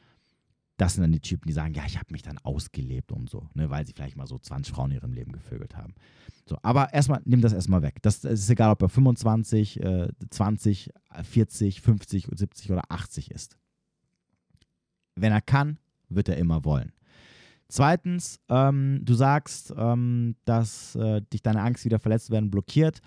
[0.77, 3.49] Das sind dann die Typen, die sagen, ja, ich habe mich dann ausgelebt und so,
[3.55, 5.95] ne, weil sie vielleicht mal so 20 Frauen in ihrem Leben gevögelt haben.
[6.45, 7.97] So, aber erstmal, nimm das erstmal weg.
[8.03, 10.91] Das, das, ist egal, ob er 25, äh, 20,
[11.23, 13.57] 40, 50, 70 oder 80 ist.
[15.15, 15.79] Wenn er kann,
[16.09, 16.93] wird er immer wollen.
[17.69, 23.01] Zweitens, ähm, du sagst, ähm, dass äh, dich deine Angst, wieder verletzt werden, blockiert.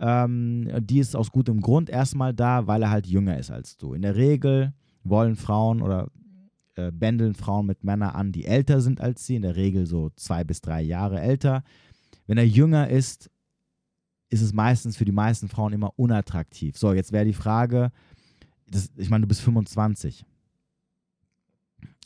[0.00, 3.94] Ähm, die ist aus gutem Grund erstmal da, weil er halt jünger ist als du.
[3.94, 4.72] In der Regel
[5.04, 6.10] wollen Frauen oder
[6.74, 10.10] äh, bändeln Frauen mit Männern an, die älter sind als sie, in der Regel so
[10.16, 11.62] zwei bis drei Jahre älter.
[12.26, 13.30] Wenn er jünger ist,
[14.30, 16.78] ist es meistens für die meisten Frauen immer unattraktiv.
[16.78, 17.92] So, jetzt wäre die Frage,
[18.66, 20.24] das, ich meine, du bist 25.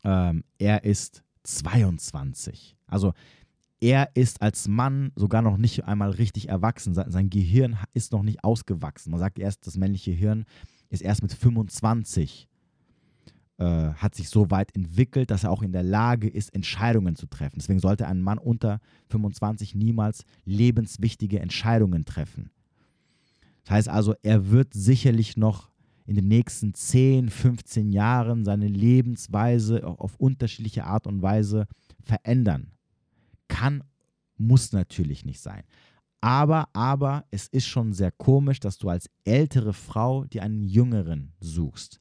[0.05, 2.77] Ähm, er ist 22.
[2.86, 3.12] Also
[3.81, 6.94] er ist als Mann sogar noch nicht einmal richtig erwachsen.
[6.94, 9.10] Sein Gehirn ist noch nicht ausgewachsen.
[9.10, 10.44] Man sagt erst, das männliche Hirn
[10.89, 12.48] ist erst mit 25
[13.59, 17.27] äh, hat sich so weit entwickelt, dass er auch in der Lage ist, Entscheidungen zu
[17.27, 17.56] treffen.
[17.59, 22.51] Deswegen sollte ein Mann unter 25 niemals lebenswichtige Entscheidungen treffen.
[23.64, 25.70] Das heißt also, er wird sicherlich noch
[26.07, 31.66] in den nächsten 10, 15 Jahren seine Lebensweise auf unterschiedliche Art und Weise
[32.01, 32.73] verändern.
[33.49, 33.83] Kann,
[34.37, 35.65] muss natürlich nicht sein.
[36.20, 41.33] Aber, aber es ist schon sehr komisch, dass du als ältere Frau dir einen jüngeren
[41.41, 42.01] suchst.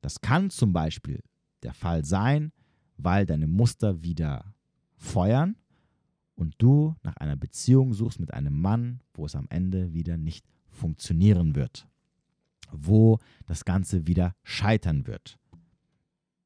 [0.00, 1.22] Das kann zum Beispiel
[1.62, 2.52] der Fall sein,
[2.96, 4.54] weil deine Muster wieder
[4.96, 5.56] feuern
[6.34, 10.46] und du nach einer Beziehung suchst mit einem Mann, wo es am Ende wieder nicht
[10.68, 11.88] funktionieren wird
[12.72, 15.38] wo das Ganze wieder scheitern wird.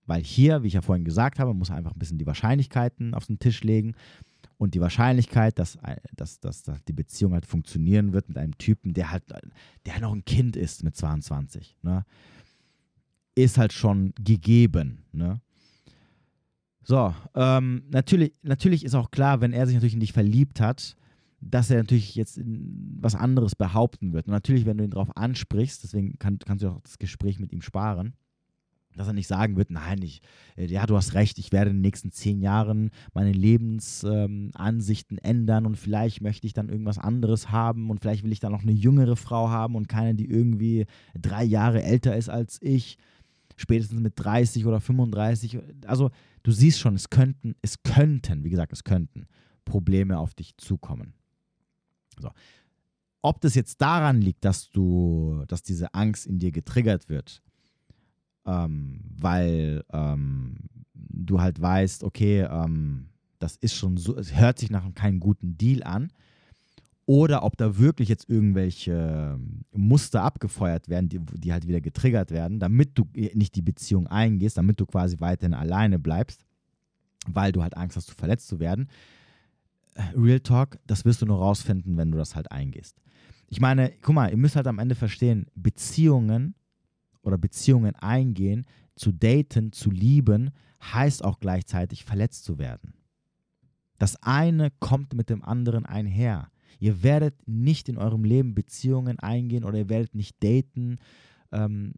[0.07, 3.27] Weil hier, wie ich ja vorhin gesagt habe, muss einfach ein bisschen die Wahrscheinlichkeiten auf
[3.27, 3.95] den Tisch legen.
[4.59, 5.79] Und die Wahrscheinlichkeit, dass,
[6.15, 9.25] dass, dass, dass die Beziehung halt funktionieren wird mit einem Typen, der halt,
[9.87, 12.05] der noch ein Kind ist mit 22, ne,
[13.35, 15.05] ist halt schon gegeben.
[15.13, 15.41] Ne?
[16.85, 20.97] So, ähm, natürlich, natürlich ist auch klar, wenn er sich natürlich in dich verliebt hat,
[21.43, 22.41] dass er natürlich jetzt
[23.01, 24.27] was anderes behaupten wird.
[24.27, 27.53] Und natürlich, wenn du ihn darauf ansprichst, deswegen kann, kannst du auch das Gespräch mit
[27.53, 28.15] ihm sparen,
[28.95, 30.21] dass er nicht sagen wird, nein, ich,
[30.57, 35.31] äh, ja, du hast recht, ich werde in den nächsten zehn Jahren meine Lebensansichten ähm,
[35.31, 38.63] ändern und vielleicht möchte ich dann irgendwas anderes haben und vielleicht will ich dann noch
[38.63, 40.87] eine jüngere Frau haben und keine, die irgendwie
[41.19, 42.99] drei Jahre älter ist als ich,
[43.57, 45.59] spätestens mit 30 oder 35.
[45.87, 46.11] Also
[46.43, 49.27] du siehst schon, es könnten, es könnten, wie gesagt, es könnten
[49.65, 51.15] Probleme auf dich zukommen.
[52.23, 52.31] So.
[53.21, 57.43] Ob das jetzt daran liegt, dass du, dass diese Angst in dir getriggert wird,
[58.47, 60.57] ähm, weil ähm,
[60.95, 63.07] du halt weißt, okay, ähm,
[63.39, 66.11] das ist schon so, es hört sich nach keinem guten Deal an,
[67.07, 69.39] oder ob da wirklich jetzt irgendwelche
[69.73, 74.57] Muster abgefeuert werden, die, die halt wieder getriggert werden, damit du nicht die Beziehung eingehst,
[74.57, 76.45] damit du quasi weiterhin alleine bleibst,
[77.27, 78.89] weil du halt Angst hast, verletzt zu werden.
[80.17, 83.01] Real Talk, das wirst du nur rausfinden, wenn du das halt eingehst.
[83.49, 86.55] Ich meine, guck mal, ihr müsst halt am Ende verstehen, Beziehungen
[87.23, 88.67] oder Beziehungen eingehen,
[88.97, 90.51] zu daten, zu lieben,
[90.83, 92.95] heißt auch gleichzeitig verletzt zu werden.
[93.99, 96.51] Das eine kommt mit dem anderen einher.
[96.81, 100.99] Ihr werdet nicht in eurem Leben Beziehungen eingehen oder ihr werdet nicht daten
[101.53, 101.93] ähm,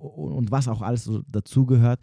[0.00, 2.02] und was auch alles so dazugehört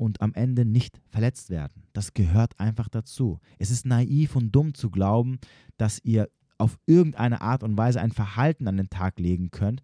[0.00, 1.82] und am Ende nicht verletzt werden.
[1.92, 3.38] Das gehört einfach dazu.
[3.58, 5.38] Es ist naiv und dumm zu glauben,
[5.76, 9.82] dass ihr auf irgendeine Art und Weise ein Verhalten an den Tag legen könnt,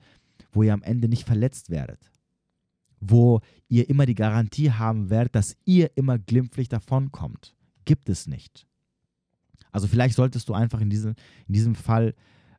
[0.52, 2.10] wo ihr am Ende nicht verletzt werdet.
[2.98, 7.54] Wo ihr immer die Garantie haben werdet, dass ihr immer glimpflich davonkommt.
[7.84, 8.66] Gibt es nicht.
[9.70, 11.14] Also vielleicht solltest du einfach in diesem,
[11.46, 12.14] in diesem Fall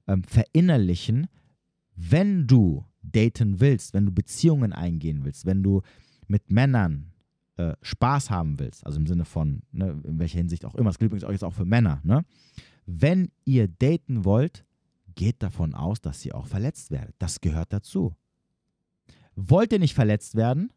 [0.05, 1.25] ähm, verinnerlichen,
[1.95, 5.81] wenn du daten willst, wenn du Beziehungen eingehen willst, wenn du
[6.27, 7.13] mit Männern
[7.57, 10.99] äh, Spaß haben willst, also im Sinne von, ne, in welcher Hinsicht auch immer, das
[10.99, 12.23] gilt übrigens auch jetzt auch für Männer, ne?
[12.85, 14.65] wenn ihr daten wollt,
[15.15, 17.15] geht davon aus, dass ihr auch verletzt werdet.
[17.19, 18.13] Das gehört dazu.
[19.35, 20.71] Wollt ihr nicht verletzt werden?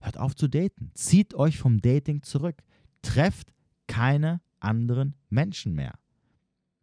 [0.00, 0.90] Hört auf zu daten.
[0.94, 2.62] Zieht euch vom Dating zurück.
[3.02, 3.52] Trefft
[3.86, 5.94] keine anderen Menschen mehr.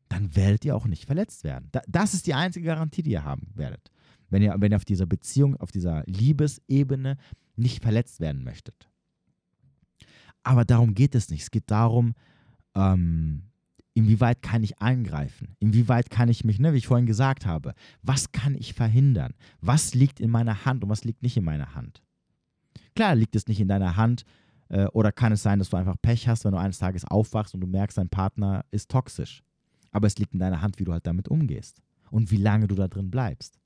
[0.08, 1.70] Dann werdet ihr auch nicht verletzt werden.
[1.88, 3.92] Das ist die einzige Garantie, die ihr haben werdet.
[4.30, 7.18] Wenn ihr, wenn ihr auf dieser Beziehung, auf dieser Liebesebene
[7.56, 8.90] nicht verletzt werden möchtet.
[10.44, 11.44] Aber darum geht es nicht.
[11.44, 12.14] Es geht darum,
[12.76, 13.50] ähm,
[14.00, 15.58] Inwieweit kann ich eingreifen?
[15.60, 19.34] Inwieweit kann ich mich, ne, wie ich vorhin gesagt habe, was kann ich verhindern?
[19.60, 22.02] Was liegt in meiner Hand und was liegt nicht in meiner Hand?
[22.96, 24.24] Klar liegt es nicht in deiner Hand
[24.70, 27.54] äh, oder kann es sein, dass du einfach Pech hast, wenn du eines Tages aufwachst
[27.54, 29.44] und du merkst, dein Partner ist toxisch.
[29.92, 32.76] Aber es liegt in deiner Hand, wie du halt damit umgehst und wie lange du
[32.76, 33.60] da drin bleibst.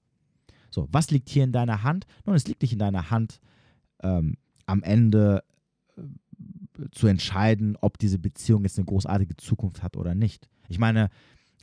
[0.71, 2.07] So, was liegt hier in deiner Hand?
[2.25, 3.39] Nun, es liegt nicht in deiner Hand,
[4.01, 5.43] ähm, am Ende
[5.95, 6.01] äh,
[6.91, 10.47] zu entscheiden, ob diese Beziehung jetzt eine großartige Zukunft hat oder nicht.
[10.69, 11.09] Ich meine,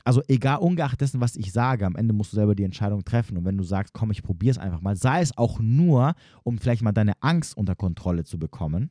[0.03, 3.37] also egal, ungeachtet dessen, was ich sage, am Ende musst du selber die Entscheidung treffen.
[3.37, 6.57] Und wenn du sagst, komm, ich probiere es einfach mal, sei es auch nur, um
[6.57, 8.89] vielleicht mal deine Angst unter Kontrolle zu bekommen,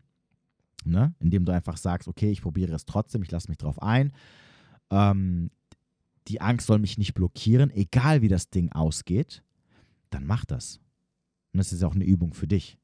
[0.84, 1.14] ne?
[1.18, 4.12] indem du einfach sagst, okay, ich probiere es trotzdem, ich lasse mich drauf ein.
[4.90, 5.50] Ähm,
[6.28, 9.42] die Angst soll mich nicht blockieren, egal wie das Ding ausgeht,
[10.10, 10.80] dann mach das.
[11.52, 12.78] Und das ist auch eine Übung für dich.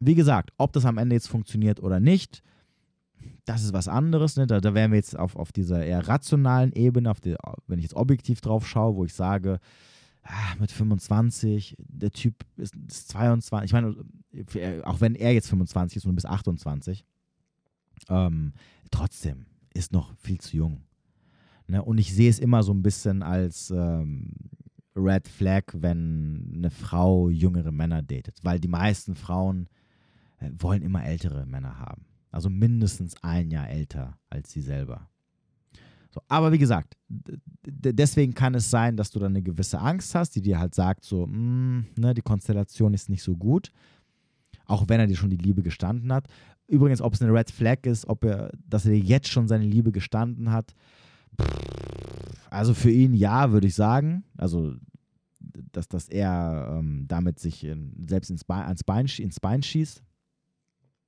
[0.00, 2.42] Wie gesagt, ob das am Ende jetzt funktioniert oder nicht,
[3.44, 4.36] das ist was anderes.
[4.36, 4.46] Ne?
[4.46, 7.36] Da, da wären wir jetzt auf, auf dieser eher rationalen Ebene, auf die,
[7.66, 9.60] wenn ich jetzt objektiv drauf schaue, wo ich sage,
[10.22, 13.94] ah, mit 25, der Typ ist, ist 22, ich meine,
[14.84, 17.04] auch wenn er jetzt 25 ist und bis 28,
[18.08, 18.52] ähm,
[18.90, 20.82] trotzdem ist noch viel zu jung.
[21.66, 21.82] Ne?
[21.82, 24.32] Und ich sehe es immer so ein bisschen als ähm,
[24.96, 29.68] Red Flag, wenn eine Frau jüngere Männer datet, weil die meisten Frauen
[30.58, 32.06] wollen immer ältere Männer haben.
[32.30, 35.08] Also mindestens ein Jahr älter als sie selber.
[36.12, 36.96] So, aber wie gesagt,
[37.64, 41.04] deswegen kann es sein, dass du dann eine gewisse Angst hast, die dir halt sagt,
[41.04, 43.70] so, mh, mm, ne, die Konstellation ist nicht so gut,
[44.64, 46.26] auch wenn er dir schon die Liebe gestanden hat.
[46.66, 49.64] Übrigens, ob es eine Red Flag ist, ob er, dass er dir jetzt schon seine
[49.64, 50.74] Liebe gestanden hat,
[52.50, 54.24] also für ihn ja, würde ich sagen.
[54.36, 54.74] Also,
[55.72, 60.02] dass, dass er ähm, damit sich in, selbst ins Bein, ans Bein, ins Bein schießt.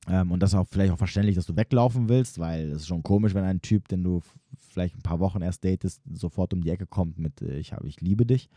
[0.09, 2.87] Ähm, und das ist auch vielleicht auch verständlich, dass du weglaufen willst, weil es ist
[2.89, 4.20] schon komisch, wenn ein Typ, den du
[4.57, 8.01] vielleicht ein paar Wochen erst datest, sofort um die Ecke kommt mit äh, ich, ich
[8.01, 8.49] liebe dich.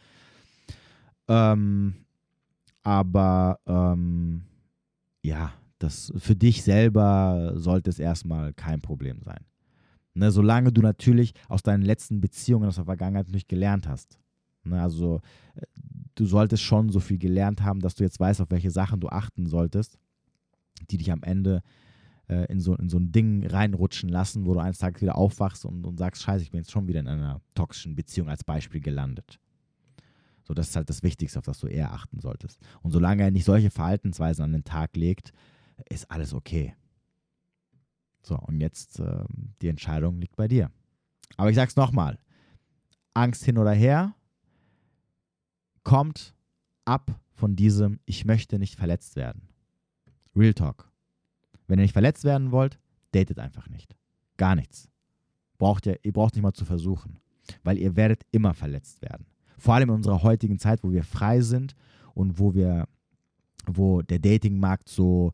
[1.28, 1.96] Ähm,
[2.84, 4.44] aber ähm,
[5.24, 9.44] ja, das für dich selber sollte es erstmal kein Problem sein.
[10.14, 14.18] Ne, solange du natürlich aus deinen letzten Beziehungen aus der Vergangenheit nicht gelernt hast.
[14.64, 15.20] Ne, also
[15.56, 15.66] äh,
[16.16, 19.10] du solltest schon so viel gelernt haben, dass du jetzt weißt, auf welche Sachen du
[19.10, 20.00] achten solltest,
[20.90, 21.62] die dich am Ende
[22.28, 25.66] äh, in, so, in so ein Ding reinrutschen lassen, wo du eines Tages wieder aufwachst
[25.66, 28.82] und, und sagst, scheiße, ich bin jetzt schon wieder in einer toxischen Beziehung als Beispiel
[28.82, 29.40] gelandet.
[30.44, 32.60] So, das ist halt das Wichtigste, auf das du eher achten solltest.
[32.82, 35.32] Und solange er nicht solche Verhaltensweisen an den Tag legt,
[35.90, 36.76] ist alles okay.
[38.22, 39.24] So, und jetzt äh,
[39.62, 40.72] die Entscheidung liegt bei dir.
[41.38, 42.20] Aber ich sag's nochmal:
[43.14, 44.16] Angst hin oder her
[45.84, 46.34] kommt
[46.86, 49.50] ab von diesem Ich möchte nicht verletzt werden.
[50.36, 50.90] Real Talk.
[51.68, 52.80] Wenn ihr nicht verletzt werden wollt,
[53.12, 53.96] datet einfach nicht.
[54.38, 54.90] Gar nichts.
[55.58, 57.20] Braucht ihr, ihr braucht nicht mal zu versuchen,
[57.64, 59.26] weil ihr werdet immer verletzt werden.
[59.58, 61.76] Vor allem in unserer heutigen Zeit, wo wir frei sind
[62.14, 62.88] und wo wir,
[63.66, 65.32] wo der Datingmarkt so,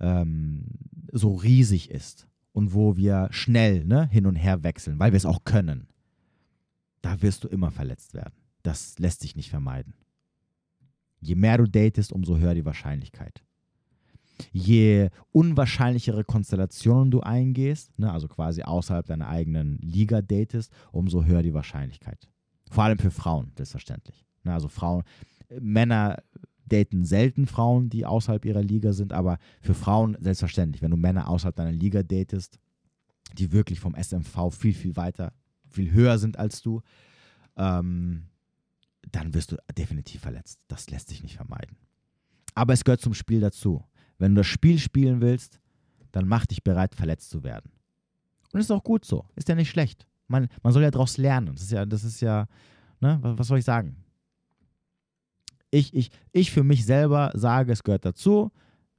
[0.00, 0.64] ähm,
[1.12, 5.26] so riesig ist und wo wir schnell ne, hin und her wechseln, weil wir es
[5.26, 5.86] auch können.
[7.00, 8.34] Da wirst du immer verletzt werden.
[8.62, 9.94] Das lässt sich nicht vermeiden.
[11.20, 13.44] Je mehr du datest, umso höher die Wahrscheinlichkeit
[14.52, 21.42] je unwahrscheinlichere Konstellationen du eingehst, ne, also quasi außerhalb deiner eigenen Liga datest, umso höher
[21.42, 22.28] die Wahrscheinlichkeit.
[22.70, 24.24] Vor allem für Frauen, selbstverständlich.
[24.44, 25.04] Ne, also Frauen,
[25.60, 26.22] Männer
[26.66, 30.82] daten selten Frauen, die außerhalb ihrer Liga sind, aber für Frauen selbstverständlich.
[30.82, 32.58] Wenn du Männer außerhalb deiner Liga datest,
[33.36, 35.32] die wirklich vom SMV viel, viel weiter,
[35.68, 36.82] viel höher sind als du,
[37.56, 38.24] ähm,
[39.10, 40.60] dann wirst du definitiv verletzt.
[40.68, 41.76] Das lässt sich nicht vermeiden.
[42.54, 43.84] Aber es gehört zum Spiel dazu.
[44.22, 45.58] Wenn du das Spiel spielen willst,
[46.12, 47.72] dann mach dich bereit, verletzt zu werden.
[48.52, 49.24] Und das ist auch gut so.
[49.34, 50.06] Ist ja nicht schlecht.
[50.28, 51.52] Man, man soll ja daraus lernen.
[51.52, 52.46] Das ist ja, das ist ja,
[53.00, 53.96] ne, was soll ich sagen?
[55.72, 58.52] Ich, ich, ich für mich selber sage, es gehört dazu.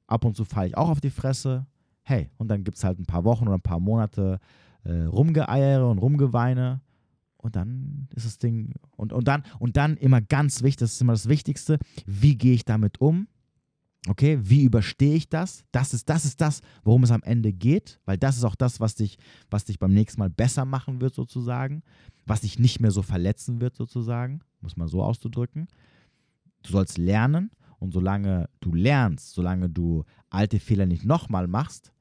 [0.07, 1.67] Ab und zu falle ich auch auf die Fresse.
[2.01, 4.41] Hey, und dann gibt es halt ein paar Wochen oder ein paar Monate
[4.83, 6.81] äh, Rumgeeiere und Rumgeweine.
[7.37, 8.73] Und dann ist das Ding.
[8.97, 12.55] Und, und, dann, und dann immer ganz wichtig, das ist immer das Wichtigste, wie gehe
[12.55, 13.29] ich damit um?
[14.09, 15.63] Okay, wie überstehe ich das?
[15.71, 18.81] Das ist, das ist das, worum es am Ende geht, weil das ist auch das,
[18.81, 19.17] was dich,
[19.49, 21.83] was dich beim nächsten Mal besser machen wird, sozusagen,
[22.25, 25.67] was dich nicht mehr so verletzen wird, sozusagen, muss man so auszudrücken.
[26.63, 31.93] Du sollst lernen und solange du lernst, solange du alte Fehler nicht nochmal machst,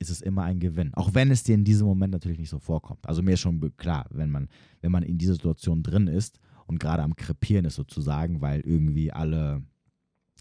[0.00, 0.94] ist es immer ein Gewinn.
[0.94, 3.06] Auch wenn es dir in diesem Moment natürlich nicht so vorkommt.
[3.06, 4.48] Also mir ist schon klar, wenn man,
[4.80, 9.12] wenn man in dieser Situation drin ist und gerade am Krepieren ist sozusagen, weil irgendwie
[9.12, 9.62] alle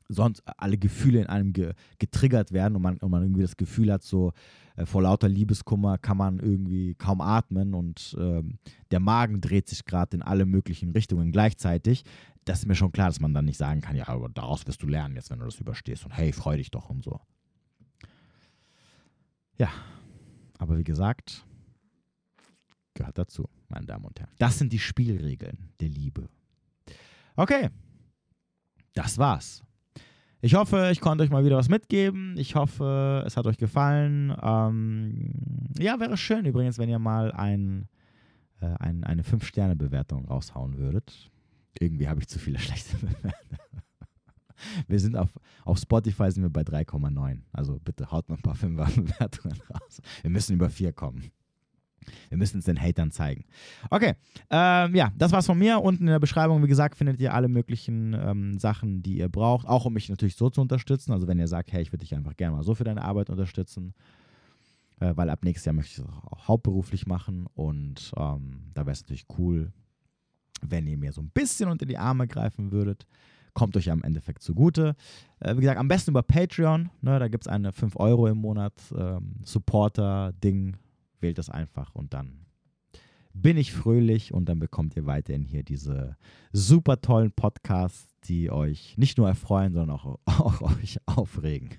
[0.10, 3.94] sonst alle Gefühle in einem ge getriggert werden und man, und man irgendwie das Gefühl
[3.94, 4.34] hat, so
[4.76, 8.58] äh, vor lauter Liebeskummer kann man irgendwie kaum atmen und ähm,
[8.92, 12.04] der Magen dreht sich gerade in alle möglichen Richtungen gleichzeitig.
[12.46, 14.82] Das ist mir schon klar, dass man dann nicht sagen kann, ja, aber daraus wirst
[14.82, 17.20] du lernen jetzt, wenn du das überstehst und hey, freu dich doch und so.
[19.58, 19.70] Ja,
[20.58, 21.46] aber wie gesagt,
[22.96, 24.32] gehört dazu, meine Damen und Herren.
[24.40, 26.30] Das sind die Spielregeln der Liebe.
[27.36, 27.70] Okay,
[28.94, 29.64] das war's.
[30.42, 32.36] Ich hoffe, ich konnte euch mal wieder was mitgeben.
[32.38, 34.34] Ich hoffe, es hat euch gefallen.
[34.42, 35.34] Ähm,
[35.78, 37.90] ja, wäre schön übrigens, wenn ihr mal ein,
[38.62, 41.30] äh, ein eine 5-Sterne-Bewertung raushauen würdet.
[41.78, 43.34] Irgendwie habe ich zu viele schlechte Bewertungen.
[44.88, 45.30] Wir sind auf,
[45.66, 47.40] auf Spotify sind wir bei 3,9.
[47.52, 50.02] Also bitte haut mal ein paar 5er-Bewertungen raus.
[50.22, 51.32] Wir müssen über 4 kommen.
[52.30, 53.46] Wir müssen es den Hatern zeigen.
[53.90, 54.16] Okay,
[54.50, 55.82] ähm, ja, das war's von mir.
[55.82, 59.68] Unten in der Beschreibung, wie gesagt, findet ihr alle möglichen ähm, Sachen, die ihr braucht,
[59.68, 61.12] auch um mich natürlich so zu unterstützen.
[61.12, 63.30] Also wenn ihr sagt, hey, ich würde dich einfach gerne mal so für deine Arbeit
[63.30, 63.94] unterstützen,
[65.00, 68.94] äh, weil ab nächstes Jahr möchte ich es auch hauptberuflich machen und ähm, da wäre
[68.94, 69.72] es natürlich cool,
[70.62, 73.06] wenn ihr mir so ein bisschen unter die Arme greifen würdet.
[73.54, 74.96] Kommt euch am Endeffekt zugute.
[75.40, 76.90] Äh, wie gesagt, am besten über Patreon.
[77.02, 80.78] Ne, da gibt es eine 5 Euro im Monat ähm, Supporter-Ding
[81.22, 82.46] wählt das einfach und dann
[83.34, 86.18] bin ich fröhlich und dann bekommt ihr weiterhin hier diese
[86.52, 91.78] super tollen Podcasts, die euch nicht nur erfreuen, sondern auch, auch euch aufregen.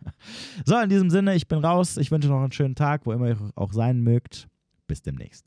[0.65, 1.97] So, in diesem Sinne, ich bin raus.
[1.97, 4.49] Ich wünsche noch einen schönen Tag, wo immer ihr auch sein mögt.
[4.87, 5.47] Bis demnächst.